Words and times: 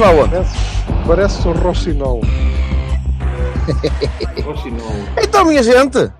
lá 0.00 0.22
onde? 0.22 0.30
Parece, 0.30 0.56
parece 1.06 1.48
o 1.48 1.52
Rochinol. 1.52 2.20
Rochinol. 4.42 4.92
Então, 5.22 5.44
minha 5.44 5.62
gente, 5.62 6.10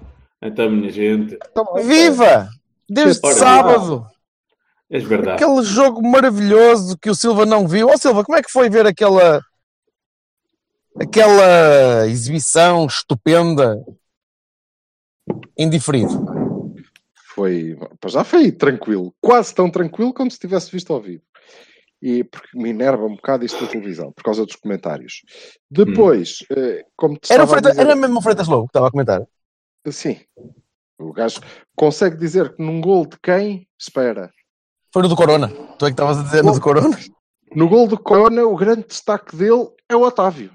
Então, 0.42 0.70
minha 0.70 0.92
gente, 0.92 1.38
viva! 1.82 2.50
Desde 2.86 3.18
Ora, 3.24 3.34
sábado, 3.34 4.06
é 4.90 4.98
verdade. 4.98 5.42
aquele 5.42 5.62
jogo 5.62 6.06
maravilhoso 6.06 6.98
que 6.98 7.08
o 7.08 7.14
Silva 7.14 7.46
não 7.46 7.66
viu. 7.66 7.88
Ó 7.88 7.96
Silva, 7.96 8.22
como 8.22 8.36
é 8.36 8.42
que 8.42 8.52
foi 8.52 8.68
ver 8.68 8.86
aquela 8.86 9.40
aquela 11.00 12.06
exibição 12.06 12.84
estupenda 12.84 13.82
indiferido? 15.56 16.26
Foi, 17.34 17.78
já 18.08 18.24
foi 18.24 18.52
tranquilo. 18.52 19.14
Quase 19.22 19.54
tão 19.54 19.70
tranquilo 19.70 20.12
como 20.12 20.30
se 20.30 20.38
tivesse 20.38 20.70
visto 20.70 20.92
ao 20.92 21.00
vivo. 21.00 21.22
E 22.02 22.24
porque 22.24 22.56
me 22.58 22.70
enerva 22.70 23.04
um 23.04 23.14
bocado 23.14 23.44
isto 23.44 23.62
da 23.62 23.70
televisão, 23.70 24.10
por 24.12 24.22
causa 24.24 24.46
dos 24.46 24.56
comentários. 24.56 25.20
Depois, 25.70 26.38
eh, 26.56 26.84
como 26.96 27.18
te 27.18 27.30
Era, 27.32 27.44
a 27.44 27.46
Freitas, 27.46 27.72
dizer- 27.72 27.82
era 27.84 27.94
mesmo 27.94 28.18
o 28.18 28.22
Freitas 28.22 28.48
Lobo 28.48 28.64
que 28.64 28.70
estava 28.70 28.88
a 28.88 28.90
comentar. 28.90 29.22
Sim. 29.88 30.18
O 30.98 31.12
gajo 31.12 31.40
consegue 31.76 32.16
dizer 32.16 32.54
que 32.54 32.62
num 32.62 32.80
gol 32.80 33.06
de 33.06 33.18
quem? 33.22 33.66
Espera. 33.78 34.30
Foi 34.92 35.02
no 35.02 35.08
do 35.08 35.16
Corona. 35.16 35.48
Tu 35.48 35.86
é 35.86 35.88
que 35.88 35.92
estavas 35.92 36.18
a 36.18 36.22
dizer 36.22 36.42
no 36.42 36.52
do 36.52 36.60
Corona? 36.60 36.96
No 37.54 37.68
gol 37.68 37.86
do 37.86 37.98
Corona, 37.98 38.44
o 38.44 38.56
grande 38.56 38.86
destaque 38.86 39.34
dele 39.36 39.68
é 39.88 39.96
o 39.96 40.02
Otávio. 40.02 40.52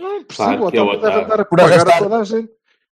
Não 0.00 0.16
é 0.16 0.24
possível, 0.24 0.46
Claro 0.58 0.66
o 0.66 0.70
que 0.70 0.76
é 0.78 0.82
o 0.82 0.84
Otávio 0.86 1.00
deve 1.00 1.06
Otávio. 1.08 1.24
andar 1.26 1.40
a 1.40 1.44
Por 1.44 1.58
pagar 1.58 1.72
arrastar. 1.74 1.94
a 1.96 1.98
toda 2.02 2.16
a 2.18 2.24
gente. 2.24 2.52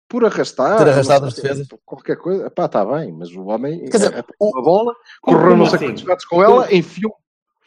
Por 0.08 0.24
arrastar. 0.24 0.78
Ter 0.78 0.88
arrastado 0.88 1.26
as 1.26 1.34
sei, 1.34 1.42
defesas. 1.42 1.68
Qualquer 1.84 2.16
coisa. 2.16 2.50
Pá, 2.50 2.64
está 2.66 2.84
bem, 2.84 3.12
mas 3.12 3.30
o 3.32 3.44
homem 3.46 3.84
Quer 3.86 3.96
dizer, 3.98 4.14
é, 4.14 4.24
o- 4.38 4.50
uma 4.50 4.62
bola, 4.62 4.94
correu 5.22 5.56
não 5.56 5.66
sei 5.66 5.76
assim? 5.76 5.86
quantos 5.86 6.02
metros 6.04 6.24
com 6.26 6.42
ela, 6.42 6.72
enfiou, 6.74 7.16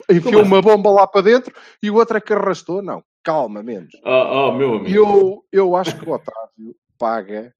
enfiou 0.18 0.44
Como 0.44 0.56
uma 0.56 0.62
bomba 0.62 0.90
lá 0.90 1.08
para 1.08 1.22
dentro 1.22 1.54
e 1.82 1.90
o 1.90 1.96
outro 1.96 2.18
é 2.18 2.22
que 2.22 2.34
arrastou. 2.34 2.82
Não, 2.82 3.04
calma, 3.24 3.62
menos. 3.64 3.92
Oh, 4.06 4.10
oh, 4.50 4.52
meu 4.54 4.76
amigo. 4.76 4.96
Eu, 4.96 5.44
eu 5.52 5.76
acho 5.76 5.98
que 5.98 6.10
o 6.10 6.14
Otávio 6.14 6.76
paga 6.98 7.54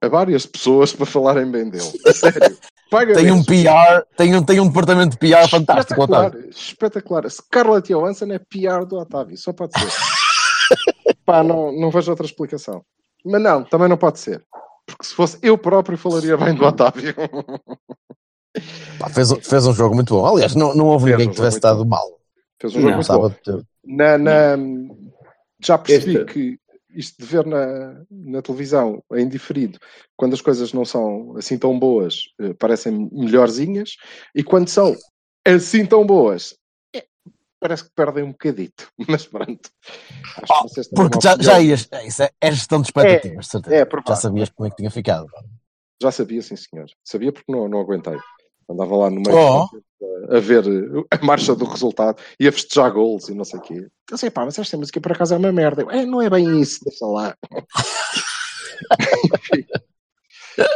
a 0.00 0.08
várias 0.08 0.46
pessoas 0.46 0.92
para 0.92 1.06
falarem 1.06 1.50
bem 1.50 1.68
dele. 1.68 1.92
A 2.06 2.12
sério. 2.12 2.56
Paga 2.90 3.14
Tem 3.14 3.32
um. 3.32 3.42
PR, 3.42 4.06
tem 4.16 4.36
um, 4.36 4.42
tem 4.44 4.60
um 4.60 4.68
departamento 4.68 5.10
de 5.10 5.18
PR 5.18 5.48
fantástico, 5.50 6.00
Espetacular, 6.00 6.26
Otávio. 6.26 6.50
espetacular. 6.50 7.30
Scarlett 7.30 7.92
Johansson 7.92 8.26
é 8.32 8.38
PR 8.38 8.84
do 8.86 8.96
Otávio, 8.96 9.36
só 9.36 9.52
pode 9.52 9.72
ser. 9.78 9.88
Pá, 11.26 11.42
não, 11.42 11.72
não 11.72 11.90
vejo 11.90 12.10
outra 12.10 12.24
explicação. 12.24 12.84
Mas 13.24 13.42
não, 13.42 13.64
também 13.64 13.88
não 13.88 13.96
pode 13.96 14.20
ser. 14.20 14.44
Porque 14.86 15.04
se 15.04 15.14
fosse 15.14 15.36
eu 15.42 15.58
próprio 15.58 15.98
falaria 15.98 16.36
bem 16.36 16.54
do 16.54 16.64
Otávio. 16.64 17.14
Pá, 18.98 19.08
fez, 19.10 19.30
fez 19.42 19.66
um 19.66 19.72
jogo 19.72 19.94
muito 19.94 20.14
bom. 20.14 20.26
Aliás, 20.26 20.54
não, 20.54 20.74
não 20.74 20.86
houve 20.86 21.04
Fez 21.06 21.12
ninguém 21.16 21.28
um 21.28 21.30
que 21.30 21.36
tivesse 21.36 21.56
estado 21.58 21.84
mal. 21.84 22.20
Fez 22.60 22.74
um 22.74 22.80
jogo 22.80 22.90
Não, 23.08 23.30
muito 23.30 23.52
bom. 23.52 23.62
Na, 23.84 24.18
na- 24.18 24.56
já 25.62 25.78
percebi 25.78 26.18
Este- 26.18 26.32
que 26.32 26.58
isto 26.90 27.18
de 27.18 27.26
ver 27.26 27.44
na, 27.44 28.02
na 28.10 28.40
televisão 28.40 29.02
em 29.12 29.28
diferido, 29.28 29.78
quando 30.16 30.32
as 30.32 30.40
coisas 30.40 30.72
não 30.72 30.84
são 30.84 31.36
assim 31.36 31.58
tão 31.58 31.78
boas, 31.78 32.22
eh, 32.40 32.54
parecem 32.54 33.10
melhorzinhas, 33.12 33.96
e 34.34 34.42
quando 34.42 34.68
são 34.68 34.96
assim 35.46 35.84
tão 35.84 36.06
boas, 36.06 36.56
é, 36.94 37.04
parece 37.60 37.84
que 37.84 37.90
perdem 37.94 38.24
um 38.24 38.32
bocadito. 38.32 38.90
Mas 39.08 39.26
pronto. 39.26 39.68
Acho 40.42 40.62
que 40.62 40.68
vocês 40.68 40.86
têm 40.88 40.96
Porque 40.96 41.20
já, 41.20 41.36
já 41.38 41.60
ias. 41.60 41.86
é 41.92 42.06
Isso 42.06 42.22
é, 42.22 42.30
é 42.40 42.50
gestão 42.50 42.80
de 42.80 42.88
expectativas, 42.88 43.44
de 43.44 43.50
certeza. 43.50 43.76
é 43.76 43.88
já 44.08 44.16
sabias 44.16 44.48
como 44.48 44.66
é 44.66 44.70
que 44.70 44.76
tinha 44.76 44.90
ficado. 44.90 45.26
Já 46.00 46.10
sabia, 46.10 46.40
sim, 46.42 46.56
senhor. 46.56 46.86
Sabia 47.04 47.32
porque 47.32 47.50
não, 47.50 47.68
não 47.68 47.80
aguentei. 47.80 48.16
Andava 48.68 48.96
lá 48.96 49.10
no 49.10 49.20
meio 49.20 49.36
Oh. 49.36 49.68
a, 50.36 50.40
ver 50.40 50.64
eh, 50.66 51.04
a 51.20 51.24
marcha 51.24 51.54
do 51.54 51.64
resultado 51.64 52.20
e 52.38 52.46
a 52.48 52.52
festejar 52.52 52.92
gols 52.92 53.28
e 53.28 53.34
não 53.34 53.44
sei 53.44 53.58
o 53.60 53.62
quê. 53.62 53.86
Eu 54.10 54.18
sei, 54.18 54.30
pá, 54.30 54.44
mas 54.44 54.58
esta 54.58 54.76
música 54.76 55.00
por 55.00 55.12
acaso 55.12 55.34
é 55.34 55.38
uma 55.38 55.52
merda. 55.52 55.82
Eu, 55.82 55.90
É, 55.90 56.04
não 56.04 56.20
é 56.20 56.28
bem 56.28 56.60
isso, 56.60 56.80
deixa 56.84 57.06
lá. 57.06 57.34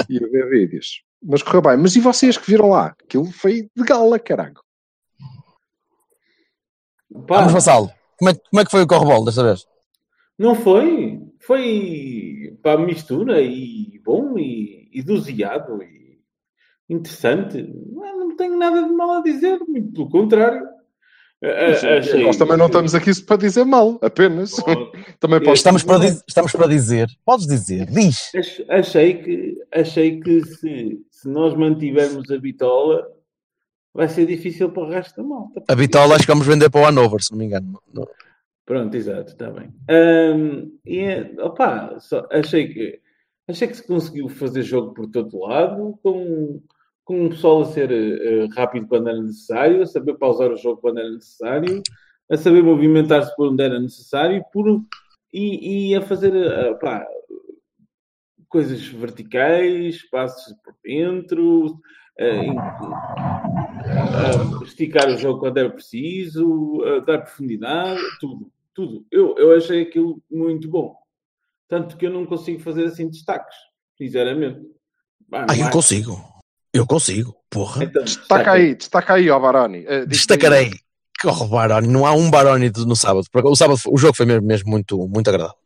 e 0.08 0.24
a 0.24 0.28
ver 0.28 0.48
vídeos. 0.50 1.02
Mas 1.22 1.42
correu 1.42 1.62
bem. 1.62 1.76
Mas 1.76 1.94
e 1.96 2.00
vocês 2.00 2.36
que 2.38 2.50
viram 2.50 2.70
lá? 2.70 2.94
Aquilo 3.04 3.30
foi 3.30 3.68
de 3.76 3.84
gala, 3.84 4.18
caralho. 4.18 4.54
Pá, 7.26 7.38
Vamos, 7.38 7.52
Vassalo. 7.52 7.90
Como 8.18 8.30
é, 8.30 8.34
que- 8.34 8.40
como 8.50 8.60
é 8.60 8.64
que 8.64 8.70
foi 8.70 8.82
o 8.82 8.86
correbol 8.86 9.24
desta 9.24 9.42
vez? 9.42 9.66
não 10.38 10.54
foi? 10.54 11.20
Foi 11.40 12.58
para 12.62 12.80
mistura 12.80 13.42
e 13.42 14.00
bom 14.02 14.38
e, 14.38 14.88
e 14.90 15.02
doseado 15.02 15.82
e 15.82 15.99
interessante. 16.90 17.62
Não, 17.92 18.18
não 18.18 18.36
tenho 18.36 18.56
nada 18.58 18.82
de 18.82 18.92
mal 18.92 19.12
a 19.18 19.22
dizer, 19.22 19.58
muito 19.66 19.92
pelo 19.92 20.10
contrário. 20.10 20.66
A- 21.42 21.46
a- 21.46 21.98
achei- 21.98 22.22
Nós 22.22 22.36
também 22.36 22.56
não 22.58 22.66
estamos 22.66 22.94
aqui 22.94 23.10
para 23.24 23.36
dizer 23.38 23.64
mal, 23.64 23.98
apenas. 24.02 24.52
também 25.18 25.40
posso 25.40 25.54
Estamos 25.54 25.82
para, 25.82 25.98
dizer 26.00 26.12
diz- 26.12 26.24
estamos 26.28 26.52
para 26.52 26.66
dizer. 26.68 27.08
Podes 27.24 27.46
dizer. 27.46 27.86
Diz. 27.86 28.30
Ach- 28.34 28.64
Achei 28.68 29.14
que, 29.22 29.56
achei 29.72 30.20
que 30.20 30.44
se, 30.44 31.00
se 31.10 31.28
nós 31.28 31.54
mantivermos 31.54 32.30
a 32.30 32.38
bitola, 32.38 33.06
vai 33.94 34.06
ser 34.08 34.26
difícil 34.26 34.70
para 34.70 34.82
o 34.82 34.88
resto 34.90 35.16
da 35.16 35.22
malta. 35.26 35.62
A 35.66 35.74
Bitola 35.74 36.14
acho 36.14 36.24
que 36.26 36.32
vamos 36.32 36.46
vender 36.46 36.68
para 36.70 36.82
o 36.82 36.86
Hanover, 36.86 37.22
se 37.22 37.30
não 37.32 37.38
me 37.38 37.46
engano. 37.46 37.80
No- 37.92 38.06
Pronto, 38.66 38.94
exato, 38.94 39.32
está 39.32 39.50
bem. 39.50 39.72
Ahm, 39.88 40.70
e, 40.84 40.98
é- 41.00 41.34
opá, 41.42 41.98
só- 41.98 42.28
achei 42.30 42.68
que 42.68 43.00
achei 43.48 43.66
que 43.66 43.76
se 43.78 43.84
conseguiu 43.86 44.28
fazer 44.28 44.62
jogo 44.62 44.92
por 44.94 45.08
todo 45.10 45.40
lado, 45.40 45.98
com, 46.04 46.62
com 47.10 47.26
o 47.26 47.30
pessoal 47.30 47.62
a 47.62 47.64
ser 47.64 47.90
eh, 47.90 48.46
rápido 48.54 48.86
quando 48.86 49.08
era 49.08 49.20
necessário, 49.20 49.82
a 49.82 49.86
saber 49.86 50.16
pausar 50.16 50.52
o 50.52 50.56
jogo 50.56 50.80
quando 50.80 51.00
era 51.00 51.10
necessário, 51.10 51.82
a 52.30 52.36
saber 52.36 52.62
movimentar-se 52.62 53.34
por 53.34 53.48
onde 53.48 53.64
era 53.64 53.80
necessário 53.80 54.44
por, 54.52 54.80
e, 55.32 55.88
e 55.90 55.96
a 55.96 56.02
fazer 56.02 56.32
eh, 56.36 56.70
opá, 56.70 57.04
coisas 58.48 58.86
verticais, 58.86 60.08
passos 60.08 60.54
por 60.62 60.72
dentro, 60.84 61.80
a 63.90 64.62
esticar 64.62 65.08
o 65.08 65.18
jogo 65.18 65.40
quando 65.40 65.58
era 65.58 65.70
preciso, 65.70 66.78
dar 67.08 67.22
profundidade, 67.22 68.00
tudo, 68.20 68.52
tudo. 68.72 69.04
Eu, 69.10 69.36
eu 69.36 69.56
achei 69.56 69.82
aquilo 69.82 70.22
muito 70.30 70.68
bom. 70.68 70.94
Tanto 71.66 71.96
que 71.96 72.06
eu 72.06 72.10
não 72.12 72.24
consigo 72.24 72.60
fazer 72.60 72.84
assim 72.84 73.08
destaques, 73.08 73.56
sinceramente. 73.98 74.60
Ah, 75.32 75.46
eu 75.58 75.66
é? 75.66 75.70
consigo. 75.72 76.39
Eu 76.72 76.86
consigo. 76.86 77.36
Porra. 77.50 77.84
Então, 77.84 78.04
Destaca 78.04 78.52
aí, 78.52 78.74
destaca 78.74 79.14
aí, 79.14 79.28
ó 79.28 79.38
Baroni. 79.38 79.84
Diz 80.06 80.18
Destacarei. 80.18 80.72
Corre 81.20 81.48
Baroni. 81.48 81.88
Não 81.88 82.06
há 82.06 82.12
um 82.12 82.30
Baroni 82.30 82.70
no 82.86 82.96
sábado. 82.96 83.26
O 83.44 83.56
sábado 83.56 83.78
o 83.88 83.98
jogo 83.98 84.16
foi 84.16 84.26
mesmo, 84.26 84.46
mesmo 84.46 84.70
muito, 84.70 85.08
muito 85.08 85.28
agradável. 85.28 85.56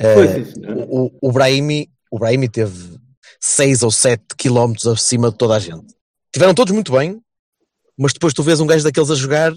Foi, 0.00 0.28
sim, 0.28 0.44
senhor. 0.52 0.76
o, 0.88 1.06
o, 1.06 1.28
o, 1.28 1.32
Brahimi, 1.32 1.90
o 2.10 2.18
Brahimi 2.18 2.48
teve 2.48 2.98
6 3.40 3.82
ou 3.82 3.90
7 3.90 4.22
quilómetros 4.36 4.86
acima 4.86 5.30
de 5.30 5.36
toda 5.36 5.56
a 5.56 5.58
gente. 5.58 5.94
Tiveram 6.32 6.54
todos 6.54 6.72
muito 6.72 6.92
bem, 6.92 7.20
mas 7.98 8.12
depois 8.12 8.32
tu 8.32 8.42
vês 8.42 8.60
um 8.60 8.66
gajo 8.66 8.84
daqueles 8.84 9.10
a 9.10 9.14
jogar 9.14 9.52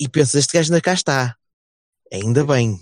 e 0.00 0.08
pensas, 0.08 0.36
este 0.36 0.54
gajo 0.56 0.72
ainda 0.72 0.80
cá 0.80 0.92
está. 0.92 1.36
Ainda 2.12 2.44
bem. 2.44 2.78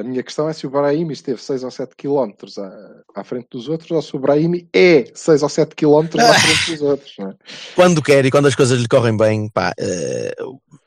A 0.00 0.02
minha 0.02 0.22
questão 0.22 0.48
é 0.48 0.52
se 0.52 0.66
o 0.66 0.70
Brahimi 0.70 1.12
esteve 1.12 1.42
6 1.42 1.62
ou 1.62 1.70
7 1.70 1.94
km 1.96 2.30
à, 2.58 3.20
à 3.20 3.24
frente 3.24 3.48
dos 3.50 3.68
outros 3.68 3.90
ou 3.90 4.00
se 4.02 4.16
o 4.16 4.18
Brahimi 4.18 4.68
é 4.74 5.04
6 5.14 5.42
ou 5.42 5.48
7 5.48 5.74
km 5.76 6.06
à 6.18 6.34
frente 6.34 6.70
dos 6.72 6.82
outros. 6.82 7.12
Não 7.18 7.28
é? 7.30 7.34
Quando 7.76 8.02
quer 8.02 8.24
e 8.24 8.30
quando 8.30 8.46
as 8.48 8.54
coisas 8.54 8.80
lhe 8.80 8.88
correm 8.88 9.16
bem, 9.16 9.48
pá, 9.50 9.72
eh, 9.78 10.34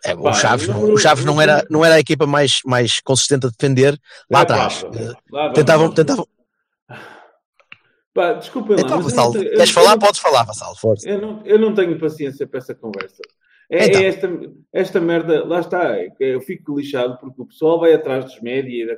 é, 0.05 0.13
o 0.15 0.23
Pá, 0.23 0.33
Chaves, 0.33 0.67
eu- 0.67 0.73
não, 0.73 0.93
o 0.93 0.97
Chaves 0.97 1.23
não, 1.25 1.39
era, 1.41 1.65
não 1.69 1.85
era 1.85 1.95
a 1.95 1.99
equipa 1.99 2.25
mais, 2.25 2.59
mais 2.65 2.99
consistente 3.01 3.45
a 3.45 3.49
defender 3.49 3.97
lá 4.29 4.39
É, 4.39 4.41
atrás. 4.43 4.83
pá, 4.83 4.89
Eh, 4.95 5.07
lá 5.31 5.41
vamos. 5.43 5.53
tentavam, 5.53 5.91
tentavam. 5.93 6.27
Pá, 8.13 8.33
desculpem 8.33 8.75
lá, 8.75 8.81
Então, 8.83 9.01
Vassal, 9.01 9.31
tenho- 9.31 9.49
queres 9.51 9.71
falar? 9.71 9.87
eu 9.87 9.91
não- 9.91 9.99
Podes 9.99 10.19
falar, 10.21 10.43
Vassal, 10.43 10.75
força. 10.75 11.09
Eu 11.09 11.19
não, 11.19 11.41
eu 11.45 11.57
não 11.59 11.73
tenho 11.73 11.99
paciência 11.99 12.45
para 12.45 12.59
essa 12.59 12.75
conversa. 12.75 13.21
É, 13.75 13.85
Então. 13.87 14.01
é 14.01 14.05
esta, 14.05 14.29
esta 14.71 14.99
merda, 15.01 15.43
lá 15.45 15.59
está, 15.59 15.97
é 15.97 16.09
eu 16.19 16.41
fico 16.41 16.77
lixado 16.77 17.17
porque 17.19 17.41
o 17.41 17.45
pessoal 17.45 17.79
vai 17.79 17.93
atrás 17.93 18.23
dos 18.25 18.39
média 18.41 18.69
e 18.83 18.85
da, 18.85 18.95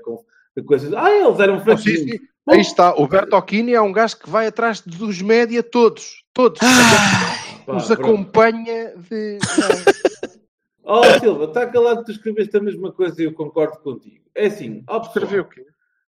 coisa. 0.63 0.99
Ah, 0.99 1.09
eles 1.11 1.39
eram 1.39 1.55
Oh, 1.57 1.59
fraquinhos. 1.61 1.99
sim. 2.01 2.19
Aí 2.47 2.59
está, 2.59 2.93
o 2.95 3.07
Bertocchini 3.07 3.73
é 3.73 3.81
um 3.81 3.91
gajo 3.91 4.19
que 4.19 4.29
vai 4.29 4.47
atrás 4.47 4.81
dos 4.81 5.21
média 5.21 5.63
todos. 5.63 6.23
Todos. 6.33 6.59
Ah, 6.61 7.63
pá, 7.65 7.75
Os 7.77 7.85
pronto. 7.87 7.93
acompanha 8.01 8.93
de. 8.97 9.39
Oh, 10.83 11.01
Silva, 11.19 11.45
está 11.45 11.65
calado 11.67 11.99
que 12.01 12.05
tu 12.05 12.11
escreveste 12.11 12.55
a 12.57 12.61
mesma 12.61 12.91
coisa 12.91 13.19
e 13.21 13.25
eu 13.25 13.33
concordo 13.33 13.79
contigo. 13.79 14.25
É 14.35 14.47
assim, 14.47 14.83
ó, 14.87 14.97
o 14.97 15.45
quê? 15.45 15.65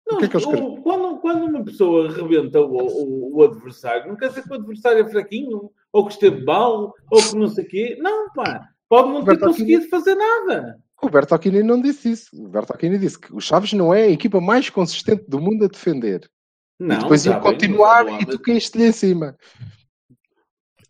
Não, 0.08 0.18
O 0.18 0.20
que 0.20 0.26
é 0.26 0.28
que 0.28 0.36
eu 0.36 0.40
escrevi? 0.40 0.82
quando, 0.84 1.18
quando 1.20 1.46
uma 1.46 1.64
pessoa 1.64 2.12
rebenta 2.12 2.60
o, 2.62 2.76
o- 2.78 3.38
o 3.38 3.44
adversário, 3.44 4.08
não 4.08 4.16
quer 4.18 4.30
dizer 4.30 4.44
que 4.44 4.52
o 4.52 4.56
adversário 4.56 5.04
é 5.06 5.10
fraquinho, 5.10 5.72
ou 5.96 6.06
que 6.06 6.12
esteve 6.14 6.44
mal, 6.44 6.94
ou 7.10 7.24
que 7.24 7.36
não 7.38 7.48
sei 7.48 7.64
o 7.64 7.68
quê. 7.68 7.98
Não, 8.02 8.30
pá. 8.34 8.68
Pode 8.90 9.08
não 9.10 9.24
ter 9.24 9.40
conseguido 9.40 9.88
fazer 9.88 10.14
nada. 10.14 10.76
O 11.02 11.10
Bertolini 11.10 11.64
não 11.64 11.82
disse 11.82 12.12
isso. 12.12 12.28
O 12.34 12.50
Bertolini 12.50 12.98
disse 13.00 13.18
que 13.18 13.34
o 13.34 13.40
Chaves 13.40 13.72
não 13.72 13.94
é 13.94 14.04
a 14.04 14.10
equipa 14.10 14.42
mais 14.42 14.70
consistente 14.70 15.24
do 15.28 15.40
mundo 15.40 15.64
a 15.64 15.68
defender. 15.70 16.30
Não, 16.78 16.98
e 16.98 17.00
depois 17.00 17.24
tá 17.24 17.30
ia 17.30 17.36
bem, 17.40 17.44
continuar 17.44 18.04
mas- 18.06 18.22
e 18.24 18.26
tu 18.26 18.40
caíste-lhe 18.40 18.88
em 18.88 18.92
cima. 18.92 19.38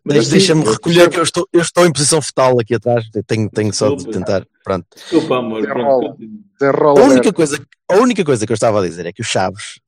Mas 0.04 0.16
Mas 0.16 0.28
deixa-me 0.28 0.64
recolher 0.64 1.08
que 1.08 1.18
eu 1.18 1.22
estou, 1.22 1.48
eu 1.52 1.60
estou 1.60 1.86
em 1.86 1.92
posição 1.92 2.20
fetal 2.20 2.58
aqui 2.60 2.74
atrás. 2.74 3.04
Tenho, 3.26 3.48
tenho 3.48 3.72
só 3.72 3.94
de 3.94 4.08
tentar. 4.08 4.44
Pronto. 4.64 4.86
Desculpa, 4.94 5.36
amor. 5.38 5.62
Pronto. 5.66 6.16
Desenrola 6.60 7.00
A 7.00 7.04
única, 7.04 7.32
coisa, 7.32 7.66
a 7.88 7.96
única 7.96 8.24
coisa 8.24 8.44
que 8.46 8.52
eu 8.52 8.54
estava 8.54 8.80
a 8.80 8.88
dizer 8.88 9.06
é 9.06 9.12
que 9.12 9.22
o 9.22 9.24
Chaves. 9.24 9.80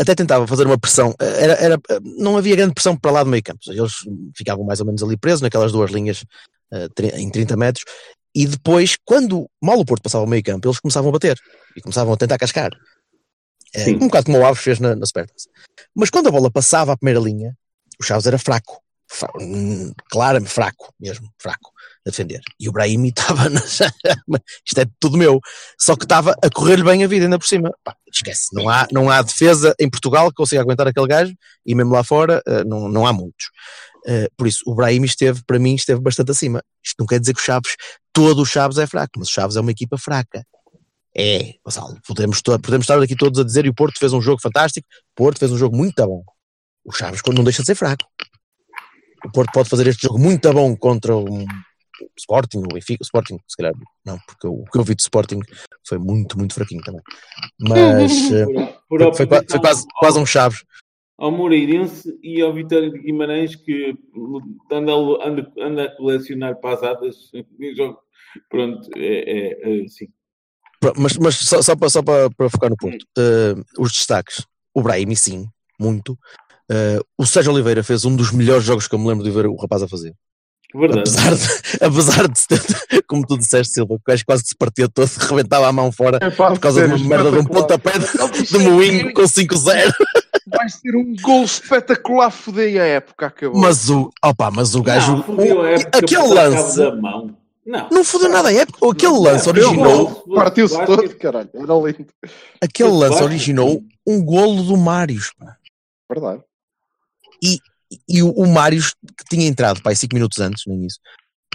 Até 0.00 0.14
tentava 0.14 0.46
fazer 0.46 0.66
uma 0.66 0.78
pressão. 0.78 1.14
Era, 1.18 1.52
era, 1.54 1.80
não 2.18 2.36
havia 2.36 2.56
grande 2.56 2.74
pressão 2.74 2.96
para 2.96 3.10
lá 3.10 3.22
do 3.24 3.30
meio 3.30 3.42
campo. 3.42 3.60
Eles 3.68 3.92
ficavam 4.36 4.64
mais 4.64 4.80
ou 4.80 4.86
menos 4.86 5.02
ali 5.02 5.16
presos 5.16 5.40
naquelas 5.40 5.72
duas 5.72 5.90
linhas 5.90 6.24
eh, 6.72 6.88
em 7.14 7.30
30 7.30 7.56
metros. 7.56 7.84
E 8.34 8.46
depois, 8.46 8.96
quando 9.04 9.48
mal 9.62 9.78
o 9.78 9.84
Porto 9.84 10.02
passava 10.02 10.24
o 10.24 10.28
meio 10.28 10.42
campo, 10.42 10.68
eles 10.68 10.80
começavam 10.80 11.08
a 11.08 11.12
bater 11.12 11.38
e 11.76 11.80
começavam 11.80 12.12
a 12.12 12.16
tentar 12.16 12.38
cascar. 12.38 12.70
Eh, 13.74 13.84
Sim. 13.84 13.96
um 13.96 14.08
bocado 14.08 14.26
como 14.26 14.38
o 14.38 14.44
Alves 14.44 14.62
fez 14.62 14.78
na, 14.80 14.94
na 14.96 15.06
Supertaça. 15.06 15.48
Mas 15.94 16.10
quando 16.10 16.28
a 16.28 16.32
bola 16.32 16.50
passava 16.50 16.92
à 16.92 16.96
primeira 16.96 17.20
linha, 17.20 17.56
o 18.00 18.04
Chaves 18.04 18.26
era 18.26 18.38
fraco. 18.38 18.80
Fra- 19.08 19.32
hum, 19.40 19.92
claramente 20.10 20.50
fraco, 20.50 20.92
mesmo, 20.98 21.30
fraco 21.38 21.70
a 22.06 22.10
defender. 22.10 22.40
E 22.58 22.68
o 22.68 22.72
Brahimi 22.72 23.08
estava 23.16 23.48
na... 23.48 23.60
Isto 23.60 24.80
é 24.80 24.86
tudo 25.00 25.18
meu. 25.18 25.40
Só 25.78 25.96
que 25.96 26.04
estava 26.04 26.34
a 26.42 26.50
correr-lhe 26.50 26.84
bem 26.84 27.04
a 27.04 27.08
vida 27.08 27.26
ainda 27.26 27.38
por 27.38 27.46
cima. 27.46 27.70
Pá, 27.84 27.96
esquece, 28.10 28.54
não 28.54 28.68
há, 28.68 28.86
não 28.92 29.10
há 29.10 29.20
defesa 29.22 29.74
em 29.78 29.90
Portugal 29.90 30.28
que 30.30 30.36
consiga 30.36 30.62
aguentar 30.62 30.86
aquele 30.86 31.06
gajo 31.06 31.34
e 31.64 31.74
mesmo 31.74 31.92
lá 31.92 32.04
fora 32.04 32.42
eh, 32.46 32.64
não, 32.64 32.88
não 32.88 33.06
há 33.06 33.12
muitos. 33.12 33.50
Eh, 34.06 34.28
por 34.36 34.46
isso, 34.46 34.62
o 34.66 34.74
Brahimi 34.74 35.06
esteve, 35.06 35.42
para 35.44 35.58
mim, 35.58 35.74
esteve 35.74 36.00
bastante 36.00 36.30
acima. 36.30 36.62
Isto 36.82 36.96
não 37.00 37.06
quer 37.06 37.18
dizer 37.18 37.34
que 37.34 37.40
o 37.40 37.44
Chaves, 37.44 37.74
todo 38.12 38.40
o 38.40 38.46
Chaves 38.46 38.78
é 38.78 38.86
fraco, 38.86 39.14
mas 39.18 39.28
o 39.28 39.32
Chaves 39.32 39.56
é 39.56 39.60
uma 39.60 39.72
equipa 39.72 39.98
fraca. 39.98 40.46
É, 41.18 41.54
Gonçalo, 41.64 41.98
podemos, 42.06 42.42
podemos 42.42 42.84
estar 42.84 43.02
aqui 43.02 43.16
todos 43.16 43.40
a 43.40 43.44
dizer 43.44 43.64
e 43.64 43.70
o 43.70 43.74
Porto 43.74 43.98
fez 43.98 44.12
um 44.12 44.20
jogo 44.20 44.40
fantástico, 44.40 44.86
o 45.12 45.14
Porto 45.16 45.38
fez 45.38 45.50
um 45.50 45.56
jogo 45.56 45.76
muito 45.76 46.06
bom. 46.06 46.22
O 46.84 46.92
Chaves 46.92 47.20
não 47.34 47.42
deixa 47.42 47.62
de 47.62 47.66
ser 47.66 47.74
fraco. 47.74 48.04
O 49.24 49.32
Porto 49.32 49.50
pode 49.52 49.68
fazer 49.68 49.88
este 49.88 50.02
jogo 50.02 50.18
muito 50.18 50.52
bom 50.52 50.76
contra 50.76 51.16
um 51.16 51.44
Sporting, 52.18 52.58
o 52.58 52.74
Benfica, 52.74 53.02
o 53.02 53.04
Sporting, 53.04 53.38
se 53.46 53.56
calhar, 53.56 53.72
não, 54.04 54.18
porque 54.26 54.46
o 54.46 54.64
que 54.64 54.78
eu 54.78 54.84
vi 54.84 54.94
do 54.94 55.00
Sporting 55.00 55.40
foi 55.86 55.98
muito, 55.98 56.38
muito 56.38 56.54
fraquinho 56.54 56.82
também. 56.82 57.02
Mas 57.60 58.30
eh, 58.30 58.44
Por, 58.88 58.98
por 58.98 59.16
foi, 59.16 59.26
foi 59.26 59.60
quase, 59.60 59.80
ao- 59.82 59.98
quase 60.00 60.18
um 60.18 60.26
Chaves. 60.26 60.64
ao 61.18 61.30
Moreirense 61.30 62.18
e 62.22 62.40
ao 62.42 62.52
Vitória 62.52 62.90
de 62.90 62.98
Guimarães 62.98 63.54
que 63.56 63.94
anda, 64.70 64.92
a- 64.92 65.28
anda, 65.28 65.52
anda 65.58 65.84
a 65.84 65.96
colecionar 65.96 66.56
pasadas 66.60 67.30
em 67.34 67.74
jogo. 67.74 67.98
Pronto, 68.50 68.88
é, 68.96 69.00
é, 69.02 69.80
é 69.80 69.84
assim. 69.84 70.08
Mas, 70.98 71.16
mas 71.16 71.34
só, 71.36 71.62
só, 71.62 71.74
para, 71.74 71.88
só 71.88 72.02
para, 72.02 72.28
para 72.30 72.50
focar 72.50 72.68
no 72.70 72.76
Porto, 72.76 73.06
eh, 73.18 73.54
os 73.78 73.92
destaques. 73.92 74.44
O 74.74 74.82
Brahimi, 74.82 75.16
sim, 75.16 75.48
muito. 75.80 76.18
Eh, 76.70 77.00
o 77.16 77.24
Sérgio 77.24 77.50
Oliveira 77.52 77.82
fez 77.82 78.04
um 78.04 78.14
dos 78.14 78.30
melhores 78.30 78.62
jogos 78.64 78.86
que 78.86 78.94
eu 78.94 78.98
me 78.98 79.08
lembro 79.08 79.24
de 79.24 79.30
ver 79.30 79.46
o 79.46 79.56
rapaz 79.56 79.82
a 79.82 79.88
fazer. 79.88 80.14
Verdade. 80.74 81.00
Apesar 81.10 81.34
de, 81.34 81.48
apesar 81.84 82.28
de, 82.28 83.02
como 83.06 83.26
tu 83.26 83.38
disseste, 83.38 83.74
Silva, 83.74 83.94
que 83.96 84.00
o 84.00 84.02
gajo 84.06 84.24
quase 84.26 84.42
que 84.42 84.48
se 84.50 84.56
partia 84.56 84.88
todo, 84.88 85.06
rebentava 85.28 85.66
a 85.68 85.72
mão 85.72 85.90
fora 85.92 86.18
por 86.30 86.58
causa 86.58 86.86
de 86.86 86.94
uma 86.94 87.08
merda 87.08 87.30
de 87.30 87.38
um 87.38 87.44
pontapé 87.44 87.92
de, 87.98 88.42
de 88.46 88.58
moinho 88.58 89.12
com 89.14 89.22
5-0. 89.22 89.92
Vai 90.48 90.68
ser 90.68 90.94
um 90.96 91.14
gol 91.20 91.44
espetacular, 91.44 92.30
fodei 92.30 92.78
a 92.78 92.84
época, 92.84 93.26
acabou. 93.26 93.60
Mas 93.60 93.88
o, 93.90 94.10
opa, 94.24 94.50
mas 94.50 94.74
o 94.74 94.82
gajo, 94.82 95.24
não, 95.28 95.36
o- 95.36 95.64
época 95.66 95.98
aquele 95.98 96.26
lance. 96.28 96.78
Não. 97.66 97.88
não 97.90 98.04
fodeu 98.04 98.28
nada 98.28 98.48
a 98.48 98.52
época, 98.52 98.78
aquele 98.92 99.12
Não, 99.12 99.22
lance 99.22 99.48
originou. 99.48 100.24
Partiu-se 100.34 100.86
todo, 100.86 101.08
caralho. 101.16 101.50
Era 101.52 101.74
lindo. 101.74 102.06
aquele 102.62 102.90
lance 102.90 103.22
originou 103.24 103.82
um 104.06 104.24
golo 104.24 104.62
do 104.62 104.76
Mários, 104.76 105.32
pá. 105.36 105.56
Verdade. 106.08 106.42
e 107.42 107.58
o, 108.22 108.42
o 108.44 108.46
Mários, 108.52 108.94
que 109.18 109.24
tinha 109.28 109.46
entrado 109.46 109.82
pá, 109.82 109.94
5 109.94 110.14
minutos 110.14 110.38
antes, 110.40 110.64
nem 110.66 110.86
isso, 110.86 110.98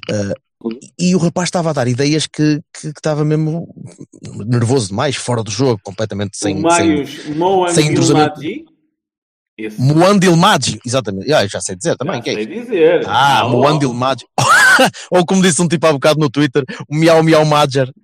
ah, 0.10 0.34
e 1.00 1.16
o 1.16 1.18
rapaz 1.18 1.48
estava 1.48 1.72
a 1.72 1.74
dar 1.74 1.88
ideias 1.88 2.28
que, 2.28 2.62
que, 2.80 2.88
estava 2.88 3.26
mesmo 3.26 3.68
nervoso 4.46 4.90
demais, 4.90 5.16
fora 5.16 5.44
do 5.44 5.50
jogo, 5.50 5.80
completamente 5.84 6.38
sem. 6.38 6.64
o 6.64 6.70
sem 6.72 6.88
Marius 6.88 7.26
Moan 7.36 7.74
sem. 7.74 7.96
Gilmadi. 7.96 8.66
Esse 9.58 9.80
Moandil 9.80 10.36
Maggi, 10.36 10.80
exatamente, 10.86 11.32
ah, 11.32 11.46
já 11.46 11.62
sei 11.62 11.76
dizer 11.76 11.96
também, 11.96 12.16
já 12.16 12.22
que 12.22 12.30
é 12.32 12.34
sei 12.34 12.44
isso? 12.44 12.62
dizer. 12.62 13.04
Ah, 13.08 13.42
Não, 13.44 13.52
Moandil 13.52 13.94
Maggi. 13.94 14.26
Ou 15.12 15.26
como 15.26 15.42
disse 15.42 15.62
um 15.62 15.68
tipo 15.68 15.86
há 15.86 15.94
bocado 15.94 16.20
no 16.20 16.30
Twitter, 16.30 16.64
o 16.90 16.96
Miau 16.96 17.22
Miau 17.22 17.46
Madger. 17.46 17.92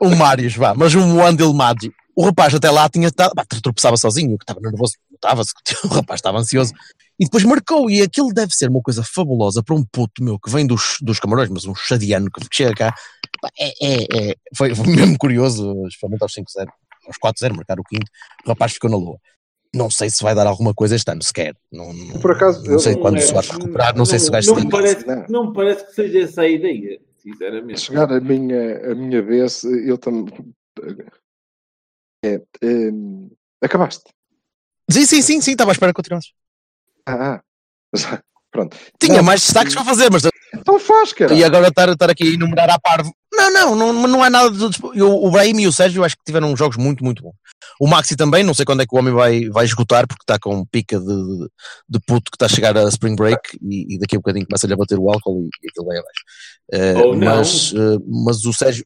O 0.00 0.16
Marius, 0.16 0.56
vá, 0.56 0.74
mas 0.74 0.94
o 0.94 1.00
Moandil 1.00 1.52
Maggi. 1.52 1.92
O 2.20 2.24
rapaz 2.26 2.54
até 2.54 2.70
lá 2.70 2.86
tinha 2.86 3.08
estado, 3.08 3.32
tropeçava 3.62 3.96
sozinho, 3.96 4.36
que 4.36 4.44
estava 4.44 4.60
nervoso, 4.60 4.92
notava-se 5.10 5.54
que 5.64 5.72
o 5.86 5.88
rapaz 5.88 6.18
estava 6.18 6.36
ansioso. 6.38 6.70
E 7.18 7.24
depois 7.24 7.44
marcou, 7.44 7.90
e 7.90 8.02
aquilo 8.02 8.28
deve 8.28 8.52
ser 8.52 8.68
uma 8.68 8.82
coisa 8.82 9.02
fabulosa 9.02 9.62
para 9.62 9.74
um 9.74 9.82
puto 9.90 10.22
meu 10.22 10.38
que 10.38 10.50
vem 10.50 10.66
dos, 10.66 10.98
dos 11.00 11.18
Camarões, 11.18 11.48
mas 11.48 11.64
um 11.64 11.74
chadiano 11.74 12.30
que 12.30 12.46
chega 12.52 12.74
cá. 12.74 12.94
É, 13.58 13.68
é, 13.68 14.30
é, 14.32 14.34
foi, 14.54 14.68
mesmo 14.86 15.16
curioso, 15.16 15.86
especialmente 15.86 16.22
aos 16.22 16.34
5-0, 16.34 16.68
aos 17.06 17.16
4-0, 17.24 17.56
marcar 17.56 17.80
o 17.80 17.84
quinto. 17.84 18.04
O 18.44 18.50
rapaz 18.50 18.72
ficou 18.72 18.90
na 18.90 18.98
lua. 18.98 19.16
Não 19.74 19.88
sei 19.88 20.10
se 20.10 20.22
vai 20.22 20.34
dar 20.34 20.46
alguma 20.46 20.74
coisa 20.74 20.96
este 20.96 21.10
ano, 21.10 21.22
sequer. 21.22 21.54
Não, 21.72 21.90
não, 21.90 22.20
Por 22.20 22.32
acaso, 22.32 22.62
não 22.70 22.78
sei 22.78 22.96
eu- 22.96 22.98
quando 22.98 23.16
é, 23.16 23.20
se 23.22 23.32
vai 23.32 23.46
recuperar, 23.46 23.96
não, 23.96 24.04
sei 24.04 24.18
se 24.18 24.28
o 24.28 24.32
gajo 24.32 24.54
não 24.54 24.68
parece, 24.68 25.06
Não. 25.06 25.24
não 25.26 25.46
me 25.48 25.54
parece 25.54 25.86
que 25.86 25.94
seja 25.94 26.20
essa 26.20 26.42
a 26.42 26.48
ideia, 26.48 27.00
sinceramente. 27.16 27.80
chegar 27.80 28.12
a 28.12 28.20
minha, 28.20 28.92
a 28.92 28.94
minha 28.94 29.22
vez, 29.22 29.64
eu 29.64 29.96
também. 29.96 30.34
É, 32.24 32.40
hum, 32.62 33.30
acabaste. 33.62 34.04
Sim, 34.90 35.06
sim, 35.06 35.22
sim, 35.22 35.40
sim, 35.40 35.52
estava 35.52 35.70
à 35.70 35.72
espera 35.72 35.92
que 35.92 35.96
continuasse. 35.96 36.28
Ah, 37.06 37.40
ah. 37.40 37.42
Pronto. 38.50 38.76
Tinha 38.98 39.18
Não, 39.18 39.22
mais 39.22 39.42
destaques 39.42 39.74
para 39.74 39.84
fazer, 39.84 40.10
mas 40.10 40.24
Então 40.52 40.76
faz, 40.80 41.12
cara. 41.12 41.32
e 41.32 41.44
agora 41.44 41.68
estar, 41.68 41.88
estar 41.88 42.10
aqui 42.10 42.24
a 42.24 42.32
enumerar 42.34 42.68
à 42.68 42.80
parvo. 42.80 43.14
Não, 43.32 43.48
não, 43.48 43.76
não, 43.76 44.08
não 44.08 44.24
é 44.24 44.28
nada 44.28 44.50
despo- 44.50 44.92
eu, 44.92 45.08
O 45.08 45.30
Brahim 45.30 45.60
e 45.60 45.68
o 45.68 45.72
Sérgio 45.72 46.02
acho 46.02 46.16
que 46.16 46.24
tiveram 46.26 46.56
jogos 46.56 46.76
muito, 46.76 47.04
muito 47.04 47.22
bons. 47.22 47.34
O 47.80 47.86
Maxi 47.86 48.16
também, 48.16 48.42
não 48.42 48.52
sei 48.52 48.64
quando 48.64 48.82
é 48.82 48.86
que 48.86 48.92
o 48.94 48.98
homem 48.98 49.14
vai, 49.14 49.48
vai 49.50 49.64
esgotar, 49.64 50.04
porque 50.08 50.24
está 50.24 50.36
com 50.36 50.66
pica 50.66 50.98
de, 50.98 51.06
de, 51.06 51.48
de 51.90 52.00
puto 52.00 52.28
que 52.28 52.34
está 52.34 52.46
a 52.46 52.48
chegar 52.48 52.76
a 52.76 52.88
Spring 52.88 53.14
Break 53.14 53.56
e, 53.62 53.94
e 53.94 53.98
daqui 54.00 54.16
a 54.16 54.18
um 54.18 54.22
bocadinho 54.22 54.46
começa-lhe 54.46 54.74
a 54.74 54.76
bater 54.76 54.98
o 54.98 55.08
álcool 55.08 55.42
e, 55.44 55.66
e 55.66 55.68
aquilo 55.68 55.86
vai 55.86 55.98
abaixo. 55.98 57.06
Ou 57.06 57.16
não. 57.16 57.36
mas, 57.36 57.72
eh, 57.72 57.98
mas 58.08 58.44
o 58.44 58.52
Sérgio. 58.52 58.84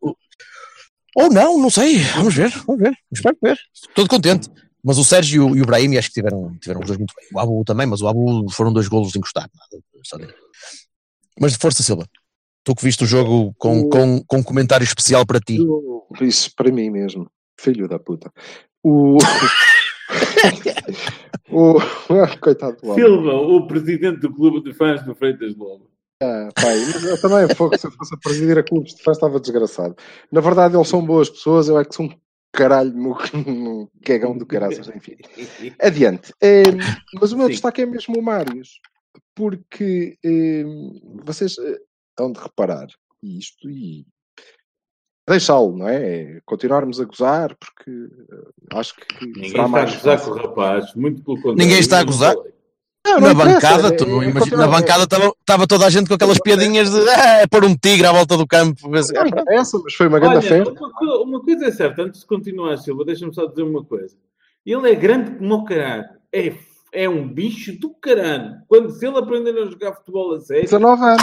Ou 1.16 1.30
não, 1.30 1.58
não 1.58 1.70
sei. 1.70 1.98
Vamos 2.16 2.34
ver, 2.34 2.50
vamos 2.66 2.82
ver. 2.82 2.94
Espero 3.12 3.36
ver. 3.42 3.58
Estou 3.72 4.06
contente. 4.08 4.48
Mas 4.82 4.98
o 4.98 5.04
Sérgio 5.04 5.56
e 5.56 5.62
o 5.62 5.66
Brahim 5.66 5.96
acho 5.96 6.08
que 6.08 6.14
tiveram, 6.14 6.54
tiveram 6.60 6.80
os 6.80 6.86
dois 6.86 6.98
muito 6.98 7.14
bem. 7.18 7.28
O 7.32 7.38
Abu 7.40 7.64
também, 7.64 7.86
mas 7.86 8.02
o 8.02 8.08
Abu 8.08 8.50
foram 8.50 8.72
dois 8.72 8.86
golos 8.88 9.12
de 9.12 9.18
encostar. 9.18 9.48
Nada. 9.54 10.34
Mas 11.40 11.52
de 11.52 11.58
força, 11.58 11.82
Silva. 11.82 12.06
Tu 12.64 12.74
que 12.74 12.84
viste 12.84 13.04
o 13.04 13.06
jogo 13.06 13.54
com, 13.58 13.88
com, 13.88 14.22
com 14.26 14.36
um 14.38 14.42
comentário 14.42 14.84
especial 14.84 15.24
para 15.24 15.40
ti. 15.40 15.56
Eu- 15.56 16.06
Isso 16.20 16.50
para 16.54 16.70
mim 16.70 16.90
mesmo. 16.90 17.30
Filho 17.58 17.88
da 17.88 17.98
puta. 17.98 18.30
O. 18.82 19.16
o... 21.50 21.74
Coitado 22.40 22.76
do 22.80 22.90
homem. 22.90 23.04
Silva, 23.04 23.32
o 23.34 23.66
presidente 23.66 24.20
do 24.20 24.32
clube 24.32 24.62
de 24.62 24.74
fãs 24.74 25.02
do 25.02 25.14
Freitas 25.14 25.56
Lobo. 25.56 25.90
Ah, 26.22 26.48
pai, 26.54 26.78
eu 27.10 27.20
também, 27.20 27.54
fogo, 27.54 27.76
se 27.76 27.86
eu 27.86 27.90
fosse 27.90 28.14
a 28.14 28.18
presidir 28.18 28.58
a 28.58 28.62
clubes 28.62 28.94
de 28.94 29.02
fãs, 29.02 29.16
estava 29.16 29.40
desgraçado. 29.40 29.96
Na 30.30 30.40
verdade, 30.40 30.76
eles 30.76 30.88
são 30.88 31.04
boas 31.04 31.28
pessoas, 31.28 31.68
eu 31.68 31.78
é 31.78 31.84
que 31.84 31.94
sou 31.94 32.06
um 32.06 32.10
caralho 32.52 32.92
no, 32.92 33.16
no 33.46 33.90
cagão 34.04 34.36
do 34.36 34.46
caraças, 34.46 34.88
enfim. 34.88 35.16
Adiante. 35.80 36.32
Eh, 36.40 36.62
mas 37.20 37.32
o 37.32 37.36
meu 37.36 37.46
Sim. 37.46 37.52
destaque 37.52 37.82
é 37.82 37.86
mesmo 37.86 38.18
o 38.18 38.22
Marius, 38.22 38.80
porque 39.34 40.16
eh, 40.24 40.64
vocês 41.24 41.58
eh, 41.58 41.80
hão 42.18 42.32
de 42.32 42.40
reparar 42.40 42.86
isto 43.22 43.68
e 43.68 44.06
deixá-lo, 45.28 45.76
não 45.76 45.88
é? 45.88 46.36
É 46.36 46.40
Continuarmos 46.44 47.00
a 47.00 47.04
gozar, 47.04 47.56
porque 47.56 47.90
eh, 47.90 48.78
acho 48.78 48.94
que 48.94 49.26
Ninguém 49.26 49.50
será 49.50 49.64
está 49.64 49.68
mais 49.68 49.90
a 49.90 49.96
gozar 49.96 50.24
com 50.24 50.30
o 50.30 50.34
rapaz, 50.34 50.94
muito 50.94 51.24
pelo 51.24 51.36
contrário. 51.36 51.58
Ninguém 51.58 51.80
está 51.80 51.98
a 52.00 52.04
gozar? 52.04 52.36
Não, 53.06 53.20
na 53.20 53.28
não 53.28 53.34
bancada, 53.34 53.88
é- 53.88 53.90
tu 53.90 54.06
não 54.06 54.22
é 54.22 54.26
imaginas, 54.28 54.58
na 54.58 54.66
bancada 54.66 55.02
estava 55.04 55.66
toda 55.66 55.84
a 55.86 55.90
gente 55.90 56.08
com 56.08 56.14
aquelas 56.14 56.38
piadinhas 56.40 56.90
de 56.90 57.08
ah, 57.10 57.40
é 57.42 57.46
pôr 57.46 57.62
um 57.64 57.76
tigre 57.76 58.06
à 58.06 58.12
volta 58.12 58.36
do 58.36 58.46
campo. 58.46 58.80
Se- 59.02 59.12
Não 59.12 59.26
interessa, 59.26 59.78
mas 59.84 59.94
foi 59.94 60.08
uma 60.08 60.18
grande 60.18 60.36
Olha, 60.36 60.48
festa. 60.48 60.72
uma, 61.00 61.18
uma 61.20 61.40
coisa 61.42 61.66
é 61.66 61.70
certa, 61.70 62.02
antes 62.02 62.20
de 62.20 62.26
continuar, 62.26 62.76
Silva, 62.78 63.04
deixa-me 63.04 63.34
só 63.34 63.44
dizer 63.46 63.62
uma 63.62 63.84
coisa. 63.84 64.16
Ele 64.64 64.90
é 64.90 64.94
grande 64.94 65.32
como 65.32 65.54
o 65.54 65.64
caralho. 65.64 66.04
É, 66.32 66.54
é 66.92 67.08
um 67.08 67.28
bicho 67.28 67.78
do 67.78 67.90
caralho. 67.90 68.54
Quando 68.66 68.90
se 68.90 69.06
ele 69.06 69.18
aprender 69.18 69.50
a 69.58 69.66
jogar 69.66 69.92
futebol 69.92 70.32
a 70.34 70.40
sério. 70.40 70.62
19 70.64 71.02
anos. 71.04 71.22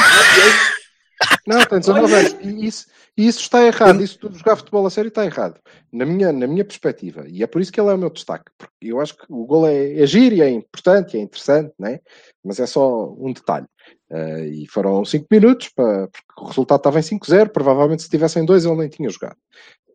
Não, 1.48 1.65
tem 1.65 1.79
19 1.79 2.13
anos. 2.13 2.38
E 2.41 2.65
isso, 2.65 2.88
e 3.17 3.27
isso 3.27 3.39
está 3.39 3.65
errado. 3.65 4.01
Isso 4.01 4.29
de 4.29 4.38
jogar 4.38 4.55
futebol 4.55 4.86
a 4.86 4.89
sério 4.89 5.10
está 5.10 5.25
errado. 5.25 5.60
Na 5.91 6.05
minha, 6.05 6.31
na 6.31 6.48
minha 6.48 6.63
perspectiva. 6.63 7.25
E 7.27 7.43
é 7.43 7.48
por 7.48 7.62
isso 7.62 7.71
que 7.71 7.79
ele 7.79 7.89
é 7.89 7.93
o 7.93 7.98
meu 7.98 8.10
destaque. 8.10 8.51
Porque 8.57 8.71
eu 8.81 9.00
acho 9.00 9.15
que 9.17 9.25
o 9.29 9.45
gol 9.45 9.67
é, 9.67 10.00
é 10.01 10.05
giro 10.05 10.36
e 10.36 10.41
é 10.41 10.50
importante, 10.50 11.17
é 11.17 11.21
interessante, 11.21 11.74
né? 11.79 12.00
mas 12.43 12.60
é 12.60 12.65
só 12.65 13.12
um 13.13 13.33
detalhe. 13.33 13.65
Uh, 14.10 14.43
e 14.45 14.67
foram 14.67 15.03
5 15.05 15.25
minutos, 15.31 15.69
para, 15.69 16.07
porque 16.07 16.41
o 16.41 16.45
resultado 16.45 16.79
estava 16.79 17.00
em 17.00 17.03
5-0. 17.03 17.50
Provavelmente 17.50 18.03
se 18.03 18.10
tivessem 18.10 18.45
dois 18.45 18.65
ele 18.65 18.75
nem 18.75 18.89
tinha 18.89 19.10
jogado. 19.10 19.38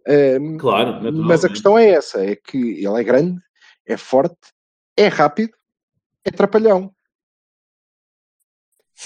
Uh, 0.09 0.57
claro, 0.59 1.13
mas 1.13 1.45
a 1.45 1.49
questão 1.49 1.79
é 1.79 1.91
essa: 1.91 2.25
é 2.25 2.37
que 2.37 2.57
ele 2.57 3.01
é 3.01 3.05
grande, 3.05 3.41
é 3.87 3.97
forte, 3.97 4.37
é 4.97 5.09
rápido, 5.09 5.53
é 6.25 6.31
trapalhão. 6.31 6.93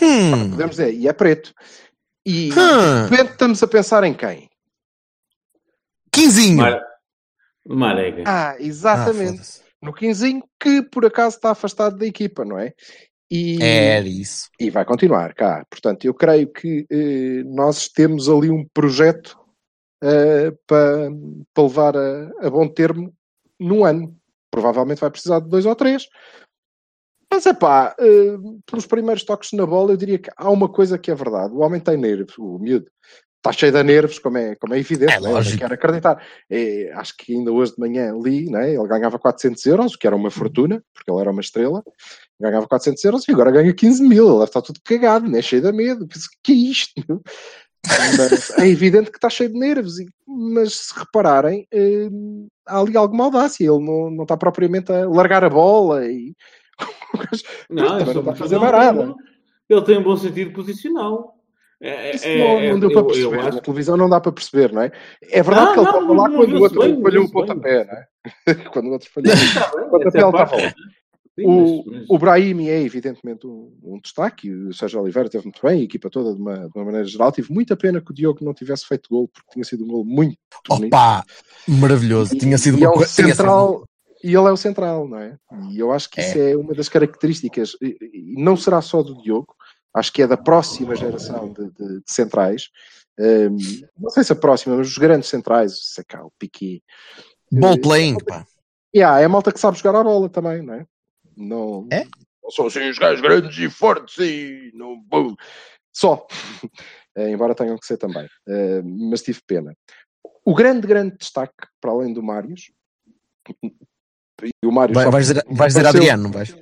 Hum. 0.01 0.51
Podemos 0.51 0.77
dizer, 0.77 0.95
e 0.95 1.09
é 1.09 1.13
preto. 1.13 1.53
E 2.33 2.51
Hum. 2.53 3.07
de 3.07 3.11
repente 3.17 3.33
estamos 3.33 3.61
a 3.61 3.67
pensar 3.67 4.05
em 4.05 4.15
quem? 4.15 4.49
Quinzinho. 6.13 6.59
Mar... 6.59 6.81
Marega. 7.67 8.23
Ah, 8.25 8.51
Ah, 8.53 8.57
exatamente. 8.61 9.33
foda-se. 9.33 9.63
no 9.83 9.93
quinzinho, 9.93 10.43
que 10.61 10.81
por 10.83 11.05
acaso 11.05 11.37
está 11.37 11.51
afastado 11.51 11.97
da 11.99 12.07
equipa, 12.07 12.45
não 12.45 12.57
é? 12.59 12.73
E, 13.31 13.61
Era 13.63 14.07
isso. 14.07 14.49
e 14.61 14.71
vai 14.71 14.85
continuar 14.85 15.35
cá. 15.35 15.65
Portanto, 15.71 16.05
eu 16.05 16.15
creio 16.15 16.53
que 16.53 16.87
eh, 16.91 17.43
nós 17.47 17.89
temos 17.89 18.29
ali 18.29 18.49
um 18.51 18.65
projeto 18.73 19.37
eh, 20.03 20.53
para, 20.67 21.09
para 21.55 21.63
levar 21.65 21.97
a, 21.97 22.31
a 22.47 22.51
bom 22.51 22.69
termo 22.69 23.13
num 23.59 23.85
ano. 23.85 24.17
Provavelmente 24.51 25.01
vai 25.01 25.11
precisar 25.11 25.41
de 25.41 25.49
dois 25.49 25.65
ou 25.67 25.75
três. 25.75 26.07
Mas 27.33 27.47
é 27.47 27.53
pá, 27.53 27.95
eh, 27.99 28.37
pelos 28.67 28.87
primeiros 28.87 29.23
toques 29.23 29.53
na 29.53 29.65
bola, 29.65 29.93
eu 29.93 29.97
diria 29.97 30.19
que 30.19 30.31
há 30.37 30.51
uma 30.51 30.69
coisa 30.69 30.99
que 30.99 31.11
é 31.11 31.15
verdade. 31.15 31.55
O 31.55 31.61
homem 31.61 31.81
tem 31.81 31.97
nervos, 31.97 32.37
o 32.37 32.59
miúdo. 32.59 32.91
Está 33.41 33.53
cheio 33.53 33.73
de 33.73 33.83
nervos, 33.83 34.19
como 34.19 34.37
é, 34.37 34.55
como 34.57 34.75
é 34.75 34.79
evidente. 34.79 35.15
É 35.15 35.21
né? 35.21 35.31
Eu 35.31 35.59
quero 35.59 35.73
acreditar. 35.73 36.23
É, 36.51 36.93
acho 36.93 37.17
que 37.17 37.35
ainda 37.35 37.51
hoje 37.51 37.73
de 37.73 37.81
manhã 37.81 38.13
li, 38.23 38.51
né? 38.51 38.75
ele 38.75 38.87
ganhava 38.87 39.19
400 39.19 39.65
euros, 39.65 39.95
o 39.95 39.99
que 39.99 40.07
era 40.07 40.15
uma 40.15 40.31
fortuna, 40.31 40.83
porque 40.93 41.11
ele 41.11 41.21
era 41.21 41.31
uma 41.31 41.41
estrela. 41.41 41.83
Ganhava 42.39 42.67
400 42.67 43.03
euros 43.05 43.27
e 43.27 43.33
agora 43.33 43.51
ganha 43.51 43.73
15 43.73 44.03
mil. 44.03 44.35
Ele 44.35 44.45
estar 44.45 44.61
tudo 44.61 44.79
cagado, 44.85 45.27
né? 45.27 45.41
cheio 45.41 45.63
de 45.63 45.73
medo. 45.73 46.07
Penso, 46.07 46.29
que 46.43 46.53
é 46.53 46.55
isto? 46.55 46.93
meu? 47.09 47.23
É 48.59 48.69
evidente 48.69 49.11
que 49.11 49.17
está 49.17 49.31
cheio 49.31 49.51
de 49.51 49.59
nervos. 49.59 49.95
Mas 50.27 50.75
se 50.75 50.99
repararem, 50.99 51.67
eh, 51.73 52.11
há 52.67 52.79
ali 52.79 52.95
alguma 52.95 53.25
audácia. 53.25 53.65
Ele 53.65 53.83
não, 53.83 54.11
não 54.11 54.25
está 54.25 54.37
propriamente 54.37 54.93
a 54.93 55.09
largar 55.09 55.45
a 55.45 55.49
bola 55.49 56.07
e. 56.07 56.35
Não, 57.71 57.85
não 57.85 57.99
está 58.01 58.31
a 58.33 58.35
fazer 58.35 58.59
tem 58.59 58.93
bom- 58.95 59.17
Ele 59.69 59.83
tem 59.83 59.99
um 59.99 60.03
bom 60.03 60.17
sentido 60.17 60.53
posicional. 60.53 61.37
É, 61.83 62.15
Isso 62.15 62.27
é- 62.27 62.39
não, 62.39 62.47
é- 62.59 62.73
não 62.73 62.79
deu 62.81 62.91
eu- 62.91 62.93
para 62.93 63.01
eu 63.03 63.07
perceber. 63.07 63.39
acho- 63.47 63.57
Na 63.57 63.63
televisão 63.63 63.97
não 63.97 64.09
dá 64.11 64.21
para 64.21 64.33
perceber, 64.33 64.73
não 64.73 64.83
é? 64.83 64.93
É 65.31 65.43
verdade 65.43 65.67
Não, 65.69 65.73
que 65.73 65.79
ele 65.81 65.87
não, 65.87 65.93
estava 66.01 66.13
lá 66.23 66.29
não 66.29 66.37
quando 66.37 66.57
o 66.57 66.61
outro 66.63 66.81
bem, 66.81 67.03
falhou 67.03 67.25
o 67.25 67.31
pontapé, 67.31 67.85
não 67.87 67.95
é? 67.95 68.07
quando 68.75 68.87
o 68.89 68.91
outro 68.93 69.11
falhou. 69.11 69.33
Bem, 69.35 69.91
Pontapé 69.91 70.19
ele 70.19 70.27
estava 70.27 70.57
lá. 70.57 70.75
Sim, 71.39 71.47
O, 71.47 71.85
mas- 71.87 72.01
mas- 72.01 72.11
o 72.11 72.19
Brahimi 72.19 72.69
é 72.69 72.83
evidentemente 72.83 73.47
um, 73.47 73.73
um 73.83 73.99
destaque, 73.99 74.49
e 74.49 74.53
o 74.67 74.75
Sérgio 74.75 75.01
Oliveira 75.01 75.31
teve 75.31 75.45
muito 75.45 75.61
bem, 75.63 75.81
a 75.81 75.85
equipa 75.85 76.11
toda 76.11 76.35
de 76.35 76.41
uma, 76.41 76.55
de 76.69 76.71
uma 76.75 76.85
maneira 76.85 77.07
geral. 77.07 77.33
Tive 77.33 77.51
muita 77.51 77.75
pena 77.77 78.01
que 78.03 78.11
o 78.11 78.15
Diogo 78.15 78.45
não 78.45 78.53
tivesse 78.53 78.85
feito 78.87 79.09
gol, 79.09 79.29
porque 79.29 79.49
tinha 79.53 79.65
sido 79.65 79.85
um 79.85 79.89
gol 79.89 80.05
muito 80.05 80.37
bonito. 80.69 80.93
Opa, 80.93 81.25
maravilhoso. 81.67 82.37
Tinha 82.37 82.59
sido 82.59 82.79
e 82.79 82.85
é 82.85 82.89
uma 82.89 82.97
o 82.97 82.99
tinha 82.99 83.07
sido- 83.09 83.27
central, 83.29 83.85
e 84.23 84.29
ele 84.29 84.49
é 84.49 84.53
o 84.53 84.57
central, 84.57 85.09
não 85.09 85.19
é? 85.19 85.37
E 85.71 85.79
eu 85.79 85.93
acho 85.93 86.09
que 86.11 86.21
isso 86.21 86.39
é 86.39 86.57
uma 86.57 86.75
das 86.75 86.89
características, 86.89 87.77
e, 87.81 88.35
não 88.37 88.57
será 88.57 88.81
só 88.83 89.03
do 89.03 89.21
Diogo, 89.23 89.55
acho 89.95 90.13
que 90.13 90.23
é 90.23 90.27
da 90.27 90.37
próxima 90.37 90.95
geração 90.95 91.53
de, 91.53 91.65
de- 91.71 92.01
de 92.01 92.13
centrais. 92.13 92.69
Hum, 93.19 93.57
não 93.99 94.11
sei 94.11 94.25
se 94.25 94.33
a 94.33 94.37
próxima, 94.37 94.77
mas 94.77 94.89
os 94.89 94.99
grandes 94.99 95.29
centrais, 95.29 95.73
o 95.73 95.85
Secau, 95.85 96.27
o 96.27 96.33
Piqui, 96.39 96.83
Ball 97.53 97.79
playing, 97.81 98.17
pá. 98.27 98.47
Yeah, 98.95 99.21
é 99.21 99.25
a 99.25 99.29
malta 99.29 99.53
que 99.53 99.61
sabe 99.61 99.77
jogar 99.79 99.99
a 99.99 100.05
bola 100.05 100.29
também, 100.29 100.63
não 100.63 100.75
é? 100.75 100.87
Não, 101.37 101.89
É? 101.93 102.05
não 102.43 102.51
são 102.51 102.67
assim 102.67 102.89
os 102.89 102.99
gajos 102.99 103.21
grandes 103.21 103.57
e 103.59 103.69
fortes 103.71 104.17
e 104.19 104.71
não. 104.75 105.01
bum. 105.01 105.35
Só. 105.93 106.27
Eh, 107.17 107.29
embora 107.31 107.57
tenham 107.57 107.77
que 107.77 107.85
ser 107.85 107.97
também. 107.97 108.25
Eh, 108.49 108.83
mas 108.85 109.21
tive 109.21 109.41
pena. 109.45 109.75
O 110.45 110.55
grande, 110.55 110.87
grande 110.87 111.17
destaque, 111.19 111.67
para 111.81 111.91
além 111.91 112.13
do 112.13 112.23
Marius. 112.23 112.71
E 114.47 114.67
o 114.67 114.73
Marius 114.73 114.95
Vai- 115.03 115.11
Vais 115.11 115.27
dizer, 115.27 115.45
vais 115.51 115.75
dizer 115.75 115.87
Adriano, 115.87 116.23
não 116.25 116.31
vais? 116.33 116.57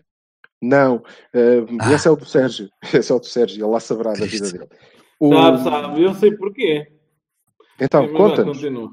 Não, 0.60 1.02
eh, 1.32 1.64
Ah. 1.80 1.92
esse 1.92 2.08
é 2.08 2.10
o 2.10 2.16
do 2.16 2.24
Sérgio. 2.24 2.68
Esse 2.92 3.12
é 3.12 3.14
o 3.14 3.18
do 3.20 3.26
Sérgio, 3.26 3.64
ele 3.64 3.70
lá 3.72 3.78
saberá 3.80 4.12
da 4.12 4.26
vida 4.26 4.50
dele. 4.50 4.68
O- 5.20 5.32
Sabe, 5.32 5.62
sabe, 5.62 6.02
eu 6.02 6.14
sei 6.14 6.36
porquê. 6.36 6.92
Então, 7.80 8.08
Mas 8.12 8.42
continua. 8.44 8.92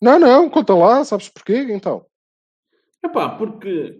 Não, 0.00 0.18
não, 0.18 0.48
conta 0.50 0.74
lá, 0.74 1.04
sabes 1.04 1.28
porquê? 1.28 1.56
Então. 1.70 2.06
Epá, 3.04 3.30
porque 3.30 3.98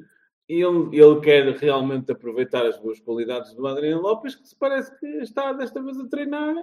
ele, 0.48 0.88
ele 0.96 1.20
quer 1.20 1.44
realmente 1.56 2.12
aproveitar 2.12 2.64
as 2.66 2.78
boas 2.78 3.00
qualidades 3.00 3.52
do 3.54 3.66
Adriano 3.66 4.00
Lopes, 4.02 4.34
que 4.36 4.46
se 4.46 4.56
parece 4.56 4.96
que 5.00 5.06
está 5.22 5.52
desta 5.52 5.82
vez 5.82 5.98
a 5.98 6.06
treinar 6.08 6.54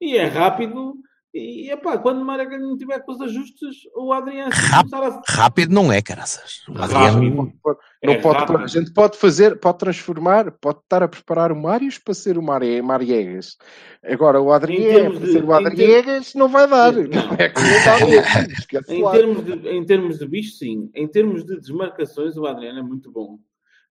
e 0.00 0.16
é 0.16 0.24
rápido. 0.26 0.94
E 1.36 1.68
epá, 1.68 1.98
quando 1.98 2.22
o 2.22 2.24
Maracanã 2.24 2.64
não 2.64 2.76
tiver 2.76 3.00
com 3.00 3.10
os 3.10 3.20
ajustes, 3.20 3.76
o 3.96 4.12
Adriano 4.12 4.50
Rápido. 4.52 4.94
a. 4.94 5.22
Rápido 5.28 5.74
não 5.74 5.92
é, 5.92 6.00
caraças. 6.00 6.62
O 6.68 6.78
Adriano. 6.80 7.40
Rápido. 7.42 7.78
Não 8.04 8.12
É 8.12 8.18
pode, 8.20 8.38
rápido. 8.38 8.58
a 8.58 8.66
gente 8.68 8.92
pode 8.92 9.16
fazer, 9.18 9.58
pode 9.58 9.78
transformar, 9.78 10.52
pode 10.52 10.78
estar 10.78 11.02
a 11.02 11.08
preparar 11.08 11.50
o 11.50 11.60
Marius 11.60 11.98
para 11.98 12.14
ser 12.14 12.38
o 12.38 12.42
Mari- 12.42 12.80
Mariegas. 12.82 13.56
Agora 14.04 14.40
o 14.40 14.52
Adriegas, 14.52 14.92
termos 14.94 15.18
para 15.18 15.26
de- 15.26 15.32
ser 15.32 15.44
o 15.44 15.52
Adriegas, 15.52 16.34
não 16.34 16.48
vai 16.48 16.68
dar. 16.68 16.92
Não. 16.92 17.32
É 17.36 17.48
dá. 17.48 18.40
Esquece 18.56 18.94
Em 18.94 19.10
termos, 19.10 19.44
de, 19.44 19.68
em 19.70 19.84
termos 19.84 20.18
de 20.20 20.26
bicho, 20.28 20.56
sim. 20.56 20.88
Em 20.94 21.08
termos 21.08 21.44
de 21.44 21.58
desmarcações, 21.58 22.36
o 22.36 22.46
Adriano 22.46 22.78
é 22.78 22.82
muito 22.82 23.10
bom. 23.10 23.38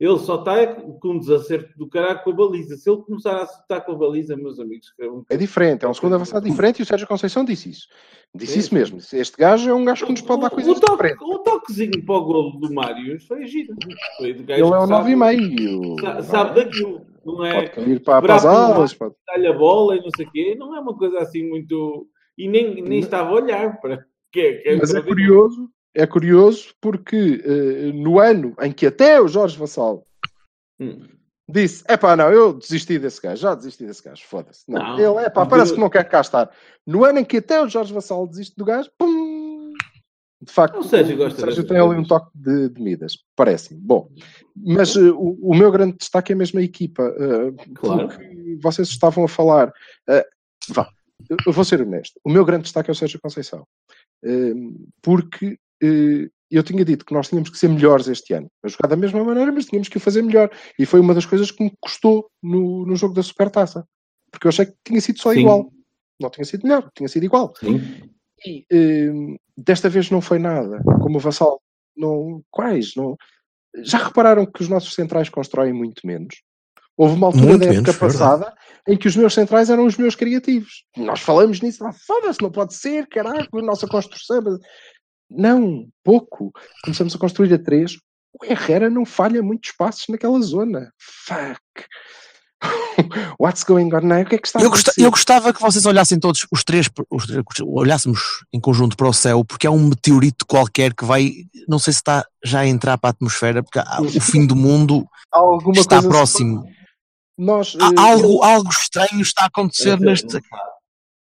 Ele 0.04 0.18
só 0.20 0.36
está 0.40 0.68
com 0.68 1.12
um 1.12 1.20
desacerto 1.20 1.78
do 1.78 1.88
caralho 1.88 2.22
com 2.24 2.32
a 2.32 2.34
baliza. 2.34 2.76
Se 2.76 2.90
ele 2.90 3.02
começar 3.04 3.38
a 3.38 3.44
acertar 3.44 3.86
com 3.86 3.94
a 3.94 3.96
baliza, 3.96 4.36
meus 4.36 4.60
amigos, 4.60 4.92
que 4.92 5.04
é 5.04 5.10
um- 5.10 5.24
É 5.30 5.38
diferente, 5.38 5.86
é 5.86 5.88
um 5.88 5.94
segundo 5.94 6.16
avançado 6.16 6.46
diferente 6.46 6.80
e 6.80 6.84
o 6.84 6.86
Sérgio 6.86 7.08
Conceição 7.08 7.46
disse 7.46 7.70
isso. 7.70 7.88
Disse 8.36 8.54
Sim. 8.54 8.60
isso 8.60 8.74
mesmo. 8.74 8.98
Este 8.98 9.38
gajo 9.38 9.70
é 9.70 9.74
um 9.74 9.86
gajo 9.86 10.06
que 10.06 10.12
nos 10.12 10.22
pode 10.22 10.42
dar 10.42 10.50
coisas 10.50 10.76
o, 10.76 10.80
toque, 10.82 10.92
diferentes. 10.94 11.22
o 11.26 11.40
toquezinho 11.40 12.06
para 12.06 12.16
o 12.16 12.26
golo 12.26 12.60
do 12.60 12.74
Mário 12.74 13.18
foi 13.22 13.46
giro. 13.46 13.74
Foi 14.18 14.34
do 14.34 14.44
gajo 14.44 14.60
Ele 14.62 14.74
é 14.74 14.78
que 14.78 14.84
o 14.84 14.88
sabe- 14.88 15.16
9,5. 15.16 16.02
sa- 16.02 16.24
Sabe 16.24 16.56
daquilo. 16.66 17.06
Não 17.26 17.46
é 17.46 17.54
Pode 17.54 17.70
cair 17.72 18.00
para, 18.04 18.22
para 18.22 18.36
as 18.36 18.44
um 18.44 18.48
alas. 18.50 18.94
Pode... 18.94 19.16
dar-lhe 19.26 19.48
a 19.48 19.54
bola 19.54 19.96
e 19.96 20.02
não 20.02 20.10
sei 20.18 20.26
o 20.26 20.32
quê. 20.32 20.56
Não 20.60 20.76
é 20.76 20.80
uma 20.82 20.98
coisa 20.98 21.20
assim 21.20 21.48
muito. 21.48 22.08
E 22.38 22.50
nem, 22.50 22.82
nem 22.82 23.00
estava 23.00 23.30
a 23.30 23.34
olhar 23.36 23.80
para. 23.80 24.06
Que, 24.32 24.40
é- 24.42 24.54
que 24.58 24.76
Mas 24.76 24.94
é 24.94 25.02
curioso, 25.02 25.70
é 25.96 26.06
curioso 26.08 26.74
porque 26.82 27.42
eh, 27.46 27.92
no 27.94 28.20
ano 28.20 28.56
em 28.62 28.72
que 28.72 28.86
até 28.88 29.20
o 29.22 29.28
Jorge 29.28 29.58
Vassal 29.58 30.06
Hum. 30.80 31.08
disse: 31.48 31.84
é 31.88 31.96
pá, 31.96 32.16
não, 32.16 32.32
eu 32.32 32.54
desisti 32.54 32.98
desse 32.98 33.22
gajo, 33.22 33.42
já 33.42 33.54
desisti 33.56 33.86
desse 33.86 34.04
gajo, 34.04 34.24
foda-se. 34.26 34.64
Não, 34.68 34.80
Não, 34.98 35.00
ele, 35.20 35.26
é 35.26 35.30
pá, 35.30 35.46
parece 35.46 35.74
que 35.74 35.80
não 35.80 35.90
quer 35.90 36.08
cá 36.10 36.22
estar. 36.22 36.50
No 36.86 37.06
ano 37.06 37.20
em 37.20 37.26
que 37.26 37.38
até 37.38 37.62
o 37.62 37.70
Jorge 37.70 37.94
Vassal 37.94 38.26
desiste 38.28 38.56
do 38.58 38.66
gajo, 38.66 38.90
pum! 38.98 39.72
De 40.42 40.52
facto, 40.52 40.80
O 40.80 40.84
Sérgio 40.84 41.16
gosta 41.16 41.40
Sérgio 41.40 41.64
dessas 41.64 41.70
tem 41.70 41.80
ali 41.80 41.98
um 41.98 42.04
toque 42.06 42.30
de, 42.36 42.68
de 42.70 42.82
Midas, 42.82 43.14
parece-me. 43.36 43.80
Bom, 43.80 44.10
mas 44.56 44.94
eh, 44.98 45.10
o, 45.12 45.38
o 45.42 45.56
meu 45.56 45.72
grande 45.72 45.96
destaque 45.98 46.34
é 46.34 46.36
mesmo 46.36 46.60
a 46.60 46.64
equipa. 46.64 47.04
eh, 47.04 47.52
Claro. 47.76 48.08
porque 48.10 48.58
vocês 48.62 48.90
estavam 48.90 49.24
a 49.24 49.28
falar. 49.30 49.72
eh, 50.10 50.28
vá, 50.70 50.90
eu- 51.30 51.40
vou 51.54 51.64
ser 51.64 51.82
honesto. 51.82 52.20
O 52.26 52.30
meu 52.30 52.44
grande 52.44 52.64
destaque 52.64 52.90
é 52.90 52.94
o 52.94 52.96
Sérgio 52.96 53.22
Conceição. 53.22 53.66
Porque 55.02 55.58
eu 56.50 56.64
tinha 56.64 56.86
dito 56.86 57.06
que 57.06 57.14
nós 57.14 57.30
tínhamos 57.30 57.50
que 57.50 57.58
ser 57.58 57.68
melhores 57.68 58.08
este 58.08 58.34
ano. 58.34 58.50
A 58.64 58.68
jogar 58.68 58.88
da 58.88 58.96
mesma 58.96 59.24
maneira, 59.24 59.52
mas 59.52 59.66
tínhamos 59.66 59.90
que 59.90 59.98
o 59.98 60.00
fazer 60.02 60.22
melhor. 60.22 60.50
E 60.78 60.86
foi 60.86 61.00
uma 61.00 61.14
das 61.14 61.26
coisas 61.26 61.52
que 61.52 61.64
me 61.64 61.74
custou 61.82 62.30
no, 62.42 62.86
no 62.86 62.96
jogo 62.96 63.14
da 63.14 63.24
Supertaça. 63.24 63.86
Porque 64.32 64.48
eu 64.48 64.50
achei 64.50 64.68
que 64.68 64.74
tinha 64.86 65.02
sido 65.02 65.20
só 65.20 65.34
Sim. 65.34 65.42
igual. 65.42 65.72
Não 66.20 66.30
tinha 66.30 66.46
sido 66.46 66.64
melhor, 66.64 66.90
tinha 66.96 67.10
sido 67.10 67.24
igual. 67.24 67.54
Sim. 67.60 67.82
E 68.46 68.66
eh, 68.72 69.12
desta 69.58 69.90
vez 69.90 70.10
não 70.10 70.22
foi 70.22 70.38
nada. 70.38 70.82
Como 71.02 71.18
o 71.18 71.20
Vassal, 71.20 71.62
não, 71.96 72.44
quais? 72.52 72.94
Não, 72.96 73.18
já 73.84 73.98
repararam 73.98 74.46
que 74.46 74.62
os 74.62 74.70
nossos 74.70 74.94
centrais 74.94 75.30
constroem 75.30 75.74
muito 75.74 76.06
menos? 76.06 76.36
Houve 76.96 77.16
uma 77.16 77.28
altura 77.28 77.46
Muito 77.46 77.60
da 77.62 77.74
época 77.74 77.82
menos, 77.82 77.96
verdade. 77.96 78.18
passada 78.20 78.56
em 78.88 78.98
que 78.98 79.08
os 79.08 79.16
meus 79.16 79.34
centrais 79.34 79.70
eram 79.70 79.86
os 79.86 79.98
meus 79.98 80.14
criativos. 80.16 80.86
Nós 80.96 81.22
falamos 81.22 81.60
nisso, 81.60 81.84
ah, 81.84 81.92
foda-se, 81.92 82.42
não 82.42 82.52
pode 82.52 82.76
ser, 82.76 83.08
caralho, 83.08 83.48
a 83.52 83.62
nossa 83.62 83.88
construção. 83.88 84.44
Não, 85.30 85.88
pouco. 86.04 86.52
Começamos 86.84 87.16
a 87.16 87.18
construir 87.18 87.54
a 87.54 87.60
três. 87.60 87.98
O 88.40 88.46
Herrera 88.46 88.90
não 88.90 89.06
falha 89.06 89.42
muitos 89.42 89.72
passos 89.72 90.06
naquela 90.10 90.42
zona. 90.42 90.92
Fuck. 90.98 91.60
what's 93.40 93.64
going 93.64 93.94
on 93.94 94.02
now? 94.02 94.22
O 94.22 94.26
que 94.26 94.36
é 94.36 94.38
que 94.38 94.48
está 94.48 94.62
Eu, 94.62 94.72
eu 94.98 95.12
gostava 95.12 95.54
que 95.54 95.62
vocês 95.62 95.86
olhassem 95.86 96.20
todos, 96.20 96.46
os 96.52 96.64
três, 96.64 96.90
os 97.10 97.26
três, 97.26 97.44
olhássemos 97.62 98.44
em 98.54 98.60
conjunto 98.60 98.96
para 98.96 99.08
o 99.08 99.14
céu, 99.14 99.44
porque 99.44 99.68
há 99.68 99.72
um 99.72 99.88
meteorito 99.90 100.46
qualquer 100.46 100.94
que 100.94 101.06
vai, 101.06 101.32
não 101.68 101.80
sei 101.80 101.94
se 101.94 102.00
está 102.00 102.26
já 102.44 102.62
a 102.62 102.68
entrar 102.68 102.98
para 102.98 103.10
a 103.10 103.12
atmosfera, 103.12 103.64
porque 103.64 103.80
há- 103.80 104.02
o 104.02 104.06
fim 104.22 104.46
do 104.46 104.56
mundo 104.56 105.06
está 105.74 105.98
coisa 105.98 106.10
próximo. 106.10 106.64
Nós, 107.38 107.76
Há 107.82 107.88
eh, 107.88 107.94
algo, 107.98 108.44
algo 108.44 108.70
estranho 108.70 109.22
está 109.22 109.44
a 109.44 109.48
acontecer 109.48 109.98
Vocês 109.98 110.24
neste. 110.24 110.40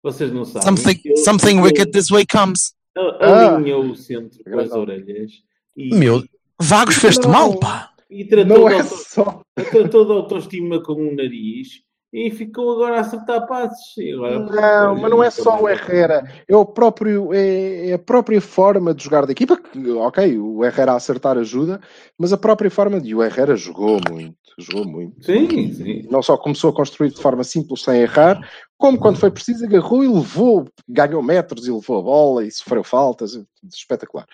Vocês 0.03 0.31
não 0.31 0.45
sabem. 0.45 0.61
Something, 0.61 1.15
something 1.23 1.59
wicked 1.59 1.91
this 1.91 2.11
way 2.11 2.25
comes. 2.25 2.73
Ah. 2.95 3.55
Alinhou 3.55 3.83
o 3.85 3.95
centro 3.95 4.43
com 4.43 4.59
as 4.59 4.71
orelhas 4.71 5.31
e, 5.75 5.95
Meu, 5.95 6.21
Vagos 6.61 6.95
fez-te 6.97 7.27
mal, 7.27 7.57
pá. 7.59 7.89
e 8.09 8.23
tratou, 8.25 8.57
não 8.59 8.67
de 8.69 8.73
é 8.75 8.79
auto- 8.81 8.95
só. 8.95 9.41
tratou 9.71 10.05
de 10.05 10.11
autoestima 10.11 10.81
com 10.83 10.93
o 10.93 11.15
nariz 11.15 11.81
e 12.13 12.29
ficou 12.29 12.71
agora 12.73 12.97
a 12.97 12.99
acertar 12.99 13.47
passes. 13.47 13.95
Agora, 14.13 14.39
Não, 14.39 14.95
mas 15.01 15.09
não 15.11 15.23
é 15.23 15.31
só 15.31 15.59
o 15.59 15.67
Herrera, 15.67 16.23
é, 16.47 16.55
o 16.55 16.63
próprio, 16.63 17.33
é, 17.33 17.89
é 17.89 17.93
a 17.93 17.97
própria 17.99 18.39
forma 18.39 18.93
de 18.93 19.03
jogar 19.03 19.25
da 19.25 19.31
equipa. 19.31 19.57
que, 19.57 19.89
Ok, 19.91 20.37
o 20.37 20.63
Herrera 20.63 20.91
a 20.91 20.95
acertar 20.97 21.35
ajuda, 21.39 21.81
mas 22.15 22.31
a 22.31 22.37
própria 22.37 22.69
forma 22.69 23.01
de. 23.01 23.15
O 23.15 23.23
Herrera 23.23 23.55
jogou 23.55 23.99
muito, 24.11 24.35
jogou 24.59 24.85
muito. 24.85 25.25
Sim, 25.25 25.73
sim. 25.73 26.07
Não 26.11 26.21
só 26.21 26.37
começou 26.37 26.69
a 26.69 26.73
construir 26.75 27.09
de 27.09 27.19
forma 27.19 27.43
simples, 27.43 27.81
sem 27.81 28.01
errar, 28.01 28.47
como 28.83 28.97
quando 28.99 29.17
foi 29.17 29.31
preciso, 29.31 29.63
agarrou 29.63 30.03
e 30.03 30.07
levou, 30.09 30.67
ganhou 30.89 31.23
metros 31.23 31.65
e 31.65 31.71
levou 31.71 31.99
a 31.99 32.01
bola 32.01 32.45
e 32.45 32.51
sofreu 32.51 32.83
faltas. 32.83 33.39
Espetacular. 33.73 34.25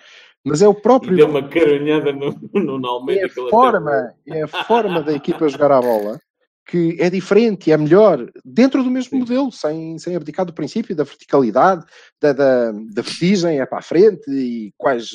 Mas 0.44 0.60
é 0.60 0.66
o 0.66 0.72
E 0.72 0.82
próprio. 0.82 1.14
deu 1.16 1.28
uma 1.28 1.46
caronhada 1.46 2.12
no, 2.12 2.32
no 2.52 2.84
Almeida. 2.88 3.22
é 3.22 3.26
a 3.26 3.48
forma, 3.48 4.14
é 4.26 4.42
a 4.42 4.48
forma 4.48 5.02
da 5.02 5.12
equipa 5.12 5.48
jogar 5.48 5.70
a 5.70 5.80
bola 5.80 6.18
que 6.66 6.96
é 7.00 7.08
diferente, 7.08 7.70
é 7.70 7.76
melhor, 7.76 8.28
dentro 8.44 8.82
do 8.82 8.90
mesmo 8.90 9.10
Sim. 9.10 9.18
modelo, 9.20 9.52
sem, 9.52 9.96
sem 9.98 10.16
abdicar 10.16 10.44
do 10.44 10.52
princípio, 10.52 10.96
da 10.96 11.04
verticalidade, 11.04 11.84
da, 12.20 12.32
da, 12.32 12.72
da 12.72 13.02
vertigem, 13.02 13.60
é 13.60 13.66
para 13.66 13.78
a 13.78 13.82
frente 13.82 14.28
e 14.30 14.72
quais. 14.76 15.10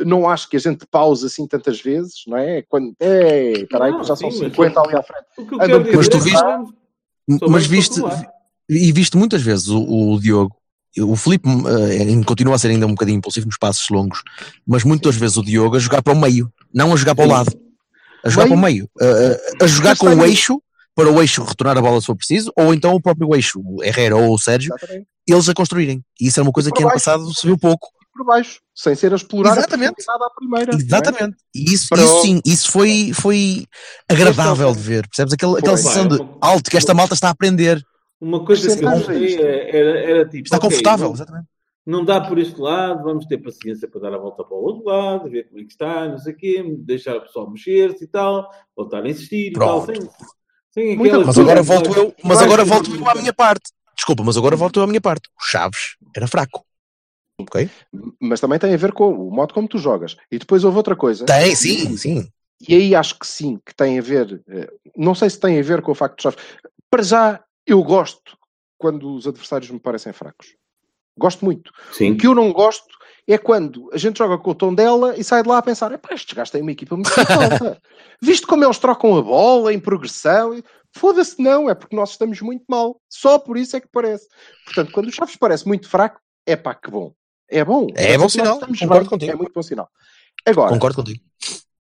Não 0.00 0.26
acho 0.28 0.48
que 0.48 0.56
a 0.56 0.60
gente 0.60 0.86
pause 0.86 1.26
assim 1.26 1.46
tantas 1.46 1.78
vezes, 1.80 2.22
não 2.26 2.38
é? 2.38 2.62
Quando. 2.62 2.94
É, 3.00 3.52
espera 3.52 3.84
aí, 3.84 3.90
Não, 3.92 4.00
que 4.00 4.06
já 4.06 4.16
são 4.16 4.30
sim, 4.30 4.40
mas- 4.44 4.50
50 4.52 4.80
ali 4.80 4.96
à 4.96 5.02
frente. 5.02 5.24
O 5.38 5.46
que 5.46 5.54
eu 5.54 5.58
quero 5.58 5.72
mas 5.80 5.84
dizer 5.84 6.08
tu 6.10 6.16
é 6.16 6.18
que 6.20 6.24
viste- 6.24 6.42
vamos- 6.42 6.72
Mas 7.50 7.66
viste. 7.66 8.00
E 8.68 8.92
viste 8.92 9.16
muitas 9.16 9.42
vezes 9.42 9.68
o, 9.68 9.80
o 10.12 10.20
Diogo, 10.20 10.54
o 10.98 11.16
Filipe 11.16 11.48
eh, 11.48 12.02
ainda 12.02 12.24
continua 12.26 12.54
a 12.54 12.58
ser 12.58 12.68
ainda 12.68 12.86
um 12.86 12.90
bocadinho 12.90 13.18
impulsivo 13.18 13.46
nos 13.46 13.56
passos 13.58 13.88
longos, 13.90 14.22
mas 14.66 14.84
muitas 14.84 15.16
vezes 15.16 15.36
o 15.36 15.42
Diogo 15.42 15.76
a 15.76 15.78
jogar 15.78 16.02
para 16.02 16.12
o 16.12 16.20
meio, 16.20 16.52
não 16.74 16.92
a 16.92 16.96
jogar 16.96 17.14
para 17.14 17.24
o 17.24 17.28
lado, 17.28 17.50
a 18.24 18.28
jogar 18.28 18.44
Meio? 18.44 18.54
para 18.54 18.58
o 18.58 18.62
meio, 18.62 18.90
eh, 19.00 19.40
a 19.62 19.66
jogar 19.66 19.96
com 19.96 20.06
o 20.06 20.24
eixo, 20.24 20.60
para 20.94 21.10
o 21.10 21.20
eixo 21.22 21.42
retornar 21.42 21.78
a 21.78 21.80
bola 21.80 22.00
se 22.00 22.06
for 22.06 22.16
preciso, 22.16 22.52
ou 22.56 22.74
então 22.74 22.92
o 22.94 23.00
próprio 23.00 23.34
eixo, 23.34 23.60
o 23.64 23.82
Herrera 23.82 24.16
ou 24.16 24.34
o 24.34 24.38
Sérgio, 24.38 24.74
eles 25.26 25.48
a 25.48 25.54
construírem. 25.54 26.04
E 26.20 26.26
isso 26.26 26.38
é 26.38 26.42
uma 26.42 26.52
coisa 26.52 26.70
que 26.70 26.82
ano 26.82 26.90
baixo. 26.90 27.04
passado 27.04 27.34
se 27.34 27.46
viu 27.46 27.56
pouco. 27.58 27.88
Por 28.14 28.26
baixo, 28.26 28.60
sem 28.74 28.94
ser 28.94 29.10
a 29.14 29.16
explorar 29.16 29.56
Exatamente. 29.56 30.04
a 30.06 30.12
à 30.12 30.30
primeira. 30.36 30.72
é? 30.74 30.76
Exatamente. 30.76 31.36
E 31.54 31.72
isso, 31.72 31.88
Para 31.88 32.02
isso 32.04 32.18
o- 32.18 32.22
sim, 32.22 32.40
isso 32.44 32.70
foi, 32.70 33.10
foi 33.14 33.66
agradável 34.06 34.70
de 34.74 34.80
ver. 34.82 35.08
Percebes? 35.08 35.32
Aquela, 35.32 35.58
aquela 35.58 35.76
sensação 35.78 36.06
de 36.08 36.20
é 36.20 36.26
alto 36.42 36.70
que 36.70 36.76
esta 36.76 36.92
malta 36.92 37.14
está 37.14 37.28
a 37.28 37.30
aprender. 37.30 37.82
Uma 38.22 38.44
coisa 38.44 38.76
que 38.78 38.84
eu 38.84 38.88
gostei 38.90 39.34
é- 39.36 39.76
era, 39.76 39.98
era 40.00 40.28
tipo. 40.28 40.44
Está 40.44 40.56
ok, 40.58 40.68
confortável, 40.68 41.06
não- 41.08 41.14
exatamente. 41.14 41.46
não 41.84 42.04
dá 42.04 42.20
por 42.20 42.38
este 42.38 42.60
lado, 42.60 43.02
vamos 43.02 43.26
ter 43.26 43.38
paciência 43.38 43.88
para 43.88 44.00
dar 44.02 44.14
a 44.14 44.18
volta 44.18 44.44
para 44.44 44.56
o 44.56 44.62
outro 44.62 44.84
lado, 44.84 45.28
ver 45.28 45.48
como 45.48 45.60
é 45.60 45.64
que 45.64 45.72
está, 45.72 46.06
não 46.06 46.18
sei 46.18 46.32
o 46.32 46.36
quê, 46.36 46.64
deixar 46.78 47.16
o 47.16 47.22
pessoal 47.22 47.50
mexer-se 47.50 48.04
e 48.04 48.06
tal, 48.06 48.48
voltar 48.76 49.02
a 49.04 49.08
insistir 49.08 49.48
e 49.48 49.52
Pronto. 49.52 49.86
tal, 49.86 49.96
sem, 49.96 50.08
sem 50.70 50.92
aquela 50.94 51.24
Mas 51.26 51.36
agora 51.36 51.62
volto 51.64 51.92
eu, 51.96 52.14
mas 52.22 52.40
agora 52.40 52.64
volto 52.64 52.94
eu 52.94 53.08
à 53.10 53.14
minha 53.16 53.32
parte. 53.32 53.72
Desculpa, 53.96 54.22
mas 54.22 54.36
agora 54.36 54.54
volto 54.54 54.78
eu 54.78 54.84
à 54.84 54.86
minha 54.86 55.00
parte. 55.00 55.28
O 55.36 55.44
Chaves 55.44 55.96
era 56.14 56.28
fraco. 56.28 56.64
Ok? 57.40 57.68
Mas 58.20 58.38
também 58.40 58.58
tem 58.60 58.72
a 58.72 58.76
ver 58.76 58.92
com 58.92 59.08
o 59.10 59.30
modo 59.34 59.52
como 59.52 59.66
tu 59.66 59.78
jogas. 59.78 60.16
E 60.30 60.38
depois 60.38 60.62
houve 60.62 60.76
outra 60.76 60.94
coisa. 60.94 61.24
Tem, 61.26 61.56
sim, 61.56 61.96
sim. 61.96 62.28
E 62.68 62.74
aí 62.76 62.94
acho 62.94 63.18
que 63.18 63.26
sim, 63.26 63.58
que 63.66 63.74
tem 63.74 63.98
a 63.98 64.02
ver. 64.02 64.40
eh, 64.48 64.70
Não 64.96 65.12
sei 65.14 65.28
se 65.28 65.40
tem 65.40 65.58
a 65.58 65.62
ver 65.62 65.82
com 65.82 65.90
o 65.90 65.94
facto 65.96 66.16
de 66.18 66.22
Chaves. 66.22 66.38
Para 66.88 67.02
já, 67.02 67.42
eu 67.66 67.82
gosto 67.82 68.36
quando 68.78 69.14
os 69.14 69.26
adversários 69.26 69.70
me 69.70 69.78
parecem 69.78 70.12
fracos. 70.12 70.56
Gosto 71.16 71.44
muito. 71.44 71.70
Sim. 71.92 72.12
O 72.12 72.16
que 72.16 72.26
eu 72.26 72.34
não 72.34 72.52
gosto 72.52 72.96
é 73.28 73.38
quando 73.38 73.88
a 73.92 73.98
gente 73.98 74.18
joga 74.18 74.36
com 74.38 74.50
o 74.50 74.54
tom 74.54 74.74
dela 74.74 75.16
e 75.16 75.22
sai 75.22 75.42
de 75.42 75.48
lá 75.48 75.58
a 75.58 75.62
pensar: 75.62 75.92
epá, 75.92 76.14
estes 76.14 76.34
gajos 76.34 76.50
têm 76.50 76.62
uma 76.62 76.72
equipa 76.72 76.96
muito 76.96 77.10
falta. 77.10 77.80
Visto 78.20 78.46
como 78.46 78.64
eles 78.64 78.78
trocam 78.78 79.16
a 79.16 79.22
bola 79.22 79.72
em 79.72 79.78
progressão, 79.78 80.60
foda-se, 80.96 81.40
não, 81.40 81.68
é 81.68 81.74
porque 81.74 81.94
nós 81.94 82.10
estamos 82.10 82.40
muito 82.40 82.64
mal. 82.68 83.00
Só 83.08 83.38
por 83.38 83.56
isso 83.56 83.76
é 83.76 83.80
que 83.80 83.88
parece. 83.92 84.26
Portanto, 84.64 84.92
quando 84.92 85.06
o 85.08 85.12
Chaves 85.12 85.36
parece 85.36 85.66
muito 85.66 85.88
fraco, 85.88 86.20
é 86.46 86.56
pá, 86.56 86.74
que 86.74 86.90
bom. 86.90 87.14
É 87.48 87.64
bom. 87.64 87.86
É 87.94 88.16
bom 88.16 88.28
sinal. 88.28 88.58
Concordo 88.58 88.88
bem, 88.88 89.04
contigo. 89.04 89.32
É 89.32 89.36
muito 89.36 89.52
bom 89.52 89.62
sinal. 89.62 89.88
Agora, 90.46 90.72
Concordo 90.72 90.96
contigo. 90.96 91.20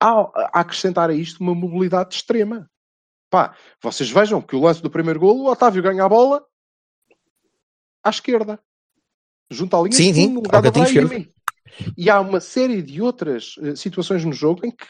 há 0.02 0.12
a 0.54 0.62
acrescentar 0.62 1.10
a 1.10 1.14
isto 1.14 1.40
uma 1.40 1.56
mobilidade 1.56 2.16
extrema. 2.16 2.70
Pá, 3.30 3.54
vocês 3.82 4.10
vejam 4.10 4.42
que 4.42 4.56
o 4.56 4.62
lance 4.62 4.82
do 4.82 4.90
primeiro 4.90 5.20
golo, 5.20 5.44
o 5.44 5.52
Otávio 5.52 5.84
ganha 5.84 6.04
a 6.04 6.10
bola 6.10 6.44
à 8.04 8.10
esquerda, 8.10 8.60
junto 9.52 9.76
à 9.76 9.80
linha 9.82 9.92
Sim, 9.92 10.14
sim, 10.14 10.28
no 10.30 10.42
lugar 10.42 10.62
Brahimi. 10.62 11.32
E 11.98 12.10
há 12.10 12.20
uma 12.20 12.40
série 12.40 12.82
de 12.82 13.02
outras 13.02 13.56
eh, 13.62 13.76
situações 13.76 14.26
no 14.26 14.34
jogo 14.34 14.66
em 14.66 14.72
que 14.72 14.86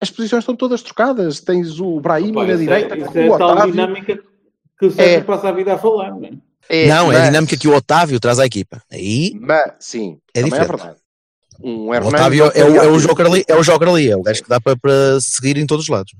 as 0.00 0.10
posições 0.10 0.40
estão 0.42 0.56
todas 0.56 0.82
trocadas. 0.82 1.40
Tens 1.40 1.78
o 1.78 2.00
Brahimi 2.00 2.32
Opa, 2.32 2.46
na 2.46 2.52
isso 2.54 2.58
direita, 2.62 2.94
é, 2.96 3.00
é 3.24 3.28
o 3.28 3.34
a 3.34 3.38
tal 3.38 3.50
Otávio. 3.52 3.72
dinâmica 3.72 4.18
que 4.78 4.86
o 4.86 4.90
Sérgio 4.90 5.18
É. 5.20 5.24
passa 5.24 5.48
a 5.48 5.52
vida 5.52 5.74
a 5.74 5.78
falar, 5.78 6.10
não 6.10 6.24
é? 6.24 6.30
É, 6.68 6.88
não, 6.88 7.12
é 7.12 7.16
a 7.16 7.18
mas- 7.18 7.28
dinâmica 7.28 7.56
que 7.58 7.68
o 7.68 7.74
Otávio 7.74 8.18
traz 8.18 8.38
à 8.38 8.46
equipa. 8.46 8.82
Aí 8.90 9.36
Mas, 9.38 9.74
sim, 9.80 10.18
É 10.34 10.40
é 10.40 10.42
diferente. 10.42 10.68
verdade. 10.68 10.96
Um 11.62 11.88
o 11.88 12.08
Otávio 12.08 12.46
é 12.54 12.64
o, 12.64 12.76
é 12.76 12.88
o 12.88 12.98
joker 12.98 13.26
ali, 13.26 13.44
é 13.46 13.54
o 13.54 13.62
joker 13.62 13.88
ali, 13.88 14.10
é 14.10 14.16
o 14.16 14.22
gajo 14.22 14.42
que 14.42 14.48
dá 14.48 14.60
para, 14.60 14.76
para 14.76 15.20
seguir 15.20 15.56
em 15.58 15.66
todos 15.66 15.84
os 15.84 15.88
lados. 15.88 16.12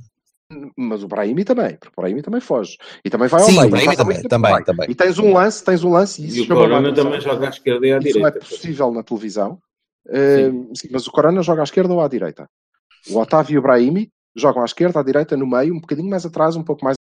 Mas 0.77 1.03
o 1.03 1.09
Brahimi 1.09 1.45
também, 1.45 1.77
porque 1.77 1.89
o 1.97 2.01
Brahimi 2.01 2.23
também 2.23 2.41
foge. 2.41 2.77
E 3.05 3.11
também 3.11 3.29
vai 3.29 3.41
ao 3.41 3.49
Sim, 3.49 3.57
meio. 3.57 3.67
o 3.67 3.71
Brahimi 3.71 3.97
também, 3.97 4.23
também, 4.23 4.65
também. 4.65 4.91
E 4.91 4.95
tens 4.95 5.19
um 5.19 5.33
lance, 5.33 5.65
tens 5.65 5.83
um 5.83 5.91
lance, 5.91 6.23
e 6.23 6.27
isso 6.29 6.39
E 6.39 6.43
o 6.43 6.47
Corona 6.49 6.95
também 6.95 7.21
joga 7.21 7.47
à 7.47 7.51
esquerda 7.51 7.87
e 7.87 7.93
à 7.93 7.99
Isso 7.99 8.09
é 8.09 8.13
direita. 8.13 8.39
possível 8.41 8.93
na 8.93 9.03
televisão. 9.03 9.59
Uh, 10.07 10.71
sim, 10.77 10.89
mas 10.91 11.07
o 11.07 11.11
Corona 11.11 11.43
joga 11.43 11.63
à 11.63 11.65
esquerda 11.65 11.93
ou 11.95 12.01
à 12.01 12.09
direita? 12.09 12.47
O 13.09 13.19
Otávio 13.19 13.55
e 13.55 13.59
o 13.59 13.63
Brahimi 13.63 14.11
jogam 14.37 14.63
à 14.63 14.67
esquerda, 14.67 15.01
à 15.01 15.03
direita, 15.03 15.37
no 15.37 15.47
meio, 15.47 15.75
um 15.75 15.81
bocadinho 15.81 16.09
mais 16.11 16.27
atrás, 16.27 16.57
um 16.57 16.63
pouco 16.63 16.85
mais. 16.85 16.95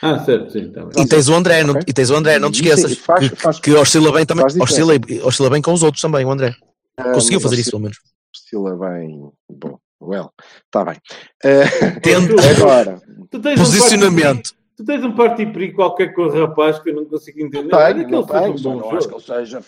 Ah, 0.00 0.18
certo, 0.18 0.50
sim. 0.50 0.70
Tá. 0.72 0.88
E 0.96 1.06
tens 1.06 1.28
o 1.28 1.34
André, 1.34 1.62
não, 1.62 1.78
e 1.86 1.92
tens 1.92 2.10
o 2.10 2.14
André, 2.16 2.38
não 2.38 2.50
te 2.50 2.58
Sim, 2.58 2.64
esqueças. 2.64 2.98
faz- 2.98 3.28
que, 3.28 3.36
faz- 3.36 3.60
que 3.60 3.72
oscila 3.72 4.10
bem 4.12 4.24
também, 4.26 4.44
oscila, 4.60 4.94
oscila 5.24 5.50
bem 5.50 5.62
com 5.62 5.72
os 5.72 5.82
outros 5.82 6.00
também, 6.02 6.24
o 6.24 6.30
André. 6.30 6.54
Ah, 6.96 7.12
Conseguiu 7.12 7.40
fazer 7.40 7.54
oscila- 7.56 7.60
isso, 7.60 7.70
pelo 7.70 7.82
menos. 7.82 7.98
Oscila 8.34 8.76
bem. 8.76 9.30
Bom, 9.50 9.78
well, 10.02 10.30
está 10.66 10.84
bem. 10.84 10.96
Uh, 11.44 12.00
Tenta. 12.00 12.34
agora, 12.62 13.00
Tu 13.30 13.38
tens 13.40 13.58
um 13.60 13.64
Posicionamento. 13.64 14.34
parti- 14.34 14.62
Tu 14.74 14.84
tens 14.86 15.04
um 15.04 15.12
qualquer 15.74 16.14
com 16.14 16.22
o 16.22 16.30
rapaz 16.46 16.78
que 16.78 16.90
eu 16.90 16.94
não 16.96 17.04
consigo 17.04 17.40
entender. 17.40 17.68
tenho, 17.68 18.06
que 18.06 18.10
não 18.10 18.24
tenho, 18.24 18.52
um 18.54 18.56
bom 18.62 18.76
não 18.80 18.96
acho 18.96 19.06
que 19.06 19.14
ele 19.14 19.22
seja. 19.22 19.60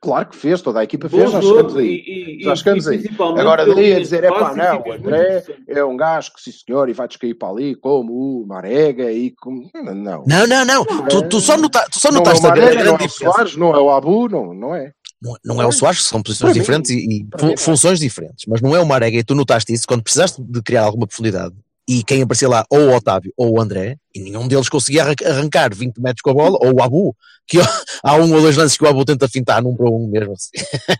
Claro 0.00 0.26
que 0.28 0.36
fez, 0.36 0.62
toda 0.62 0.78
a 0.80 0.84
equipa 0.84 1.08
Bom 1.08 1.18
fez, 1.18 1.30
já 1.32 1.42
chegamos 1.42 1.76
aí. 1.76 2.38
Já 2.40 2.52
e- 2.52 2.56
chegamos 2.56 2.86
e 2.86 2.90
aí. 2.90 3.04
Agora 3.36 3.66
daí 3.74 3.92
a 3.94 3.98
dizer, 3.98 4.24
é 4.24 4.28
pá, 4.28 4.54
não, 4.54 4.80
o 4.80 4.92
André 4.92 5.44
é 5.68 5.84
um 5.84 5.96
gajo 5.96 6.32
que, 6.32 6.40
sim 6.40 6.52
senhor, 6.52 6.88
e 6.88 6.92
vai 6.92 7.08
descair 7.08 7.34
para 7.34 7.48
ali, 7.48 7.74
como 7.74 8.12
o 8.12 8.46
Marega 8.46 9.10
e 9.12 9.32
como. 9.32 9.68
Não, 9.74 9.94
não. 9.94 10.24
Não, 10.26 10.46
não, 10.46 10.64
não. 10.64 10.84
Tu, 10.84 11.28
tu 11.28 11.40
só, 11.40 11.54
é 11.54 12.12
notaste 12.12 12.46
o 12.46 12.48
a 12.48 12.52
grande, 12.52 12.76
Marega, 12.76 12.90
não 12.90 12.96
grande 12.96 13.02
é 13.02 13.06
o 13.06 13.08
diferença. 13.08 13.34
Soares, 13.36 13.56
não 13.56 13.74
é 13.74 13.80
o 13.80 13.90
Abu, 13.90 14.28
não, 14.28 14.54
não 14.54 14.74
é. 14.74 14.92
Não, 15.24 15.36
não 15.56 15.62
é 15.62 15.66
o 15.66 15.72
Soares, 15.72 16.02
são 16.04 16.22
posições 16.22 16.50
Para 16.50 16.54
mim- 16.54 16.60
diferentes 16.60 16.90
e, 16.90 16.94
e 17.04 17.08
mim 17.08 17.28
não. 17.40 17.56
funções 17.56 17.98
diferentes, 17.98 18.44
mas 18.46 18.60
não 18.60 18.76
é 18.76 18.80
o 18.80 18.86
Marega. 18.86 19.16
E 19.18 19.24
tu 19.24 19.34
notaste 19.34 19.72
isso 19.72 19.86
quando 19.88 20.02
precisaste 20.02 20.42
de 20.42 20.62
criar 20.62 20.82
alguma 20.84 21.06
profundidade. 21.06 21.54
E 21.88 22.02
quem 22.02 22.22
aparecia 22.22 22.48
lá, 22.48 22.64
ou 22.70 22.78
o 22.88 22.94
Otávio 22.96 23.30
ou 23.36 23.52
o 23.56 23.60
André, 23.60 23.96
e 24.14 24.20
nenhum 24.20 24.48
deles 24.48 24.70
conseguia 24.70 25.02
arran- 25.02 25.14
arrancar 25.26 25.74
20 25.74 25.98
metros 25.98 26.22
com 26.22 26.30
a 26.30 26.34
bola, 26.34 26.56
ou 26.62 26.74
o 26.74 26.82
Abu, 26.82 27.14
que 27.46 27.58
há 28.02 28.14
um 28.16 28.32
ou 28.34 28.40
dois 28.40 28.56
lances 28.56 28.78
que 28.78 28.84
o 28.84 28.88
Abu 28.88 29.04
tenta 29.04 29.28
fintar 29.28 29.62
num 29.62 29.76
para 29.76 29.90
um 29.90 30.08
mesmo 30.08 30.32
assim. 30.32 30.50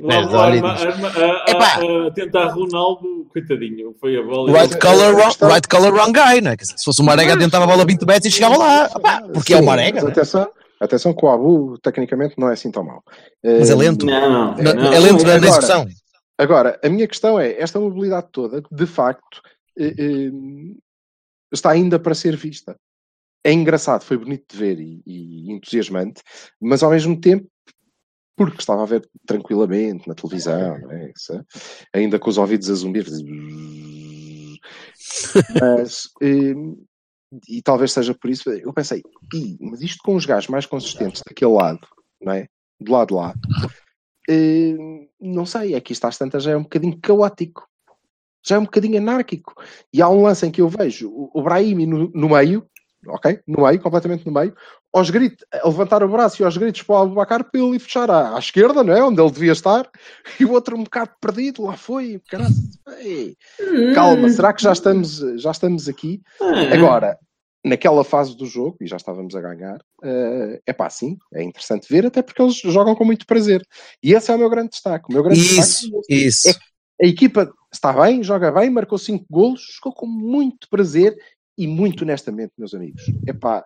Lá, 0.00 0.18
olha 0.28 0.62
arma- 0.62 0.72
arma- 0.72 1.08
a- 1.08 1.44
a- 1.46 1.50
Epá. 1.50 2.06
a 2.08 2.10
tentar 2.10 2.48
Ronaldo, 2.48 3.26
coitadinho, 3.32 3.94
foi 3.98 4.14
a 4.18 4.22
bola. 4.22 4.52
Right 4.60 4.74
é- 4.74 4.78
color, 4.78 5.04
é 5.04 5.08
wrong, 5.12 5.34
right 5.42 5.68
color, 5.68 5.92
wrong 5.94 6.12
guy, 6.12 6.40
né? 6.42 6.54
Se 6.60 6.84
fosse 6.84 7.00
o 7.00 7.04
Marega, 7.04 7.38
tentava 7.38 7.64
a 7.64 7.66
bola 7.66 7.87
20 7.87 8.02
metros 8.04 8.26
e 8.26 8.30
chegava 8.30 8.58
lá. 8.58 8.90
Opá, 8.94 9.22
porque 9.32 9.54
é 9.54 9.56
o 9.56 9.64
Marega. 9.64 9.94
mas 9.96 10.04
né? 10.04 10.10
atenção, 10.10 10.46
atenção 10.84 11.14
que 11.14 11.24
o 11.24 11.28
Abu, 11.28 11.78
tecnicamente, 11.78 12.34
não 12.38 12.48
é 12.48 12.54
assim 12.54 12.70
tão 12.70 12.84
mau. 12.84 13.02
Mas 13.42 13.70
é 13.70 13.72
Eh, 13.72 13.76
lento. 13.76 14.06
Não, 14.06 14.56
não, 14.56 14.92
é 14.92 14.98
lento 14.98 15.24
na, 15.24 15.36
execução. 15.36 15.86
Agora, 16.36 16.78
a 16.82 16.88
minha 16.88 17.06
questão 17.06 17.38
é, 17.38 17.60
esta 17.60 17.78
mobilidade 17.78 18.28
toda, 18.32 18.62
de 18.70 18.86
facto, 18.86 19.40
eh, 19.78 19.94
eh, 19.96 20.30
está 21.52 21.70
ainda 21.70 21.98
para 21.98 22.14
ser 22.14 22.36
vista. 22.36 22.76
É 23.44 23.52
engraçado, 23.52 24.02
foi 24.02 24.16
bonito 24.16 24.44
de 24.50 24.56
ver 24.56 24.80
e, 24.80 25.02
e 25.06 25.52
entusiasmante, 25.52 26.22
mas 26.60 26.82
ao 26.82 26.90
mesmo 26.90 27.20
tempo, 27.20 27.46
porque 28.36 28.58
estava 28.58 28.82
a 28.82 28.86
ver 28.86 29.08
tranquilamente 29.26 30.08
na 30.08 30.14
televisão, 30.14 30.78
não 30.78 30.90
é? 30.90 31.12
Isso, 31.16 31.44
ainda 31.92 32.18
com 32.18 32.30
os 32.30 32.38
ouvidos 32.38 32.70
a 32.70 32.74
zumbir, 32.74 33.06
mas 35.60 36.08
eh, 36.22 36.54
e 37.48 37.62
talvez 37.62 37.92
seja 37.92 38.14
por 38.14 38.30
isso, 38.30 38.50
eu 38.50 38.72
pensei, 38.72 39.02
"Ih, 39.34 39.56
mas 39.60 39.80
isto 39.82 40.02
com 40.04 40.14
os 40.14 40.26
gajos 40.26 40.48
mais 40.48 40.66
consistentes 40.66 41.22
daquele 41.26 41.52
lado, 41.52 41.86
não 42.20 42.32
é? 42.32 42.46
Do 42.80 42.92
lado 42.92 43.14
lá, 43.14 43.34
eh, 44.28 44.76
não 45.20 45.46
sei, 45.46 45.74
é 45.74 45.80
que 45.80 45.92
isto 45.92 46.04
às 46.06 46.18
tantas 46.18 46.42
já 46.42 46.52
é 46.52 46.56
um 46.56 46.62
bocadinho 46.62 46.98
caótico, 47.00 47.66
já 48.46 48.56
é 48.56 48.58
um 48.58 48.64
bocadinho 48.64 48.98
anárquico. 48.98 49.54
E 49.92 50.02
há 50.02 50.08
um 50.08 50.22
lance 50.22 50.46
em 50.46 50.50
que 50.50 50.60
eu 50.60 50.68
vejo 50.68 51.08
o, 51.08 51.30
o 51.32 51.42
Brahimi 51.42 51.86
no, 51.86 52.10
no 52.14 52.28
meio, 52.28 52.68
ok? 53.08 53.40
No 53.46 53.64
meio, 53.64 53.80
completamente 53.80 54.26
no 54.26 54.32
meio, 54.32 54.54
aos 54.92 55.10
gritos, 55.10 55.44
a 55.52 55.66
levantar 55.66 56.02
o 56.02 56.08
braço 56.08 56.42
e 56.42 56.44
aos 56.44 56.56
gritos 56.56 56.82
para 56.82 56.96
o 56.96 57.02
Abubacar 57.02 57.44
para 57.50 57.60
ele 57.60 57.78
fechar 57.78 58.10
à, 58.10 58.36
à 58.36 58.38
esquerda, 58.38 58.82
não 58.84 58.94
é? 58.94 59.02
Onde 59.02 59.20
ele 59.20 59.30
devia 59.30 59.52
estar, 59.52 59.88
e 60.38 60.44
o 60.44 60.52
outro 60.52 60.76
um 60.76 60.84
bocado 60.84 61.10
perdido, 61.20 61.62
lá 61.64 61.76
foi, 61.76 62.20
caralho, 62.28 62.54
ei, 62.98 63.36
calma, 63.94 64.28
será 64.28 64.52
que 64.52 64.62
já 64.62 64.72
estamos, 64.72 65.18
já 65.36 65.50
estamos 65.50 65.88
aqui? 65.88 66.22
Ah, 66.40 66.74
Agora, 66.74 67.18
naquela 67.64 68.04
fase 68.04 68.36
do 68.36 68.46
jogo, 68.46 68.76
e 68.80 68.86
já 68.86 68.96
estávamos 68.96 69.34
a 69.34 69.40
ganhar, 69.40 69.78
é 70.66 70.72
pá, 70.72 70.90
sim, 70.90 71.16
é 71.32 71.42
interessante 71.42 71.88
ver, 71.88 72.06
até 72.06 72.22
porque 72.22 72.42
eles 72.42 72.56
jogam 72.56 72.94
com 72.94 73.04
muito 73.04 73.26
prazer. 73.26 73.66
E 74.02 74.12
esse 74.12 74.30
é 74.30 74.34
o 74.34 74.38
meu 74.38 74.50
grande 74.50 74.70
destaque. 74.70 75.06
O 75.08 75.12
meu 75.12 75.22
grande 75.22 75.40
Isso, 75.40 75.90
destaque 75.90 76.04
isso. 76.08 76.48
É- 76.50 76.74
a 77.02 77.06
equipa 77.06 77.52
está 77.72 77.92
bem, 77.92 78.22
joga 78.22 78.52
bem, 78.52 78.70
marcou 78.70 78.96
5 78.96 79.26
golos, 79.28 79.78
jogou 79.82 79.92
com 79.92 80.06
muito 80.06 80.68
prazer 80.68 81.16
e 81.56 81.66
muito 81.66 82.04
honestamente, 82.04 82.52
meus 82.58 82.74
amigos. 82.74 83.02
Epá, 83.26 83.64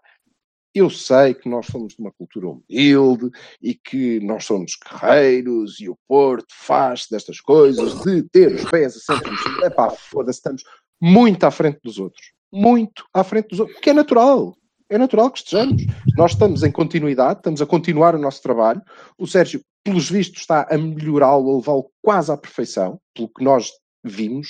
eu 0.75 0.91
sei 0.91 1.35
que 1.35 1.49
nós 1.49 1.67
somos 1.67 1.95
de 1.95 2.01
uma 2.01 2.13
cultura 2.13 2.49
humilde 2.49 3.31
e 3.61 3.75
que 3.75 4.21
nós 4.21 4.45
somos 4.45 4.73
guerreiros 4.77 5.81
e 5.81 5.89
o 5.89 5.97
Porto 6.07 6.55
faz 6.55 7.07
destas 7.11 7.41
coisas 7.41 8.01
de 8.03 8.23
ter 8.25 8.55
os 8.55 8.65
pés 8.71 8.95
no 8.95 9.01
chão. 9.01 9.65
Epá, 9.65 9.91
foda-se, 9.91 10.39
estamos 10.39 10.63
muito 11.01 11.45
à 11.45 11.51
frente 11.51 11.81
dos 11.83 11.99
outros. 11.99 12.33
Muito 12.53 13.05
à 13.13 13.25
frente 13.25 13.49
dos 13.49 13.61
outros. 13.61 13.77
Porque 13.77 13.91
é 13.91 13.95
natural. 13.95 14.57
É 14.91 14.97
natural 14.97 15.31
que 15.31 15.39
estejamos. 15.39 15.83
Nós 16.17 16.33
estamos 16.33 16.63
em 16.63 16.73
continuidade, 16.73 17.41
estamos 17.41 17.61
a 17.61 17.67
continuar 17.67 18.15
o 18.15 18.19
nosso 18.19 18.43
trabalho. 18.43 18.83
O 19.19 19.27
Sérgio, 19.27 19.61
pelos 19.85 20.11
vistos, 20.11 20.41
está 20.41 20.67
a 20.71 20.79
melhorá-lo, 20.79 21.51
a 21.51 21.57
levá-lo 21.57 21.91
quase 22.03 22.33
à 22.33 22.37
perfeição, 22.37 23.01
pelo 23.15 23.29
que 23.29 23.45
nós 23.45 23.71
vimos 24.05 24.49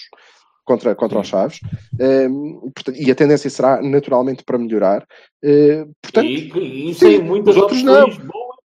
contra, 0.69 0.95
contra 0.95 1.19
os 1.19 1.27
Chaves. 1.27 1.59
Ehm, 1.99 2.59
portanto, 2.75 2.97
e 2.97 3.11
a 3.11 3.15
tendência 3.15 3.49
será 3.51 3.81
naturalmente 3.83 4.45
para 4.45 4.59
melhorar. 4.59 5.07
Eh, 5.43 5.87
portanto, 6.03 6.27
e, 6.27 6.91
e 6.91 6.95
sim, 6.95 7.01
tem 7.01 7.23
muitas 7.25 7.57
os 7.57 7.63
outros 7.63 7.83
opções 7.83 8.19
boas. 8.19 8.57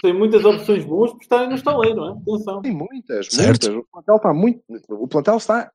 Tem 0.00 0.12
muitas 0.14 0.44
opções 0.44 0.84
boas 0.84 1.12
por 1.12 1.20
estarem 1.20 1.48
no 1.48 1.54
estaleiro, 1.56 1.96
não 1.96 2.08
é? 2.08 2.12
Atenção. 2.12 2.62
Tem 2.62 2.72
muitas, 2.72 3.26
Certo. 3.26 3.70
muitas. 3.70 3.84
O 3.84 3.86
plantel 3.92 4.16
está 4.16 4.34
muito. 4.34 4.62
O 4.88 5.08
plantel 5.08 5.36
está 5.36 5.70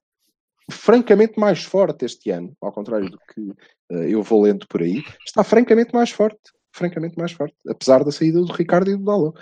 francamente 0.70 1.40
mais 1.40 1.64
forte 1.64 2.06
este 2.06 2.32
ano, 2.32 2.52
ao 2.62 2.72
contrário 2.72 3.10
do 3.10 3.18
que 3.18 3.54
eh, 3.92 4.14
eu 4.14 4.24
vou 4.24 4.42
lendo 4.42 4.66
por 4.68 4.82
aí, 4.82 5.02
está 5.26 5.44
francamente 5.44 5.94
mais 5.94 6.10
forte. 6.10 6.40
Francamente 6.74 7.18
mais 7.18 7.32
forte, 7.32 7.56
apesar 7.68 8.04
da 8.04 8.12
saída 8.12 8.40
do 8.40 8.54
Ricardo 8.54 8.92
e 8.92 8.96
do 8.96 9.04
Dalot. 9.04 9.36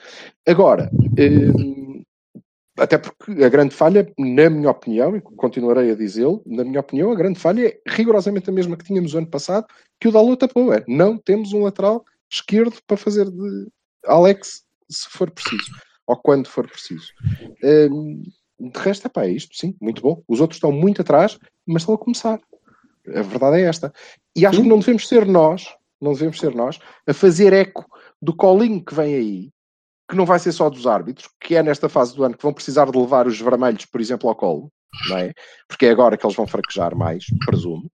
Agora, 0.48 0.90
eh, 1.18 2.05
até 2.78 2.98
porque 2.98 3.44
a 3.44 3.50
grande 3.50 3.74
falha, 3.74 4.12
na 4.18 4.50
minha 4.50 4.70
opinião, 4.70 5.16
e 5.16 5.22
continuarei 5.22 5.92
a 5.92 5.96
dizê-lo, 5.96 6.44
na 6.46 6.64
minha 6.64 6.80
opinião, 6.80 7.12
a 7.12 7.16
grande 7.16 7.40
falha 7.40 7.68
é 7.68 7.80
rigorosamente 7.88 8.50
a 8.50 8.54
mesma 8.54 8.76
que 8.76 8.84
tínhamos 8.84 9.14
o 9.14 9.18
ano 9.18 9.28
passado, 9.28 9.66
que 10.00 10.08
o 10.08 10.12
Dalot 10.12 10.38
tapou. 10.38 10.74
É, 10.74 10.84
não 10.88 11.18
temos 11.18 11.54
um 11.54 11.64
lateral 11.64 12.04
esquerdo 12.30 12.76
para 12.86 12.98
fazer 12.98 13.30
de 13.30 13.68
Alex 14.06 14.64
se 14.90 15.10
for 15.10 15.32
preciso, 15.32 15.72
ou 16.06 16.18
quando 16.18 16.48
for 16.48 16.70
preciso. 16.70 17.08
Hum, 17.64 18.24
de 18.60 18.80
resto, 18.80 19.08
epá, 19.08 19.26
é 19.26 19.32
isto, 19.32 19.56
sim, 19.56 19.76
muito 19.82 20.02
bom. 20.02 20.22
Os 20.28 20.42
outros 20.42 20.58
estão 20.58 20.72
muito 20.72 21.02
atrás, 21.02 21.40
mas 21.66 21.82
estão 21.82 21.96
a 21.96 21.98
começar. 21.98 22.40
A 23.08 23.22
verdade 23.22 23.62
é 23.62 23.62
esta. 23.62 23.94
E 24.36 24.46
acho 24.46 24.58
Sim. 24.58 24.64
que 24.64 24.70
não 24.70 24.80
devemos 24.80 25.08
ser 25.08 25.26
nós, 25.26 25.76
não 26.02 26.14
devemos 26.14 26.40
ser 26.40 26.54
nós, 26.56 26.80
a 27.08 27.14
fazer 27.14 27.54
eco 27.54 27.86
do 28.22 28.36
colinho 28.36 28.84
que 28.84 28.96
vem 28.96 29.14
aí, 29.14 29.52
que 30.10 30.16
não 30.16 30.26
vai 30.26 30.40
ser 30.40 30.52
só 30.52 30.70
dos 30.70 30.86
árbitros, 30.86 31.30
que 31.40 31.56
é 31.56 31.64
nesta 31.64 31.90
fase 31.90 32.16
do 32.16 32.24
ano 32.24 32.38
que 32.38 32.44
vão 32.44 32.54
precisar 32.54 32.90
de 32.90 32.98
levar 32.98 33.28
os 33.28 33.40
vermelhos, 33.40 33.86
por 33.86 34.00
exemplo, 34.00 34.30
ao 34.30 34.36
colo, 34.36 34.72
não 35.10 35.18
é? 35.18 35.34
Porque 35.68 35.86
é 35.88 35.90
agora 35.90 36.16
que 36.18 36.26
eles 36.26 36.36
vão 36.36 36.46
fraquejar 36.48 36.96
mais, 36.96 37.26
presumo. 37.46 37.90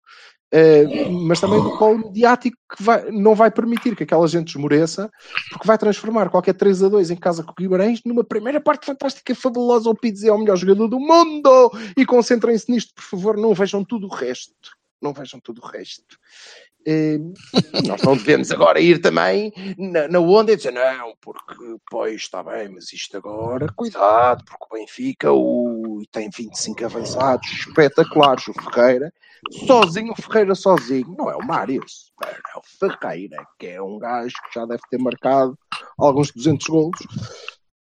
Uh, 0.54 1.10
mas 1.10 1.39
também 1.39 1.63
do 1.63 1.78
colo 1.78 2.00
mediático 2.00 2.58
que 2.76 2.84
vai- 2.84 3.10
não 3.10 3.34
vai 3.34 3.50
permitir 3.50 3.95
que 3.95 4.04
aquela 4.04 4.28
gente 4.28 4.50
esmoreça, 4.50 5.10
porque 5.50 5.65
vai 5.65 5.78
transformar 5.78 6.30
qualquer 6.30 6.54
3 6.54 6.84
a 6.84 6.89
2 6.89 7.10
em 7.10 7.15
casa 7.15 7.41
com 7.41 7.52
o 7.52 7.56
Guimarães 7.58 8.02
numa 8.06 8.21
primeira 8.21 8.60
parte 8.60 8.86
fantástica, 8.86 9.34
fabulosa. 9.34 9.89
O 9.89 9.95
Pizzi 9.95 10.28
é 10.28 10.34
o 10.34 10.38
melhor 10.38 10.58
jogador 10.58 10.89
do 10.89 11.00
mundo 11.00 11.71
e 11.95 12.06
concentrem-se 12.06 12.69
nisto, 12.69 12.93
por 12.93 13.04
favor. 13.04 13.38
Não 13.38 13.54
vejam 13.54 13.82
tudo 13.86 14.08
o 14.08 14.13
resto. 14.13 14.52
Não 15.02 15.13
vejam 15.13 15.39
tudo 15.39 15.62
o 15.63 15.65
resto. 15.65 16.17
Uh, 16.87 17.33
nós 17.87 18.01
não 18.01 18.17
devemos 18.17 18.51
agora 18.51 18.79
ir 18.79 18.99
também 18.99 19.53
na, 19.77 20.07
na 20.07 20.19
onda 20.19 20.51
e 20.51 20.55
dizer 20.55 20.71
não, 20.71 21.13
porque 21.21 21.77
pois 21.89 22.15
está 22.15 22.41
bem, 22.43 22.69
mas 22.69 22.91
isto 22.91 23.17
agora, 23.17 23.71
cuidado, 23.75 24.43
porque 24.45 24.65
o 24.69 24.79
Benfica 24.79 25.31
ui, 25.31 26.05
tem 26.11 26.29
25 26.29 26.85
avançados 26.85 27.47
espetaculares. 27.51 28.47
O 28.47 28.53
Ferreira 28.53 29.13
sozinho, 29.65 30.13
o 30.13 30.21
Ferreira 30.21 30.55
sozinho, 30.55 31.15
não 31.17 31.29
é 31.29 31.35
o 31.35 31.45
Mário, 31.45 31.83
é 32.23 32.57
o 32.57 32.61
Ferreira, 32.63 33.45
que 33.59 33.67
é 33.67 33.81
um 33.81 33.99
gajo 33.99 34.33
que 34.47 34.59
já 34.59 34.65
deve 34.65 34.81
ter 34.89 34.97
marcado 34.97 35.57
alguns 35.97 36.31
200 36.31 36.67
golos 36.67 36.99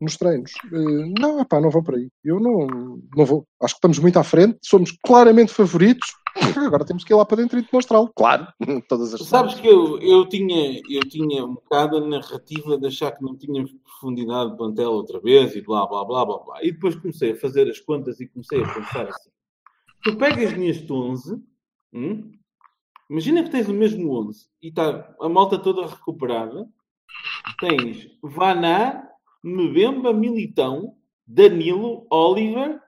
nos 0.00 0.16
treinos. 0.16 0.52
Eh, 0.72 1.12
Não, 1.18 1.44
pá, 1.44 1.60
não 1.60 1.70
vou 1.70 1.82
por 1.82 1.94
aí. 1.94 2.08
Eu 2.24 2.40
não, 2.40 3.00
não 3.14 3.24
vou. 3.24 3.46
Acho 3.62 3.74
que 3.74 3.78
estamos 3.78 3.98
muito 3.98 4.18
à 4.18 4.24
frente, 4.24 4.58
somos 4.62 4.92
claramente 5.04 5.52
favoritos. 5.52 6.08
Agora 6.56 6.84
temos 6.84 7.04
que 7.04 7.12
ir 7.12 7.16
lá 7.16 7.24
para 7.24 7.38
dentro 7.38 7.58
e 7.58 7.62
demonstrá-lo. 7.62 8.10
Claro, 8.16 8.46
todas 8.88 9.12
as 9.12 9.20
Sabes 9.22 9.54
que 9.54 9.66
eu, 9.66 9.98
eu, 10.00 10.26
tinha, 10.26 10.80
eu 10.88 11.00
tinha 11.02 11.44
um 11.44 11.54
bocado 11.54 11.98
a 11.98 12.06
narrativa 12.06 12.78
de 12.78 12.86
achar 12.86 13.12
que 13.12 13.22
não 13.22 13.36
tínhamos 13.36 13.72
profundidade 13.84 14.50
de 14.50 14.56
plantel 14.56 14.92
outra 14.92 15.20
vez 15.20 15.54
e 15.54 15.60
blá 15.60 15.86
blá 15.86 16.04
blá 16.04 16.24
blá 16.24 16.38
blá. 16.38 16.64
E 16.64 16.72
depois 16.72 16.94
comecei 16.94 17.32
a 17.32 17.36
fazer 17.36 17.68
as 17.68 17.80
contas 17.80 18.20
e 18.20 18.28
comecei 18.28 18.62
a 18.62 18.72
pensar 18.72 19.08
assim. 19.08 19.30
Tu 20.02 20.16
pegas 20.16 20.56
neste 20.56 20.90
11, 20.90 21.42
hum? 21.92 22.32
imagina 23.10 23.42
que 23.42 23.50
tens 23.50 23.68
o 23.68 23.74
mesmo 23.74 24.10
11 24.18 24.46
e 24.62 24.68
está 24.68 25.14
a 25.20 25.28
malta 25.28 25.58
toda 25.58 25.86
recuperada. 25.86 26.66
Tens 27.58 28.08
Vaná, 28.22 29.09
Mbemba, 29.42 30.12
Militão, 30.12 30.94
Danilo, 31.26 32.06
Oliver, 32.10 32.80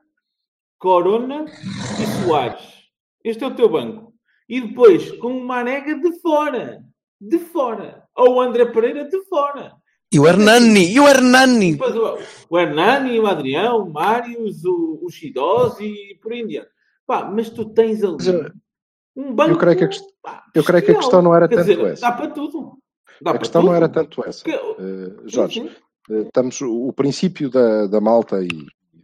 Corona 0.78 1.44
e 1.46 2.24
Soares. 2.24 2.62
Este 3.24 3.44
é 3.44 3.46
o 3.46 3.54
teu 3.54 3.68
banco. 3.68 4.12
E 4.48 4.60
depois 4.60 5.10
com 5.12 5.36
o 5.38 5.44
Marega 5.44 5.94
de 5.98 6.20
fora. 6.20 6.84
De 7.20 7.38
fora. 7.38 8.02
Ou 8.16 8.34
o 8.36 8.40
André 8.40 8.66
Pereira 8.66 9.04
de 9.08 9.24
fora. 9.26 9.74
E 10.12 10.18
o 10.20 10.26
Hernani, 10.26 10.92
e 10.92 11.00
o 11.00 11.08
Hernani. 11.08 11.72
depois 11.72 11.96
o, 11.96 12.18
o 12.50 12.58
Hernani, 12.58 13.18
o 13.18 13.26
Adrião, 13.26 13.78
o 13.84 13.90
Marius, 13.90 14.62
o, 14.64 15.00
o 15.02 15.08
e 15.80 16.18
por 16.20 16.32
aí 16.32 16.40
em 16.40 16.46
diante. 16.46 16.68
Pá, 17.06 17.24
mas 17.24 17.48
tu 17.48 17.64
tens 17.70 18.02
ali 18.04 18.16
um 19.16 19.32
banco. 19.34 19.52
eu 19.52 19.58
creio 19.58 19.78
que 19.78 19.84
a 19.84 19.88
quest- 19.88 20.04
pá, 20.22 20.44
eu 20.54 20.62
creio 20.64 20.84
que 20.84 20.90
a 20.92 20.96
questão 20.96 21.22
não 21.22 21.34
era 21.34 21.48
Quer 21.48 21.56
tanto 21.56 21.66
dizer, 21.68 21.84
essa. 21.86 22.02
Dá 22.02 22.12
para 22.12 22.28
tudo. 22.28 22.78
Dá 23.22 23.30
A 23.30 23.34
para 23.34 23.38
questão 23.38 23.62
tudo. 23.62 23.70
não 23.70 23.76
era 23.76 23.88
tanto 23.88 24.22
essa. 24.26 24.44
Que- 24.44 24.50
Eh, 24.52 25.16
Jorge, 25.26 25.60
Sim, 25.62 25.68
sim. 25.68 25.74
Estamos 26.10 26.60
o 26.60 26.92
princípio 26.92 27.48
da, 27.50 27.86
da 27.86 28.00
malta 28.00 28.42
e 28.42 28.48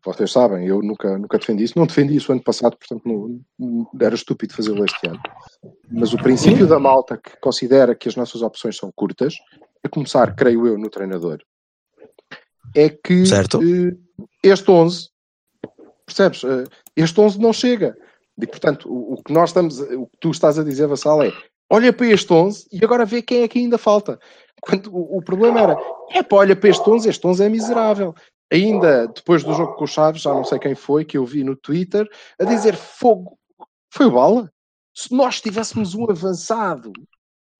vocês 0.04 0.30
sabem, 0.32 0.66
eu 0.66 0.80
nunca, 0.80 1.18
nunca 1.18 1.38
defendi 1.38 1.64
isso, 1.64 1.78
não 1.78 1.86
defendi 1.86 2.16
isso 2.16 2.32
ano 2.32 2.42
passado, 2.42 2.76
portanto 2.76 3.02
não, 3.04 3.40
não- 3.58 3.90
era 4.00 4.14
estúpido 4.14 4.54
fazê-lo 4.54 4.84
este 4.84 5.06
ano. 5.08 5.20
Mas 5.90 6.12
o 6.12 6.16
princípio 6.18 6.66
da 6.66 6.78
malta 6.78 7.16
que 7.18 7.36
considera 7.40 7.94
que 7.94 8.08
as 8.08 8.16
nossas 8.16 8.40
opções 8.42 8.76
são 8.76 8.90
curtas, 8.94 9.34
a 9.84 9.88
começar, 9.88 10.34
creio 10.34 10.66
eu, 10.66 10.78
no 10.78 10.88
treinador, 10.88 11.38
é 12.74 12.88
que 12.88 13.26
Certo. 13.26 13.60
eh, 13.62 13.96
este 14.42 14.70
11, 14.70 15.08
percebes? 16.06 16.42
Eh, 16.44 16.64
este 16.96 17.20
11 17.20 17.38
não 17.40 17.52
chega. 17.52 17.96
E 18.40 18.46
portanto, 18.46 18.88
o, 18.90 19.14
o 19.14 19.22
que 19.22 19.32
nós 19.32 19.50
estamos, 19.50 19.78
o 19.80 20.06
que 20.06 20.16
tu 20.20 20.30
estás 20.30 20.58
a 20.58 20.64
dizer, 20.64 20.86
Vassal, 20.86 21.22
é 21.22 21.32
olha 21.70 21.92
para 21.92 22.06
este 22.06 22.32
11 22.32 22.66
e 22.72 22.84
agora 22.84 23.04
vê 23.04 23.20
quem 23.22 23.42
é 23.42 23.48
que 23.48 23.58
ainda 23.58 23.78
falta. 23.78 24.18
Quando 24.60 24.94
o, 24.94 25.18
o 25.18 25.22
problema 25.22 25.60
era, 25.60 25.76
é 26.10 26.22
pá, 26.22 26.36
olha 26.36 26.56
para 26.56 26.70
este 26.70 26.88
11, 26.88 27.08
este 27.08 27.26
11 27.26 27.44
é 27.44 27.48
miserável. 27.48 28.14
Ainda 28.52 29.06
depois 29.08 29.44
do 29.44 29.52
jogo 29.52 29.74
com 29.74 29.84
o 29.84 29.86
Chaves, 29.86 30.22
já 30.22 30.32
não 30.32 30.42
sei 30.44 30.58
quem 30.58 30.74
foi, 30.74 31.04
que 31.04 31.18
eu 31.18 31.24
vi 31.24 31.44
no 31.44 31.54
Twitter, 31.54 32.08
a 32.40 32.44
dizer 32.44 32.74
fogo, 32.76 33.38
foi 33.92 34.06
o 34.06 34.12
Bala. 34.12 34.50
Se 34.94 35.14
nós 35.14 35.40
tivéssemos 35.40 35.94
um 35.94 36.10
avançado 36.10 36.92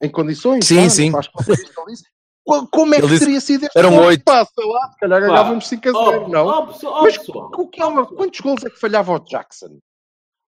em 0.03 0.09
condições, 0.11 0.67
Sim, 0.67 0.83
não 0.83 0.91
sim. 0.91 1.11
faz 1.13 1.29
conta 1.29 1.55
disto, 1.55 1.73
ele 1.81 1.91
disse, 1.93 2.05
"Qu- 2.45 2.67
como 2.69 2.95
é 2.95 3.01
que 3.01 3.07
disse, 3.07 3.25
teria 3.25 3.41
sido 3.41 3.65
este 3.67 3.79
eram 3.79 3.91
jogo? 3.93 4.07
oito. 4.07 4.25
Pá, 4.25 4.45
sei 4.47 4.67
lá, 4.67 4.91
se 4.93 4.99
calhar 4.99 5.21
ganhávamos 5.21 5.69
5 5.69 5.89
a 5.89 5.93
0, 5.93 6.25
Oh, 6.25 6.29
não? 6.29 6.47
oh, 6.49 6.67
pessoal, 6.69 6.95
oh, 7.01 7.03
Mas 7.05 7.19
o 7.29 7.69
que 7.69 7.81
é 7.83 7.85
uma- 7.85 8.07
quantos 8.07 8.41
gols 8.41 8.65
é 8.65 8.71
que 8.71 8.81
falhava 8.81 9.13
o 9.13 9.19
Jackson? 9.21 9.79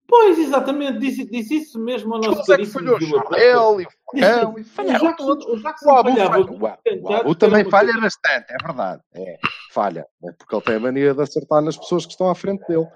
Pois, 0.08 0.38
exatamente, 0.38 1.00
disse, 1.00 1.26
disse 1.26 1.56
isso 1.58 1.80
mesmo 1.80 2.14
ao 2.14 2.22
nosso 2.22 2.40
é 2.40 2.44
que 2.44 2.48
caríssimo 2.52 2.80
falhou 2.80 2.96
o 2.96 3.00
Vila 3.00 3.22
Franca. 3.24 3.36
Charel 3.38 3.82
e 3.82 3.86
o 3.86 3.90
Facão 3.90 4.58
e 4.58 4.62
O 4.62 4.66
falharam 4.66 5.06
Jackson, 5.08 5.26
todos. 5.26 5.46
o 5.48 5.58
Jackson 5.58 5.86
O 5.90 5.96
Abu, 5.96 6.10
falhava 6.12 6.40
o 6.40 6.60
o 6.62 7.14
Abu 7.14 7.30
que 7.34 7.36
também 7.40 7.70
falha 7.70 7.92
coisa- 7.92 8.02
bastante, 8.02 8.46
é 8.54 8.58
verdade. 8.64 9.02
É, 9.16 9.40
falha, 9.72 10.08
é 10.24 10.32
porque 10.34 10.56
ele 10.56 10.64
tem 10.64 10.76
a 10.76 10.80
mania 10.80 11.14
de 11.14 11.22
acertar 11.22 11.62
nas 11.64 11.76
pessoas 11.76 12.06
que 12.06 12.12
estão 12.12 12.30
à 12.30 12.36
frente 12.36 12.66
dele. 12.68 12.88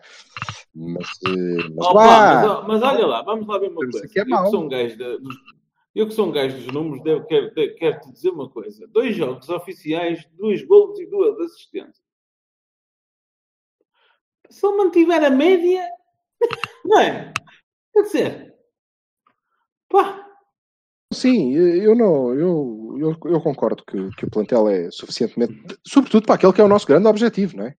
Mas, 0.75 1.07
eh, 1.27 1.69
mas 1.75 1.87
Opa, 1.87 2.03
mas, 2.03 2.67
mas 2.67 2.83
olha 2.83 3.07
lá, 3.07 3.21
vamos 3.23 3.47
lá 3.47 3.57
ver 3.57 3.69
uma 3.69 3.75
coisa. 3.81 4.05
aqui 4.05 4.19
é 4.19 4.21
eu 4.21 4.25
que 4.25 4.49
sou 4.51 4.63
um 4.63 4.69
gajo 4.69 4.97
dos, 4.97 5.35
Eu 5.95 6.07
que 6.07 6.13
sou 6.13 6.27
um 6.27 6.31
gajo 6.31 6.55
dos 6.57 6.67
números, 6.67 7.03
devo, 7.03 7.25
quero, 7.25 7.53
de- 7.55 7.69
quero 7.73 7.99
te 8.01 8.11
dizer 8.13 8.29
uma 8.29 8.47
coisa. 8.47 8.87
Dois 8.87 9.15
jogos 9.15 9.49
oficiais, 9.49 10.23
dois 10.37 10.63
golos 10.63 10.99
e 10.99 11.07
duas 11.07 11.37
assistências. 11.39 12.07
Se 14.49 14.65
ele 14.65 14.77
mantiver 14.77 15.23
a 15.23 15.29
média, 15.29 15.83
não 16.85 16.99
é? 16.99 17.33
Quer 17.93 18.01
dizer, 18.03 18.53
pá, 19.89 20.25
Sim, 21.11 21.53
eu 21.55 21.95
não, 21.95 22.33
eu, 22.35 22.95
eu, 22.99 23.17
eu 23.31 23.41
concordo 23.41 23.83
que, 23.83 24.09
que 24.15 24.25
o 24.25 24.29
plantel 24.29 24.69
é 24.69 24.91
suficientemente, 24.91 25.55
sobretudo 25.85 26.27
para 26.27 26.35
aquele 26.35 26.53
que 26.53 26.61
é 26.61 26.63
o 26.63 26.67
nosso 26.67 26.85
grande 26.85 27.07
objetivo, 27.07 27.57
não 27.57 27.65
é? 27.65 27.73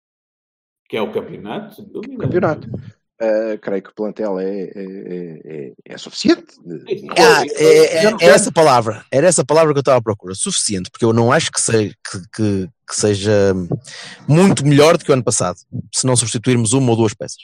que 0.89 0.97
é 0.97 1.01
o 1.01 1.13
campeonato, 1.13 1.77
sem 1.77 1.85
dúvida. 1.85 2.15
O 2.15 2.19
campeonato. 2.19 2.69
Uh, 3.23 3.57
creio 3.63 3.83
que 3.85 3.91
o 3.91 3.95
plantel 3.95 4.41
é, 4.41 4.63
é, 4.75 5.41
é, 5.45 5.73
é 5.85 5.99
suficiente. 5.99 6.47
Ah, 7.17 7.45
é, 7.45 8.07
é- 8.07 8.15
é 8.21 8.25
essa 8.27 8.51
palavra, 8.51 9.05
era 9.13 9.29
essa 9.29 9.45
palavra 9.45 9.73
que 9.73 9.79
eu 9.79 9.83
estava 9.83 9.99
à 9.99 10.03
procura, 10.03 10.35
suficiente, 10.35 10.91
porque 10.91 11.05
eu 11.05 11.13
não 11.13 11.31
acho 11.31 11.53
que, 11.53 11.61
se- 11.61 11.91
que- 12.11 12.29
que- 12.35 12.69
que 12.89 12.97
seja 12.97 13.55
muito 14.27 14.67
melhor 14.67 14.99
do 14.99 15.05
que 15.05 15.11
o 15.13 15.15
ano 15.15 15.23
passado, 15.23 15.59
se 15.95 16.05
não 16.05 16.17
substituirmos 16.17 16.73
uma 16.73 16.91
ou 16.91 16.97
duas 16.97 17.15
peças. 17.15 17.43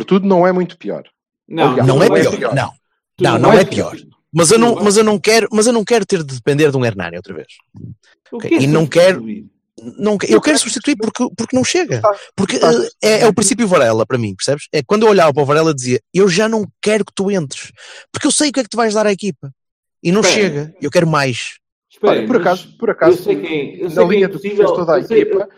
Sobretudo 0.00 0.26
não 0.28 0.46
é 0.46 0.52
muito 0.52 0.76
pior. 0.78 1.04
Não, 1.48 1.70
Aliás, 1.70 1.88
Não 1.88 1.96
não 1.96 2.02
é 2.02 2.06
é 2.06 2.20
pior, 2.20 2.36
pior. 2.36 2.54
não. 2.54 2.72
Não, 3.20 3.38
não 3.38 3.52
é 3.52 3.64
pior. 3.64 3.96
Mas 4.32 4.50
eu 4.52 4.58
não, 4.58 4.78
é. 4.78 4.82
mas 4.84 4.96
eu 4.96 5.02
não 5.04 5.18
quero, 5.18 5.48
mas 5.50 5.66
eu 5.66 5.72
não 5.72 5.84
quero 5.84 6.06
ter 6.06 6.22
de 6.22 6.34
depender 6.36 6.70
de 6.70 6.76
um 6.76 6.84
Hernani 6.84 7.16
outra 7.16 7.34
vez. 7.34 7.46
O 8.30 8.38
que 8.38 8.54
é 8.54 8.62
E 8.62 8.66
não 8.66 8.86
quero-? 8.86 9.24
Não, 9.96 10.18
eu 10.28 10.40
quero 10.40 10.58
substituir 10.58 10.96
porque, 10.96 11.24
porque 11.36 11.56
não 11.56 11.64
chega. 11.64 12.02
Porque 12.36 12.56
eh, 12.56 12.88
é, 13.00 13.20
é 13.22 13.26
o 13.28 13.32
princípio 13.32 13.66
Varela 13.66 14.04
para 14.04 14.18
mim, 14.18 14.34
percebes? 14.34 14.66
É 14.72 14.82
quando 14.82 15.04
eu 15.04 15.08
olhava 15.08 15.32
para 15.32 15.42
o 15.42 15.46
Varela 15.46 15.72
dizia 15.74 16.00
eu 16.12 16.28
já 16.28 16.48
não 16.48 16.66
quero 16.82 17.04
que 17.04 17.12
tu 17.14 17.30
entres, 17.30 17.72
porque 18.12 18.26
eu 18.26 18.32
sei 18.32 18.50
o 18.50 18.52
que 18.52 18.60
é 18.60 18.62
que 18.64 18.68
tu 18.68 18.76
vais 18.76 18.94
dar 18.94 19.06
à 19.06 19.12
equipa. 19.12 19.52
E 20.02 20.12
não 20.12 20.20
Espera. 20.20 20.42
chega, 20.42 20.74
eu 20.82 20.90
quero 20.90 21.06
mais. 21.06 21.54
Espera, 21.90 22.12
Olha, 22.18 22.26
por 22.26 22.36
acaso, 22.36 22.76
por 22.76 22.90
acaso, 22.90 23.18
eu 23.18 23.22
sei 23.22 23.36
quem, 23.40 23.76
eu 23.78 23.84
na 23.88 23.90
sei 23.90 23.96
quem 24.04 24.04
é 24.04 24.16
linha 24.16 24.28
do 24.28 24.32
que 24.32 24.42
possível, 24.42 24.66
fez 24.66 24.78
toda 24.78 24.94
a 24.94 24.98
eu 25.00 25.04
sei- 25.06 25.22
equipa, 25.22 25.48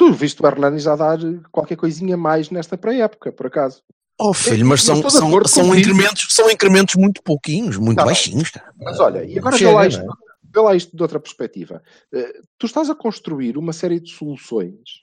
tu 0.00 0.14
viste 0.14 0.42
o 0.42 0.46
Hernani 0.46 0.78
já 0.78 0.96
dar 0.96 1.18
qualquer 1.52 1.76
coisinha 1.76 2.16
mais 2.16 2.48
nesta 2.48 2.78
pré-época, 2.78 3.30
por 3.30 3.48
acaso. 3.48 3.82
Oh 4.18 4.32
filho, 4.32 4.66
mas 4.66 4.82
são, 4.82 4.96
são, 5.10 5.44
são, 5.44 5.74
incrementos, 5.74 6.26
são 6.30 6.50
incrementos 6.50 6.94
muito 6.94 7.22
pouquinhos, 7.22 7.76
muito 7.76 7.98
Tá 7.98 8.06
baixinhos, 8.06 8.48
cara. 8.48 8.72
Mas 8.80 8.98
olha, 8.98 9.22
e 9.24 9.38
agora 9.38 9.58
vê, 9.58 9.66
lá 9.66 9.82
não 9.82 9.88
isto, 9.88 10.00
é? 10.00 10.06
vê 10.54 10.60
lá 10.60 10.74
isto 10.74 10.96
de 10.96 11.02
outra 11.02 11.20
perspectiva. 11.20 11.82
Eh, 12.14 12.32
tu 12.58 12.64
estás 12.64 12.88
a 12.88 12.94
construir 12.94 13.58
uma 13.58 13.74
série 13.74 14.00
de 14.00 14.10
soluções 14.10 15.02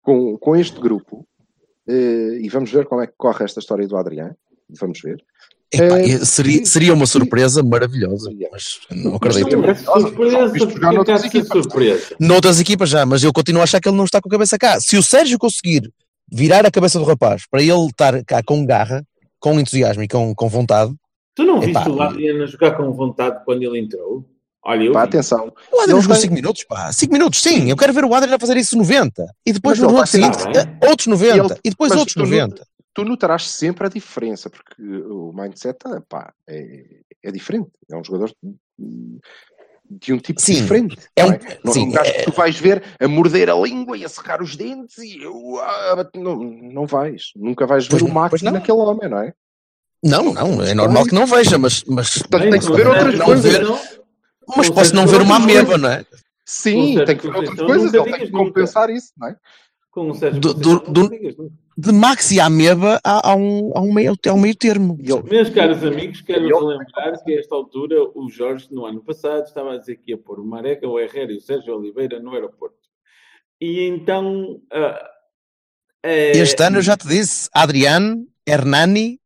com, 0.00 0.38
com 0.38 0.56
este 0.56 0.80
grupo, 0.80 1.28
eh, 1.86 2.38
e 2.40 2.48
vamos 2.48 2.72
ver 2.72 2.86
como 2.86 3.02
é 3.02 3.06
que 3.06 3.14
corre 3.18 3.44
esta 3.44 3.60
história 3.60 3.86
do 3.86 3.98
Adriano. 3.98 4.36
Vamos 4.80 4.98
ver. 5.02 5.22
Epá, 5.72 5.98
Eh, 6.00 6.24
seria, 6.24 6.66
seria 6.66 6.92
uma 6.94 7.06
surpresa 7.06 7.62
maravilhosa, 7.62 8.30
mas 8.50 8.78
não 8.90 9.14
acredito. 9.16 9.64
é 9.64 9.74
surpresa, 9.74 10.52
é 10.56 11.44
surpresa. 11.44 12.16
Noutras 12.20 12.60
equipas 12.60 12.88
já, 12.90 13.06
mas 13.06 13.22
eu 13.24 13.32
continuo 13.32 13.60
a 13.60 13.64
achar 13.64 13.80
que 13.80 13.88
ele 13.88 13.96
não 13.96 14.04
está 14.04 14.20
com 14.20 14.28
a 14.28 14.32
cabeça 14.32 14.58
cá. 14.58 14.80
Se 14.80 14.96
o 14.96 15.02
Sérgio 15.02 15.38
conseguir 15.38 15.90
virar 16.30 16.64
a 16.66 16.70
cabeça 16.70 16.98
do 16.98 17.04
rapaz 17.04 17.42
para 17.50 17.62
ele 17.62 17.86
estar 17.86 18.22
cá 18.24 18.42
com 18.44 18.64
garra, 18.66 19.02
com 19.40 19.58
entusiasmo 19.58 20.02
e 20.02 20.08
com, 20.08 20.34
com 20.34 20.48
vontade, 20.48 20.92
Tu 21.34 21.44
não 21.44 21.62
Epá, 21.62 21.80
viste 21.84 21.88
o 21.96 22.02
Adriano 22.02 22.46
jogar 22.46 22.72
com 22.72 22.92
vontade 22.92 23.40
quando 23.46 23.62
ele 23.62 23.78
entrou? 23.80 24.22
Olha, 24.64 24.84
eu 24.84 24.92
Pá, 24.92 25.04
atenção. 25.04 25.50
o 25.72 25.80
Adriano 25.80 26.02
jogou 26.02 26.14
tem- 26.16 26.22
5 26.24 26.34
minutos, 26.34 26.64
pá. 26.64 26.92
5 26.92 27.12
minutos, 27.12 27.40
sim. 27.42 27.70
Eu 27.70 27.76
quero 27.76 27.92
ver 27.94 28.04
o 28.04 28.14
Adriano 28.14 28.36
a 28.36 28.38
fazer 28.38 28.56
isso 28.58 28.76
90. 28.76 29.24
E 29.46 29.52
depois 29.52 29.78
Mas 29.78 29.90
no 29.90 29.96
vai 29.96 30.06
seguinte, 30.06 30.38
eh, 30.54 30.86
outros 30.86 31.06
90. 31.08 31.36
Ele- 31.54 31.60
e 31.64 31.70
depois 31.70 31.88
mas 31.90 31.98
outros 31.98 32.14
tu 32.14 32.18
não- 32.20 32.26
90. 32.26 32.62
Tu 32.94 33.04
notarás 33.04 33.48
sempre 33.48 33.86
a 33.86 33.90
diferença, 33.90 34.50
porque 34.50 34.74
o 34.82 35.32
mindset 35.32 35.78
pá, 36.08 36.32
é, 36.46 37.00
é 37.22 37.30
diferente. 37.32 37.70
É 37.90 37.96
um 37.96 38.04
jogador 38.04 38.30
de, 38.78 40.12
um 40.12 40.18
tipo 40.18 40.40
Sim, 40.40 40.54
diferente. 40.54 40.96
é 41.16 41.22
não 41.22 41.30
um- 41.30 41.32
é? 41.32 41.58
Não, 41.64 41.72
sim, 41.72 41.88
um 41.88 41.92
gajo 41.92 42.10
é- 42.10 42.12
que 42.12 42.24
tu 42.24 42.32
vais 42.32 42.58
ver 42.58 42.82
a 43.00 43.08
morder 43.08 43.48
a 43.50 43.54
língua 43.54 43.96
e 43.96 44.04
a 44.04 44.08
secar 44.08 44.42
os 44.42 44.56
dentes 44.56 44.98
e 44.98 45.22
eu, 45.22 45.58
ah, 45.60 46.10
não, 46.14 46.36
não 46.36 46.86
vais. 46.86 47.32
Nunca 47.36 47.66
vais 47.66 47.84
ver 47.84 47.90
Pois 47.90 48.02
o 48.02 48.06
não, 48.08 48.14
máximo 48.14 48.30
pois 48.30 48.42
não. 48.42 48.52
naquele 48.52 48.78
homem, 48.78 49.08
não 49.08 49.18
é? 49.18 49.34
Não, 50.04 50.32
não, 50.34 50.62
é 50.62 50.74
normal 50.74 51.04
que 51.06 51.14
não 51.14 51.26
veja, 51.26 51.56
mas, 51.58 51.84
mas, 51.84 52.18
Portanto, 52.18 52.50
tem 52.50 52.60
que 52.60 52.72
ver 52.72 52.86
outras 52.88 53.04
certeza, 53.04 53.24
coisas. 53.24 53.52
ver- 53.52 53.64
não- 53.64 53.80
mas 54.56 54.68
posso 54.70 54.94
não 54.96 55.06
ver 55.06 55.20
uma 55.22 55.38
outras 55.38 55.56
ameba, 55.56 55.78
não 55.78 55.88
é? 55.90 56.04
Sim, 56.44 57.02
tem 57.04 57.16
que 57.16 57.28
ver 57.28 57.36
outras 57.36 57.58
coisas. 57.60 57.94
Ele 57.94 58.04
tem 58.04 58.26
que 58.26 58.32
nunca. 58.32 58.44
compensar 58.44 58.90
isso, 58.90 59.12
não 59.16 59.28
é? 59.28 59.36
Com 59.90 60.10
o 60.10 60.14
Sérgio 60.14 60.40
Do- 60.40 60.54
do- 60.54 60.82
não 60.86 60.92
do-. 60.92 61.52
De 61.76 61.90
Maxi 61.92 62.38
à 62.38 62.46
ameba 62.46 63.00
há, 63.02 63.30
há 63.30 63.34
um, 63.36 63.72
há, 63.74 63.80
um 63.80 63.92
meio, 63.92 64.14
há 64.26 64.32
um 64.32 64.40
meio 64.40 64.54
termo. 64.54 64.96
E 65.00 65.12
Meus 65.28 65.48
caros 65.50 65.82
amigos, 65.82 66.20
quero 66.20 66.48
Eu- 66.48 66.60
lembrar 66.66 67.12
que 67.24 67.32
a 67.34 67.40
esta 67.40 67.54
altura 67.54 67.96
o 68.14 68.28
Jorge, 68.30 68.68
no 68.70 68.84
ano 68.84 69.02
passado, 69.02 69.44
estava 69.44 69.74
a 69.74 69.78
dizer 69.78 69.96
que 69.96 70.10
ia 70.12 70.18
pôr 70.18 70.38
o 70.38 70.44
Mareca, 70.46 70.86
o 70.86 70.98
Herrera 71.00 71.32
e 71.32 71.36
o 71.36 71.40
Sérgio 71.40 71.74
Oliveira 71.76 72.20
no 72.20 72.32
aeroporto. 72.34 72.76
E 73.60 73.82
então. 73.88 74.60
é- 76.04 76.32
Este 76.32 76.62
ano 76.62 76.78
eu 76.78 76.82
já 76.82 76.96
te 76.96 77.06
disse, 77.08 77.48
Adriano, 77.54 78.26
Hernani 78.46 79.18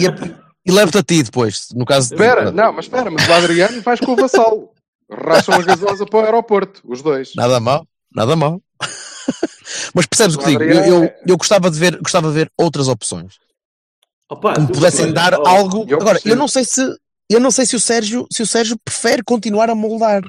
e, 0.00 0.06
a- 0.08 0.40
e 0.66 0.72
levo-te 0.72 0.98
a 0.98 1.02
ti 1.02 1.22
depois, 1.22 1.68
no 1.74 1.84
caso 1.84 2.08
de... 2.08 2.14
Espera, 2.14 2.50
não, 2.50 2.72
mas 2.72 2.86
espera, 2.86 3.10
mas 3.10 3.28
o 3.28 3.32
Adriano 3.32 3.80
vais 3.82 4.00
com 4.00 4.12
o 4.12 4.16
Vassalo. 4.16 4.70
Racham 5.10 5.54
a 5.56 5.62
gasosa 5.62 6.06
para 6.06 6.18
o 6.18 6.24
aeroporto, 6.24 6.80
os 6.84 7.02
dois. 7.02 7.32
Nada 7.36 7.60
mal, 7.60 7.86
nada 8.14 8.34
mal. 8.34 8.60
Mas 9.94 10.06
percebes 10.06 10.34
o 10.34 10.38
que 10.38 10.46
digo? 10.46 10.62
Eu, 10.62 10.84
eu, 10.84 11.04
é- 11.04 11.20
eu 11.26 11.36
gostava, 11.36 11.70
de 11.70 11.78
ver, 11.78 11.96
gostava 11.98 12.28
de 12.28 12.34
ver 12.34 12.52
outras 12.58 12.88
opções. 12.88 13.34
Opa, 14.28 14.54
Que 14.54 14.60
me 14.60 14.66
pudessem 14.68 15.12
dar 15.12 15.38
oh, 15.38 15.46
algo. 15.46 15.86
eu 15.88 16.00
Agora, 16.00 16.20
eu 16.24 16.34
não 16.34 16.48
sei 16.48 16.64
se 16.64 16.82
eu 17.30 17.40
não 17.40 17.50
sei 17.50 17.64
se 17.64 17.76
o 17.76 17.80
Sérgio, 17.80 18.26
se 18.30 18.42
o 18.42 18.46
Sérgio 18.46 18.76
prefere 18.84 19.22
continuar 19.22 19.70
a 19.70 19.74
moldar. 19.74 20.22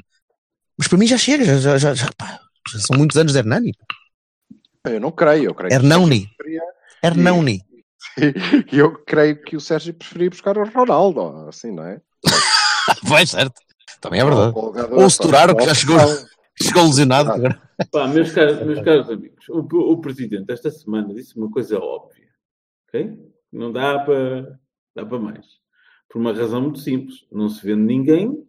Mas 0.78 0.88
para 0.88 0.98
mim 0.98 1.06
já 1.06 1.18
chega, 1.18 1.44
já, 1.44 1.58
já, 1.58 1.78
já, 1.78 1.94
já, 1.94 2.10
pá, 2.16 2.40
já 2.72 2.78
são 2.78 2.96
muitos 2.96 3.16
anos 3.16 3.32
de 3.32 3.38
Hernani. 3.38 3.72
Eu 4.84 5.00
não 5.00 5.10
creio, 5.10 5.50
eu 5.50 5.54
creio. 5.54 5.72
Hernani. 5.74 6.28
Hernani. 7.02 7.62
E 8.72 8.78
eu 8.78 8.94
creio 9.04 9.42
que 9.42 9.56
o 9.56 9.60
Sérgio 9.60 9.92
preferia 9.92 10.30
buscar 10.30 10.56
o 10.56 10.64
Ronaldo, 10.64 11.48
assim, 11.48 11.70
não 11.70 11.84
é? 11.84 12.00
Vai, 13.04 13.26
certo. 13.26 13.60
Também 14.00 14.20
é 14.20 14.24
verdade. 14.24 14.52
Ou 14.54 15.04
o 15.04 15.10
Sturaro, 15.10 15.54
que 15.54 15.64
já 15.66 15.74
chegou. 15.74 15.98
Chegou 16.62 16.84
lesionado. 16.84 17.30
Agora. 17.32 17.60
Pá, 17.90 18.08
meus 18.08 18.32
caros, 18.32 18.60
meus 18.66 18.80
caros 18.80 19.10
amigos, 19.10 19.48
o, 19.48 19.58
o 19.60 20.00
Presidente 20.00 20.50
esta 20.52 20.70
semana 20.70 21.14
disse 21.14 21.36
uma 21.36 21.50
coisa 21.50 21.78
óbvia. 21.78 22.28
Ok? 22.88 23.16
Não 23.52 23.72
dá 23.72 23.98
para 24.00 24.58
dá 24.94 25.04
para 25.04 25.18
mais. 25.18 25.46
Por 26.08 26.20
uma 26.20 26.32
razão 26.32 26.62
muito 26.62 26.78
simples. 26.78 27.26
Não 27.30 27.48
se 27.48 27.64
vende 27.66 27.82
ninguém, 27.82 28.46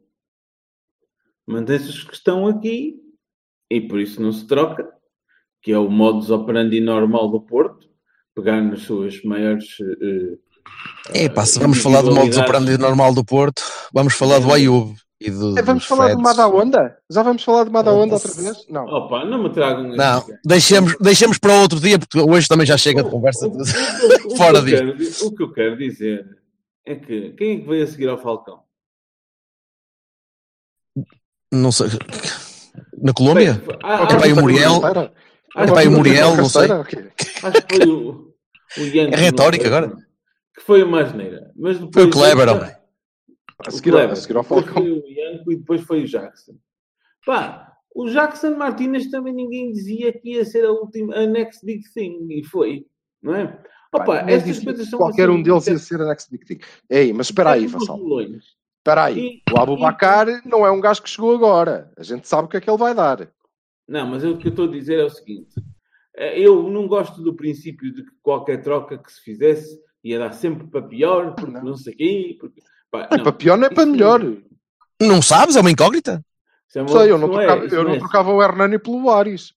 mantém-se 1.45 1.89
os 1.89 2.03
que 2.03 2.13
estão 2.13 2.47
aqui 2.47 2.95
e 3.69 3.81
por 3.81 3.99
isso 3.99 4.21
não 4.21 4.31
se 4.31 4.45
troca, 4.47 4.87
que 5.61 5.71
é 5.71 5.77
o 5.77 5.89
modus 5.89 6.29
operandi 6.29 6.79
normal 6.79 7.29
do 7.29 7.41
Porto, 7.41 7.89
pegar 8.33 8.61
nas 8.61 8.83
suas 8.83 9.21
maiores. 9.23 9.77
eh, 10.01 10.37
É 11.25 11.29
pá, 11.29 11.45
se 11.45 11.59
vamos 11.59 11.79
falar 11.81 12.01
do 12.01 12.11
modo 12.11 12.27
individualidades. 12.27 12.37
operandi 12.37 12.77
normal 12.77 13.13
do 13.13 13.25
Porto, 13.25 13.61
vamos 13.93 14.13
falar 14.13 14.39
do 14.39 14.51
Ayub 14.53 14.95
e 15.19 15.31
do. 15.31 15.57
É, 15.57 15.61
vamos 15.61 15.83
do 15.83 15.87
falar 15.87 16.07
de 16.09 16.11
Feds. 16.13 16.23
Madaonda? 16.23 16.97
Já 17.09 17.23
vamos 17.23 17.43
falar 17.43 17.63
de 17.63 17.71
Madaonda 17.71 18.13
outra 18.15 18.27
Nossa. 18.29 18.41
vez? 18.41 18.65
Não. 18.69 18.85
Opa, 18.85 19.25
não 19.25 19.43
me 19.43 19.49
tragam 19.51 19.83
Não, 19.95 20.25
deixemos, 20.45 20.95
deixemos 20.99 21.37
para 21.37 21.53
outro 21.61 21.79
dia, 21.79 21.97
porque 21.97 22.19
hoje 22.19 22.47
também 22.47 22.65
já 22.67 22.77
chega 22.77 23.03
de 23.03 23.09
conversa. 23.09 23.47
O- 23.47 23.51
o- 23.51 23.57
o- 23.57 24.33
o 24.33 24.37
Fora 24.37 24.61
que 24.63 24.71
eu 24.71 24.77
quero 24.77 24.97
di- 24.97 25.09
O 25.25 25.31
que 25.35 25.43
eu 25.43 25.53
quero 25.53 25.77
dizer 25.77 26.25
é 26.85 26.95
que 26.95 27.31
quem 27.31 27.57
é 27.57 27.59
que 27.61 27.67
veio 27.67 27.83
a 27.83 27.87
seguir 27.87 28.09
ao 28.09 28.17
Falcão? 28.21 28.59
Não 31.51 31.71
sei. 31.71 31.87
Na 33.01 33.13
Colômbia? 33.13 33.53
Bem, 33.53 33.77
ah, 33.83 34.07
É 34.23 34.29
e 34.29 34.33
o 34.33 34.35
Muriel? 34.35 34.81
É 35.55 35.83
e 35.83 35.87
o 35.87 35.91
Muriel, 35.91 36.35
não 36.35 36.49
sei. 36.49 36.69
Acho 36.71 37.61
que 37.65 37.75
foi 37.77 37.87
o, 37.87 38.33
o 38.77 38.81
Yankee. 38.81 39.13
É 39.13 39.17
retórica 39.17 39.67
agora. 39.67 39.89
Que 40.55 40.61
foi 40.65 40.83
uma 40.83 41.01
asneira. 41.01 41.51
Mas 41.55 41.75
depois, 41.79 41.93
Foi 41.93 42.03
o 42.05 42.09
Kleber, 42.09 42.49
homem. 42.49 42.71
A 43.65 43.71
seguir, 43.71 43.95
a 43.95 44.15
seguir 44.15 44.37
ao 44.37 44.43
Falcão. 44.43 44.73
foi 44.73 44.91
o 44.91 45.03
Yankee 45.07 45.51
e 45.53 45.55
depois 45.55 45.81
foi 45.81 46.03
o 46.03 46.07
Jackson. 46.07 46.53
Pá, 47.25 47.73
o 47.95 48.07
Jackson 48.09 48.55
Martinez 48.55 49.09
também 49.09 49.33
ninguém 49.33 49.71
dizia 49.71 50.13
que 50.13 50.33
ia 50.33 50.45
ser 50.45 50.65
a 50.65 50.71
última, 50.71 51.15
a 51.15 51.25
next 51.25 51.65
big 51.65 51.81
thing. 51.93 52.27
E 52.29 52.43
foi. 52.45 52.85
Não 53.21 53.35
é? 53.35 53.59
Opa, 53.93 54.21
nem 54.21 54.35
estas 54.35 54.63
coisas 54.63 54.89
são 54.89 54.99
Qualquer 54.99 55.29
assim, 55.29 55.39
um 55.39 55.41
deles 55.41 55.67
ia 55.67 55.77
ser 55.79 56.01
a 56.01 56.05
next 56.05 56.29
big 56.29 56.45
thing. 56.45 56.59
Ei, 56.89 57.11
mas 57.13 57.27
espera 57.27 57.51
aí, 57.51 57.65
Vassal. 57.67 57.99
Espera 58.79 59.05
aí. 59.05 59.19
E- 59.47 59.53
O 59.53 59.59
Abubacar 59.59 60.27
não 60.45 60.65
é 60.65 60.71
um 60.71 60.79
gajo 60.79 61.01
que 61.01 61.09
chegou 61.09 61.33
agora. 61.35 61.91
A 61.97 62.03
gente 62.03 62.27
sabe 62.27 62.45
o 62.45 62.47
que 62.49 62.57
é 62.57 62.61
que 62.61 62.69
ele 62.69 62.77
vai 62.77 62.93
dar. 62.93 63.29
Não, 63.87 64.05
mas 64.05 64.23
eu- 64.23 64.33
o 64.33 64.37
que 64.37 64.47
eu 64.47 64.51
estou 64.51 64.65
a 64.65 64.71
dizer 64.71 64.99
é 64.99 65.03
o 65.05 65.09
seguinte: 65.09 65.55
eh, 66.15 66.39
eu 66.39 66.69
não 66.69 66.87
gosto 66.87 67.21
do 67.23 67.35
princípio 67.35 67.91
de 67.93 68.03
que 68.03 68.11
qualquer 68.21 68.61
troca 68.61 68.97
que 68.97 69.11
se 69.11 69.21
fizesse 69.21 69.79
ia 70.03 70.19
dar 70.19 70.31
sempre 70.33 70.67
para 70.67 70.81
pior, 70.87 71.33
porque 71.33 71.51
Não. 71.51 71.63
não, 71.63 71.75
sei 71.75 71.95
quê. 71.95 72.37
Porque, 72.39 72.61
pá, 73.03 73.07
Não 73.11 73.19
é 73.19 73.23
para 73.23 73.31
pior, 73.31 73.57
não 73.57 73.67
é 73.67 73.69
para 73.69 73.85
melhor. 73.85 74.21
Não 75.01 75.21
sabes? 75.21 75.55
É 75.55 75.61
uma 75.61 75.71
incógnita. 75.71 76.23
é 76.75 76.81
uma- 76.81 76.89
Sei, 76.89 77.11
eu 77.11 77.17
não, 77.17 77.27
é- 77.27 77.31
trocava, 77.45 77.65
isso 77.65 77.75
eu 77.75 77.83
não 77.83 77.93
é- 77.95 77.99
trocava 77.99 78.31
o 78.31 78.41
Hernani 78.43 78.77
pelo 78.79 79.09
Ares. 79.09 79.53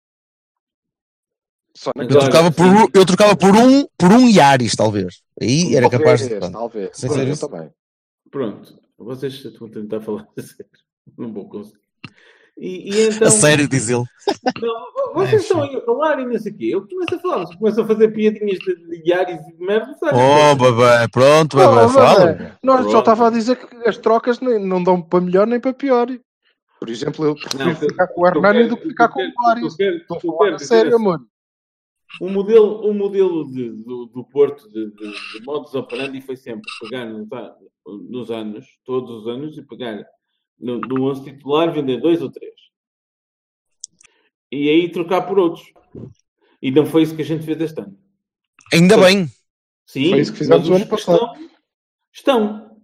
Só 1.76 1.92
Mas 1.96 2.06
naquele 2.08 2.18
Eu 2.18 2.30
trocava, 2.30 2.50
por, 2.52 2.90
eu 2.94 3.06
trocava 3.06 3.36
por 3.36 3.56
um 3.56 3.86
por 3.96 4.10
um 4.12 4.28
Yaris, 4.28 4.74
talvez. 4.74 5.22
Aí 5.40 5.74
era 5.74 5.88
capaz 5.88 6.20
de. 6.28 6.38
Talvez. 6.50 6.90
Sem 6.94 7.08
ser 7.10 7.26
eu 7.26 7.32
isso. 7.32 7.48
também. 7.48 7.70
Pronto. 8.30 8.78
Vocês 8.98 9.32
estão 9.44 9.66
a 9.66 9.70
tentar 9.70 10.00
falar 10.00 10.26
a 10.36 10.40
sério. 10.42 10.66
Não 11.16 11.32
vou 11.32 11.48
conseguir. 11.48 11.80
E, 12.62 12.90
e 12.94 13.08
então. 13.08 13.26
A 13.26 13.30
sério, 13.30 13.66
diz 13.66 13.88
ele. 13.88 14.04
Não, 14.60 15.14
vocês 15.14 15.42
estão 15.42 15.62
aí 15.62 15.74
a 15.74 15.80
falar 15.80 16.20
e 16.20 16.26
não 16.26 16.38
sei 16.38 16.52
o 16.52 16.56
quê. 16.58 16.64
Eu 16.66 16.86
começo 16.86 17.14
a 17.14 17.18
falar, 17.18 17.38
vocês 17.46 17.58
começam 17.58 17.84
a 17.84 17.86
fazer 17.86 18.08
piadinhas 18.12 18.58
de, 18.58 19.02
diários 19.02 19.40
e 19.48 19.56
de 19.56 19.64
merda, 19.64 19.94
sabe? 19.94 20.18
Oh, 20.18 20.54
bebê, 20.56 21.08
pronto, 21.10 21.56
bebê, 21.56 21.68
Oh, 21.86 21.88
fala. 21.88 22.58
Nós 22.62 22.90
só 22.90 22.98
estava 22.98 23.28
a 23.28 23.30
dizer 23.30 23.56
que 23.56 23.88
as 23.88 23.96
trocas 23.96 24.40
nem- 24.40 24.58
não 24.62 24.84
dão 24.84 25.00
para 25.00 25.22
melhor 25.22 25.46
nem 25.46 25.58
para 25.58 25.72
pior. 25.72 26.06
Por 26.78 26.88
exemplo, 26.90 27.24
eu 27.24 27.34
prefiro 27.34 27.64
Não, 27.64 27.74
ficar 27.74 28.06
com 28.08 28.20
o 28.20 28.26
Hernani 28.26 28.68
do 28.68 28.76
que 28.76 28.88
ficar 28.88 29.08
com 29.08 29.22
o 29.22 29.32
Vários. 29.42 29.80
Estou 29.80 30.16
a 30.18 30.20
falar 30.20 30.58
sério, 30.58 30.94
assim, 30.94 31.02
amor. 31.02 31.20
O 32.20 32.28
modelo, 32.28 32.86
o 32.86 32.92
modelo 32.92 33.50
de- 33.50 33.70
do, 33.84 34.04
do 34.06 34.24
Porto 34.24 34.68
de, 34.68 34.90
de, 34.90 35.10
de 35.38 35.44
modus 35.46 35.74
operandi 35.74 36.20
foi 36.20 36.36
sempre 36.36 36.68
pegar 36.82 37.06
nos, 37.06 37.26
nos 38.10 38.30
anos, 38.30 38.66
todos 38.84 39.10
os 39.22 39.26
anos, 39.28 39.56
e 39.56 39.62
pegar 39.62 40.04
no, 40.60 40.78
no 40.80 41.10
11 41.10 41.24
titular, 41.24 41.72
vender 41.72 42.00
dois 42.00 42.20
ou 42.22 42.30
três. 42.30 42.54
E 44.52 44.68
aí 44.68 44.90
trocar 44.90 45.22
por 45.22 45.38
outros. 45.38 45.64
E 46.60 46.70
não 46.70 46.84
foi 46.84 47.02
isso 47.02 47.14
que 47.16 47.22
a 47.22 47.24
gente 47.24 47.44
fez 47.44 47.60
este 47.60 47.80
ano. 47.80 47.96
Ainda 48.72 48.96
bem. 48.96 49.26
Sim, 49.86 50.10
Foi 50.10 50.20
isso 50.20 50.32
que 50.32 50.38
fizemos 50.38 50.68
o 50.68 50.74
ano 50.74 50.86
passado. 50.86 51.18
Estão, 51.18 51.34
estão, 52.12 52.82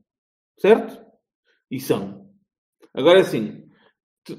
certo? 0.59 1.05
E 1.71 1.79
são. 1.81 2.27
Agora 2.95 3.23
sim, 3.25 3.69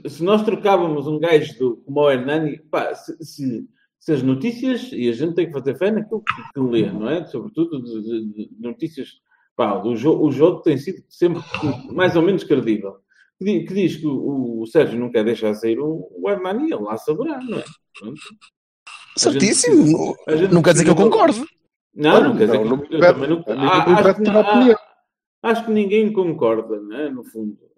se 0.07 0.23
nós 0.23 0.43
trocávamos 0.43 1.07
um 1.07 1.19
gajo 1.19 1.57
do, 1.59 1.77
como 1.77 2.01
o 2.01 2.11
Hernani, 2.11 2.59
pá, 2.69 2.93
se, 2.95 3.15
se- 3.23 3.67
se 3.99 4.11
as 4.13 4.23
notícias, 4.23 4.91
e 4.91 5.09
a 5.09 5.13
gente 5.13 5.35
tem 5.35 5.47
que 5.47 5.53
fazer 5.53 5.77
fé 5.77 5.91
naquilo 5.91 6.23
que, 6.23 6.53
que 6.53 6.59
lê, 6.59 6.91
não 6.91 7.09
é? 7.09 7.25
Sobretudo 7.25 7.81
de, 7.83 8.01
de- 8.01 8.49
de 8.49 8.61
notícias, 8.61 9.09
pá, 9.55 9.77
do 9.77 9.95
jo 9.95 10.17
o 10.19 10.31
jogo 10.31 10.61
tem 10.61 10.77
sido 10.77 11.03
sempre 11.09 11.41
mais 11.93 12.15
ou 12.15 12.21
menos 12.21 12.43
credível. 12.43 12.97
Que, 13.39 13.45
di- 13.45 13.65
que 13.65 13.73
diz 13.73 13.95
que 13.97 14.07
o, 14.07 14.61
o 14.61 14.67
Sérgio 14.67 14.99
não 14.99 15.11
quer 15.11 15.23
deixar 15.23 15.53
sair 15.53 15.79
o, 15.79 16.09
o 16.11 16.29
Hernani, 16.29 16.71
ele 16.71 16.81
lá 16.81 16.97
saberá, 16.97 17.39
não 17.41 17.59
é? 17.59 17.63
Pronto. 17.99 18.19
Certíssimo. 19.15 20.15
A 20.27 20.35
gente 20.35 20.53
Não 20.53 20.61
quer 20.61 20.73
dizer 20.73 20.85
que 20.85 20.91
eu 20.91 20.95
concordo. 20.95 21.45
Não, 21.95 22.23
não 22.23 22.37
quer 22.37 22.45
dizer 22.45 22.63
não, 22.63 22.63
que 22.79 22.91
não 22.91 22.99
eu 22.99 23.13
também 23.13 23.29
não. 23.29 23.37
não 23.37 23.69
Ah, 23.69 23.99
acho, 23.99 24.21
que, 24.21 24.29
ah, 24.29 24.77
acho 25.43 25.71
ninguém 25.71 26.11
concorda, 26.13 26.79
né? 26.81 27.09
No 27.09 27.23
fundo. 27.23 27.57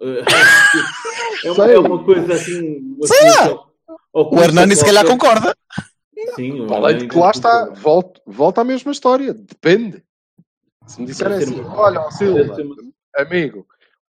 É, 1.42 1.50
uma, 1.52 1.70
é 1.70 1.78
uma 1.78 2.04
coisa 2.04 2.34
assim. 2.34 2.96
Sei 3.04 3.30
lá. 3.30 3.64
O 4.12 4.38
Hernani 4.40 4.76
se 4.76 4.84
calhar 4.84 5.06
concorda. 5.06 5.56
Sim, 6.34 6.60
o 6.60 6.74
Além 6.74 6.98
de 6.98 7.08
que 7.08 7.16
lá 7.18 7.30
está, 7.30 7.70
volta, 7.70 8.20
volta 8.26 8.60
à 8.60 8.64
mesma 8.64 8.92
história. 8.92 9.32
Depende. 9.32 10.04
Se 10.86 11.00
me 11.00 11.06
disserem 11.06 11.38
assim, 11.38 11.60
olha, 11.62 12.10
Silva, 12.10 12.56
amigo, 13.16 13.66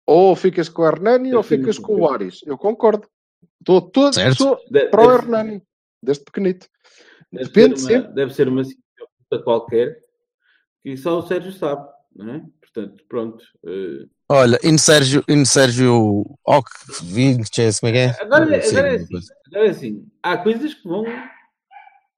ou 0.06 0.34
ficas 0.36 0.68
com 0.68 0.82
o 0.82 0.86
Hernani 0.86 1.34
ou 1.34 1.42
ficas 1.42 1.78
com 1.78 2.00
o. 2.00 2.08
Aris. 2.10 2.40
Eu 2.46 2.56
concordo. 2.58 3.06
Estou 3.60 3.80
todo 3.82 4.16
para 4.90 5.06
o 5.06 5.12
Hernani, 5.14 5.62
desde 6.02 6.24
pequenito. 6.24 6.66
deve 7.32 7.44
Depende 7.46 7.80
ser 7.80 7.86
uma- 7.86 8.02
sempre. 8.02 8.14
Deve 8.14 8.34
ser 8.34 8.48
uma 8.48 8.64
situação 8.64 9.44
qualquer 9.44 9.98
que 10.82 10.96
só 10.96 11.18
o 11.18 11.22
Sérgio 11.22 11.52
sabe, 11.52 11.86
não 12.16 12.34
é? 12.34 12.42
Portanto, 12.60 13.04
pronto. 13.08 13.44
eh, 13.66 14.06
Olha, 14.28 14.58
in 14.64 14.78
Sérgio, 14.78 15.22
in 15.28 15.44
Sérgio 15.44 16.24
Ock, 16.46 16.70
Vinches, 17.02 17.80
como 17.80 17.90
é 17.90 17.92
que 17.92 17.98
é? 17.98 18.22
Agora, 18.22 18.56
é- 18.56 18.60
Sim, 18.60 18.76
agora 18.76 18.88
é 18.92 18.96
assim, 18.96 19.16
agora 19.46 19.66
é 19.66 19.70
assim, 19.70 20.06
há 20.22 20.38
coisas 20.38 20.74
que 20.74 20.88
vão. 20.88 21.04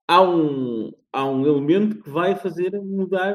Há 0.06 0.20
um, 0.20 0.92
há 1.12 1.24
um 1.24 1.46
elemento 1.46 2.02
que 2.02 2.10
vai 2.10 2.34
fazer 2.36 2.70
mudar 2.80 3.34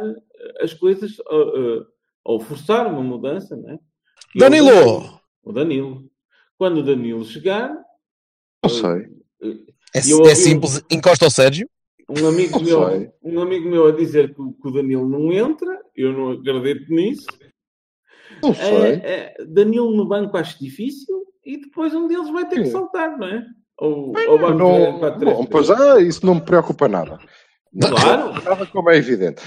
as 0.62 0.74
coisas 0.74 1.16
ou, 1.26 1.86
ou 2.24 2.40
forçar 2.40 2.86
uma 2.88 3.02
mudança, 3.02 3.56
não 3.56 3.72
é? 3.72 3.80
É 4.36 4.40
Danilo! 4.40 5.20
O 5.44 5.52
Danilo. 5.52 6.10
Quando 6.58 6.80
o 6.80 6.84
Danilo 6.84 7.24
chegar, 7.26 7.72
Não 8.64 8.70
sei. 8.70 9.08
É, 9.94 10.00
eu 10.12 10.26
é 10.26 10.36
simples, 10.36 10.84
encosta 10.90 11.26
ao 11.26 11.32
Sérgio. 11.32 11.70
um 12.10 12.28
amigo, 12.28 12.60
Não 12.60 12.66
meu, 12.66 12.90
sei. 12.90 13.12
um 13.24 13.40
amigo 13.42 13.70
meu 13.70 13.88
a 13.88 13.92
dizer 13.92 14.34
que, 14.34 14.42
o- 14.42 14.54
que 14.54 14.68
o 14.68 14.72
Danilo 14.72 15.08
não 15.08 15.32
entra, 15.32 15.80
eu 15.96 16.12
não 16.14 16.32
acredito 16.32 16.92
nisso. 16.94 17.28
Não 18.42 18.54
sei. 18.54 18.66
É, 18.66 19.36
é, 19.40 19.46
Danilo 19.46 19.96
no 19.96 20.06
banco 20.08 20.36
acho 20.38 20.60
difícil 20.60 21.24
e 21.46 21.58
depois 21.62 21.94
um 21.94 22.08
deles 22.08 22.30
vai 22.30 22.48
ter 22.48 22.64
que 22.64 22.70
saltar, 22.70 23.18
não 23.18 23.28
é? 23.28 23.46
Ou, 23.80 24.08
ou 24.08 24.40
vai 24.40 24.54
Não, 24.54 25.00
para 25.00 25.18
três. 25.18 25.38
bom, 25.38 25.46
pois 25.46 25.70
ah, 25.70 26.02
isso 26.02 26.26
não 26.26 26.36
me 26.36 26.42
preocupa 26.42 26.88
nada. 26.88 27.20
Claro. 27.80 28.34
Nada 28.44 28.66
como 28.66 28.90
é 28.90 28.98
evidente. 28.98 29.42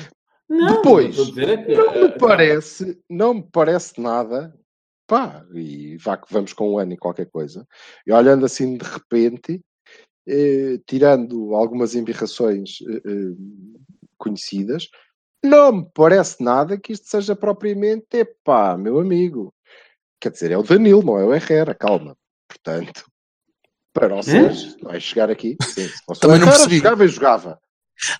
Não, 0.48 0.76
Depois, 0.76 1.14
dizer 1.16 1.48
é 1.48 1.56
que, 1.58 1.74
Não 1.74 2.00
me 2.02 2.08
parece, 2.18 2.98
não 3.08 3.34
me 3.34 3.42
parece 3.52 4.00
nada. 4.00 4.54
Pá, 5.10 5.44
e 5.52 5.96
vá 5.96 6.16
que 6.16 6.32
vamos 6.32 6.52
com 6.52 6.74
um 6.74 6.78
ano 6.78 6.92
e 6.92 6.96
qualquer 6.96 7.28
coisa. 7.28 7.66
E 8.06 8.12
olhando 8.12 8.46
assim 8.46 8.76
de 8.76 8.84
repente, 8.84 9.60
eh, 10.24 10.78
tirando 10.86 11.52
algumas 11.56 11.96
embirrações 11.96 12.78
eh, 12.88 13.02
eh, 13.04 13.34
conhecidas, 14.16 14.86
não 15.44 15.72
me 15.72 15.90
parece 15.92 16.40
nada 16.40 16.78
que 16.78 16.92
isto 16.92 17.08
seja 17.08 17.34
propriamente, 17.34 18.18
epá, 18.18 18.78
meu 18.78 19.00
amigo. 19.00 19.52
Quer 20.20 20.30
dizer, 20.30 20.52
é 20.52 20.56
o 20.56 20.62
Danilo, 20.62 21.02
não 21.02 21.18
é 21.18 21.24
o 21.24 21.34
Herrera, 21.34 21.74
calma. 21.74 22.16
Portanto, 22.46 23.04
para 23.92 24.14
o 24.14 24.22
Sérgio, 24.22 24.76
vai 24.80 25.00
chegar 25.00 25.28
aqui. 25.28 25.56
Sim, 25.60 25.88
Também 26.20 26.38
não 26.38 26.46
percebi. 26.46 26.76
jogava 26.76 27.04
e 27.04 27.08
jogava. 27.08 27.60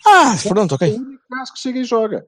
Ah, 0.04 0.34
pronto, 0.48 0.74
ok. 0.74 0.88
É 0.88 0.98
o 0.98 1.02
único 1.02 1.22
caso 1.30 1.52
que 1.52 1.60
chega 1.60 1.78
e 1.78 1.84
joga. 1.84 2.26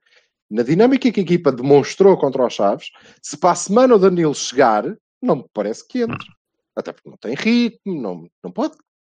Na 0.53 0.62
dinâmica 0.62 1.11
que 1.11 1.21
a 1.21 1.23
equipa 1.23 1.51
demonstrou 1.51 2.15
contra 2.19 2.47
os 2.47 2.53
Chaves, 2.53 2.91
se 3.23 3.38
para 3.38 3.53
a 3.53 3.55
semana 3.55 3.95
o 3.95 3.99
Danilo 3.99 4.35
chegar, 4.35 4.85
não 5.21 5.37
me 5.37 5.47
parece 5.55 5.87
que 5.88 6.03
entre. 6.03 6.29
Até 6.77 6.93
porque 6.93 7.09
não 7.09 7.17
tem 7.17 7.35
ritmo, 7.35 8.01
não, 8.01 8.29
não 8.45 8.51
pode, 8.51 8.75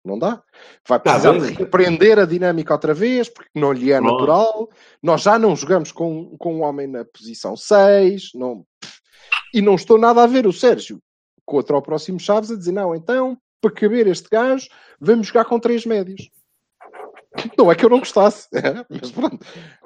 não 0.06 0.20
dá. 0.20 0.44
Vai 0.88 1.00
Tá 1.00 1.14
precisar 1.20 1.40
de 1.40 1.54
reaprender 1.54 2.20
a 2.20 2.26
dinâmica 2.26 2.72
outra 2.74 2.94
vez, 2.94 3.30
porque 3.30 3.50
não 3.56 3.74
lhe 3.74 3.92
é 3.92 3.98
Pronto. 3.98 4.12
natural. 4.12 4.70
Nós 5.02 5.24
já 5.24 5.40
não 5.40 5.56
jogamos 5.56 5.92
com, 5.92 6.38
com 6.38 6.58
um 6.58 6.62
homem 6.62 6.86
na 6.86 7.04
posição 7.04 7.58
6. 7.58 8.30
Não... 8.36 8.64
E 9.52 9.60
não 9.60 9.74
estou 9.74 9.98
nada 9.98 10.22
a 10.24 10.28
ver 10.28 10.46
o 10.46 10.54
Sérgio 10.54 11.00
contra 11.44 11.76
o 11.76 11.82
próximo 11.82 12.20
Chaves 12.20 12.52
a 12.52 12.56
dizer, 12.56 12.72
não, 12.72 12.94
então, 12.94 13.38
para 13.60 13.72
caber 13.72 14.06
este 14.06 14.30
gajo, 14.30 14.68
vamos 15.00 15.28
jogar 15.28 15.46
com 15.46 15.60
três 15.60 15.84
médios. 15.84 16.30
Não 17.58 17.72
é 17.72 17.76
que 17.76 17.84
eu 17.86 17.90
não 17.90 18.00
gostasse, 18.00 18.48
mas 18.90 19.12
pronto. 19.12 19.40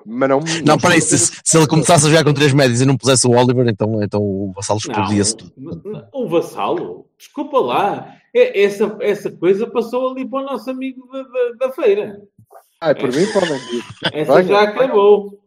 Mas 0.05 0.29
não, 0.29 0.39
Não, 0.65 0.77
peraí, 0.77 0.97
estou 0.99 1.15
a 1.15 1.19
se, 1.19 1.41
se 1.43 1.57
ele 1.57 1.67
começasse 1.67 2.05
a 2.05 2.10
jogar 2.10 2.23
com 2.23 2.33
três 2.33 2.53
médios 2.53 2.81
e 2.81 2.86
não 2.86 2.97
pusesse 2.97 3.25
o 3.27 3.31
Oliver, 3.31 3.67
então, 3.67 4.01
então 4.03 4.21
o 4.21 4.51
Vassalo 4.55 4.79
Não, 4.86 4.91
explodia-se 4.93 5.38
tudo. 5.38 5.53
um 6.13 6.27
vassalo, 6.27 7.07
desculpa 7.17 7.60
lá, 7.60 8.13
É- 8.36 8.63
essa, 8.63 8.97
essa 9.01 9.31
coisa 9.31 9.65
passou 9.65 10.12
ali 10.12 10.27
para 10.29 10.39
o 10.41 10.45
nosso 10.45 10.69
amigo 10.69 11.07
da, 11.12 11.23
da, 11.23 11.67
da 11.67 11.71
feira. 11.71 12.21
Ai, 12.81 12.93
por 12.93 13.12
mim 13.12 13.25
podem 13.33 13.57
vir. 13.57 13.83
Essa 14.13 14.33
Venha, 14.36 14.47
já 14.47 14.62
acabou. 14.62 15.39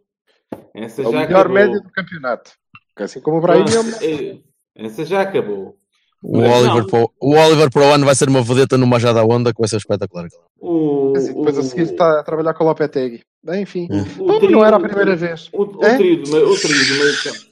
Essa 0.75 1.03
É 1.03 1.07
o 1.07 1.13
já 1.13 1.21
melhor 1.21 1.41
acabou. 1.41 1.55
médio 1.55 1.81
do 1.83 1.91
campeonato. 1.93 2.53
Assim 2.97 3.21
como 3.21 3.39
o 3.39 3.41
Brahim 3.41 3.65
é 3.71 3.81
o 3.81 4.43
Essa 4.87 5.05
já 5.05 5.21
acabou. 5.23 5.79
O 6.23 6.39
Oliver, 6.39 6.83
não. 6.83 6.87
para 6.87 7.01
o, 7.05 7.11
o 7.21 7.35
Oliver 7.35 7.71
para 7.71 7.83
o 7.83 7.93
ano 7.95 8.05
vai 8.05 8.15
ser 8.15 8.29
uma 8.29 8.43
vedeta 8.43 8.77
numa 8.77 8.99
Jada 9.01 9.25
Onda 9.25 9.53
que 9.55 9.59
vai 9.61 9.69
ser 9.69 9.77
espetacular. 9.79 10.29
O, 10.61 11.15
Assim, 11.17 11.29
depois 11.35 11.57
a 11.57 11.61
o- 11.61 11.65
seguir 11.65 11.83
está 11.83 12.21
a 12.21 12.23
trabalhar 12.23 12.53
com 12.55 12.65
o 12.65 12.67
Lopetegui. 12.67 13.23
Bem, 13.43 13.63
Enfim, 13.63 13.89
o 14.19 14.27
Bom, 14.27 14.39
trio- 14.39 14.51
não 14.51 14.65
era 14.65 14.77
a 14.77 14.81
primeira 14.81 15.17
vez. 15.17 15.49
O, 15.53 15.63
o 15.65 15.85
É? 15.85 15.97
trio 15.97 16.23
do 16.23 16.31
meio, 16.31 16.51
o 16.51 16.57
trio 16.61 16.77
do 16.89 16.95
meio 16.95 17.23
campo. 17.23 17.51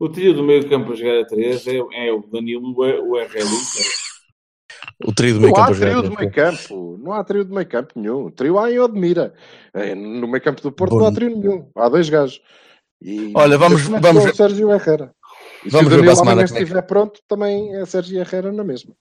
O 0.00 0.08
trio 0.08 0.34
do 0.34 0.42
meio 0.42 0.68
campo 0.68 0.92
a 0.92 0.94
jogar 0.96 1.20
a 1.20 1.24
3 1.26 1.66
é, 1.68 1.76
é 2.08 2.12
o 2.12 2.20
Danilo, 2.32 2.68
o, 2.76 2.80
o 3.12 3.16
RL. 3.16 3.46
O 5.06 5.12
trio 5.14 5.34
do 5.34 5.40
meio 5.40 5.52
Não 5.52 5.62
há 5.62 5.66
campo 5.66 5.70
a 5.70 5.74
jogar. 5.74 5.90
trio 6.00 6.10
de 6.10 6.16
meio 6.16 6.32
campo. 6.32 6.98
Não 7.02 7.12
há 7.12 7.24
trio 7.24 7.44
de 7.44 7.52
meio 7.54 7.68
campo 7.68 7.92
nenhum. 7.96 8.30
Trio 8.30 8.58
há 8.58 8.70
em 8.72 8.78
Odmira. 8.80 9.32
É, 9.72 9.94
No 9.94 10.26
meio 10.26 10.42
campo 10.42 10.60
do 10.62 10.72
Porto 10.72 10.92
Bom. 10.92 10.98
não 11.00 11.06
há 11.06 11.12
trio 11.12 11.36
nenhum. 11.36 11.68
Há 11.76 11.88
dois 11.88 12.08
gajos. 12.08 12.40
E 13.00 13.32
Olha, 13.34 13.56
vamos- 13.56 13.82
vamos 13.82 14.24
o 14.24 14.34
Sérgio 14.34 14.72
Herrera. 14.72 15.12
E 15.64 15.70
Vamos 15.70 15.90
se 15.92 15.96
ver 15.96 16.00
o 16.00 16.04
para 16.04 16.06
Danilo 16.06 16.12
a 16.12 16.16
semana 16.16 16.32
amanhã 16.32 16.46
como 16.46 16.56
é 16.56 16.58
que- 16.58 16.62
estiver 16.64 16.82
pronto, 16.82 17.20
também 17.28 17.74
é 17.76 17.86
Sérgio 17.86 18.18
Herrera 18.20 18.52
na 18.52 18.64
mesma. 18.64 18.92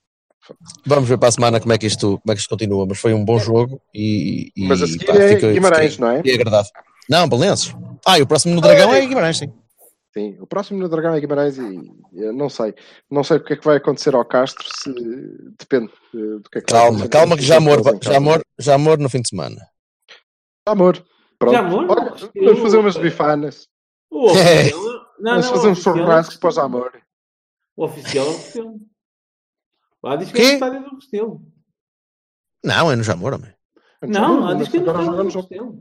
Vamos 0.85 1.09
ver 1.09 1.17
para 1.17 1.29
a 1.29 1.31
semana 1.31 1.59
como 1.59 1.73
é 1.73 1.77
que 1.77 1.85
isto, 1.87 2.19
como 2.19 2.31
é 2.31 2.33
que 2.35 2.39
isto 2.41 2.49
continua, 2.49 2.85
mas 2.87 2.99
foi 2.99 3.13
um 3.13 3.23
bom 3.25 3.37
jogo 3.37 3.81
e, 3.93 4.51
e 4.55 4.65
Mas 4.67 4.81
a 4.81 4.87
seguir 4.87 5.05
pá, 5.05 5.13
é 5.15 5.35
fica- 5.35 5.51
Guimarães, 5.51 5.91
fiquei- 5.93 6.05
não 6.05 6.11
é? 6.13 6.17
fiquei 6.17 6.35
agradado. 6.35 6.67
Não, 7.09 7.27
Belenenses. 7.27 7.75
Ah, 8.05 8.17
e 8.17 8.21
o 8.21 8.27
próximo 8.27 8.55
no 8.55 8.61
Dragão 8.61 8.93
é 8.93 9.05
Guimarães, 9.05 9.37
sim. 9.37 9.51
Sim, 10.13 10.37
o 10.39 10.47
próximo 10.47 10.79
no 10.79 10.89
Dragão 10.89 11.13
é 11.13 11.19
Guimarães 11.19 11.57
e 11.57 11.91
eu 12.15 12.33
não 12.33 12.49
sei. 12.49 12.73
Não 13.11 13.23
sei 13.23 13.37
o 13.37 13.43
que 13.43 13.53
é 13.53 13.55
que 13.55 13.65
vai 13.65 13.77
acontecer 13.77 14.15
ao 14.15 14.25
Castro, 14.25 14.65
se 14.75 14.91
depende 15.59 15.91
eh, 16.15 16.17
do 16.41 16.49
que 16.49 16.57
é 16.59 16.61
que 16.61 16.71
vai 16.71 16.81
Calma, 16.81 16.87
acontecer. 16.99 17.09
calma 17.09 17.37
que 17.37 17.43
já 17.43 17.57
amor, 17.57 17.81
já 18.01 18.17
amor, 18.17 18.41
já 18.57 18.73
amor 18.75 18.97
no 18.99 19.09
fim 19.09 19.21
de 19.21 19.29
semana. 19.29 19.57
Já 20.67 20.71
amor. 20.73 21.05
Pronto. 21.37 21.53
Já 21.53 21.59
amor? 21.59 21.85
Olha, 21.89 22.13
vamos 22.45 22.59
fazer 22.61 22.77
umas 22.77 22.97
bifanas. 22.97 23.67
O 24.09 24.31
oficial, 24.31 24.86
não, 25.19 25.31
vamos 25.41 25.45
não, 25.45 25.53
fazer 25.55 25.67
o 25.67 25.69
um 25.69 25.73
é 25.73 25.75
churrasco 25.75 26.39
para 26.39 26.49
Restelo. 26.49 26.65
amor. 26.65 27.01
O 27.75 27.85
oficial 27.85 28.25
é 28.25 28.29
o 28.29 28.33
Restelo. 28.37 28.79
Lá 30.03 30.15
diz 30.15 30.31
que 30.31 30.39
é 30.41 30.45
no 30.47 30.53
estádio 30.53 30.83
do 30.89 30.95
Restelo. 30.95 31.41
Não, 32.63 32.91
é 32.91 32.95
no 32.95 33.03
Jamor, 33.03 33.33
homem. 33.33 33.53
Não, 34.01 34.39
lá 34.41 34.53
diz 34.53 34.67
que 34.69 34.77
é 34.77 34.79
no. 34.79 35.23
Restelo. 35.23 35.79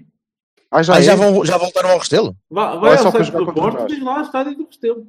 Ah, 0.71 0.83
já, 0.83 0.95
Ah, 0.95 0.99
é? 0.99 1.03
já, 1.03 1.15
vão, 1.15 1.45
já 1.45 1.57
voltaram 1.57 1.91
ao 1.91 1.99
Restelo? 1.99 2.37
Vai, 2.51 2.79
vai 2.79 2.95
é 2.95 2.99
só 2.99 3.07
ao 3.07 3.13
site 3.13 3.31
do 3.31 3.53
Porto 3.53 3.85
e 3.85 3.87
diz 3.95 4.03
lá 4.03 4.21
estádio 4.23 4.57
do 4.57 4.65
Restelo. 4.67 5.07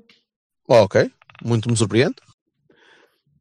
Oh, 0.68 0.76
ok. 0.84 1.12
muito 1.44 1.70
me 1.70 1.76
surpreende. 1.78 2.16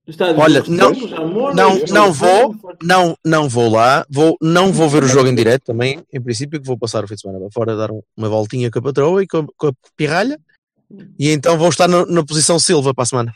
Estádio 0.07 0.41
Olha, 0.41 0.63
não- 0.69 0.89
amor, 1.19 1.55
não- 1.55 1.73
Restaurantes, 1.75 1.91
não 1.93 2.13
vou. 2.13 2.55
Não, 2.83 3.19
não 3.25 3.49
vou 3.49 3.69
lá, 3.69 4.07
vou, 4.09 4.37
não 4.41 4.73
vou 4.73 4.89
ver 4.89 5.03
o 5.03 5.09
jogo 5.09 5.29
em 5.29 5.35
direto 5.35 5.65
também. 5.65 6.05
Em 6.13 6.21
princípio, 6.23 6.61
que 6.61 6.67
vou 6.67 6.79
passar 6.79 7.03
o 7.05 7.09
fim 7.09 7.17
de 7.17 7.23
semana 7.23 7.41
para 7.41 7.51
fora, 7.51 7.77
dar 7.77 7.91
um- 7.91 8.03
uma 8.17 8.29
voltinha 8.29 8.71
com 8.71 8.79
a 8.79 8.83
patroa 8.83 9.23
e 9.23 9.27
com, 9.27 9.45
com 9.57 9.67
a 9.69 9.73
pirralha. 9.97 10.39
E 11.19 11.31
então 11.31 11.59
vou 11.59 11.69
estar 11.69 11.89
no- 11.89 12.07
na 12.07 12.25
posição 12.25 12.59
Silva 12.59 12.95
para 12.95 13.03
a 13.03 13.07
semana. 13.07 13.33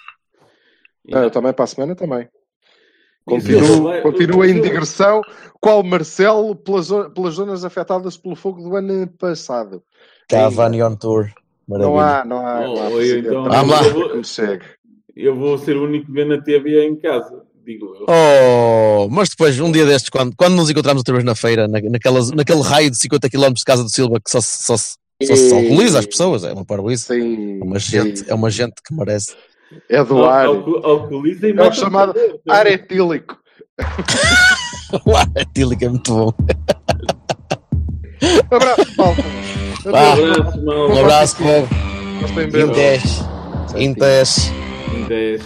Ah, 1.12 1.20
eu 1.20 1.30
também 1.30 1.52
para 1.52 1.64
a 1.64 1.68
semana 1.68 1.94
também. 1.96 2.28
Continuo, 3.24 4.02
continuo 4.02 4.44
em 4.44 4.58
o- 4.58 4.62
digressão. 4.62 5.20
Qual 5.60 5.82
Marcelo 5.82 6.54
pelas, 6.56 6.88
pelas 7.14 7.34
zonas 7.34 7.64
afetadas 7.64 8.16
pelo 8.16 8.34
fogo 8.34 8.62
do 8.62 8.74
ano 8.76 9.06
passado? 9.18 9.82
Cavani 10.28 10.82
on 10.82 10.96
tour. 10.96 11.30
Não 11.68 11.94
Maravilha. 11.94 12.20
há, 12.20 12.24
não 12.24 12.46
há. 12.46 12.60
Oh, 12.60 12.74
não 12.74 12.82
há 12.82 12.90
eu 12.90 13.18
então- 13.18 13.44
Vamos 13.44 13.70
lá. 14.16 14.24
segue. 14.24 14.64
Eu 15.14 15.36
vou 15.36 15.58
ser 15.58 15.76
o 15.76 15.84
único 15.84 16.06
que 16.06 16.12
vê 16.12 16.24
na 16.24 16.40
TV 16.40 16.84
em 16.86 16.96
casa, 16.96 17.42
digo 17.64 17.86
eu. 17.94 18.06
Oh, 18.08 19.08
mas 19.10 19.28
depois, 19.28 19.58
um 19.60 19.70
dia 19.70 19.84
destes, 19.84 20.08
quando, 20.08 20.34
quando 20.34 20.54
nos 20.56 20.70
encontramos 20.70 21.00
outra 21.00 21.14
vez 21.14 21.24
na 21.24 21.34
feira, 21.34 21.68
na, 21.68 21.80
naquelas, 21.80 22.30
naquele 22.30 22.62
raio 22.62 22.90
de 22.90 22.96
50 22.96 23.28
km 23.28 23.52
de 23.52 23.64
casa 23.64 23.82
do 23.84 23.90
Silva 23.90 24.18
que 24.24 24.30
só, 24.30 24.40
só, 24.40 24.76
se- 24.76 24.96
só 25.26 25.36
se 25.36 25.54
alcooliza 25.54 25.98
as 25.98 26.06
pessoas, 26.06 26.44
é 26.44 26.52
uma 26.52 26.64
parabolice. 26.64 27.04
Sim, 27.06 27.60
É 27.60 27.64
uma 27.64 27.78
sim. 27.80 27.90
gente, 27.90 28.24
é 28.30 28.34
uma 28.34 28.50
gente 28.50 28.74
que 28.86 28.94
merece. 28.94 29.34
É 29.88 30.02
do 30.02 30.24
ar. 30.24 30.46
Alco- 30.46 30.80
Alcooliza 30.84 31.48
e 31.48 31.52
É 31.56 31.62
o 31.62 31.72
chamado 31.72 32.14
ar 32.48 32.66
etílico. 32.66 33.38
O 35.06 35.16
ar 35.16 35.28
etílico 35.36 35.84
é 35.84 35.88
muito 35.88 36.12
bom. 36.12 36.34
Abraço, 38.50 38.96
malta. 38.98 39.24
Um 39.86 39.88
abraço, 39.88 40.64
mal. 40.64 40.88
Um 40.90 40.98
abraço, 41.00 41.36
povo. 41.36 41.68
Gostem 42.20 42.50
bem. 42.50 42.62
Intes. 42.66 43.20
Intes. 43.76 44.52
Intes. 44.92 45.42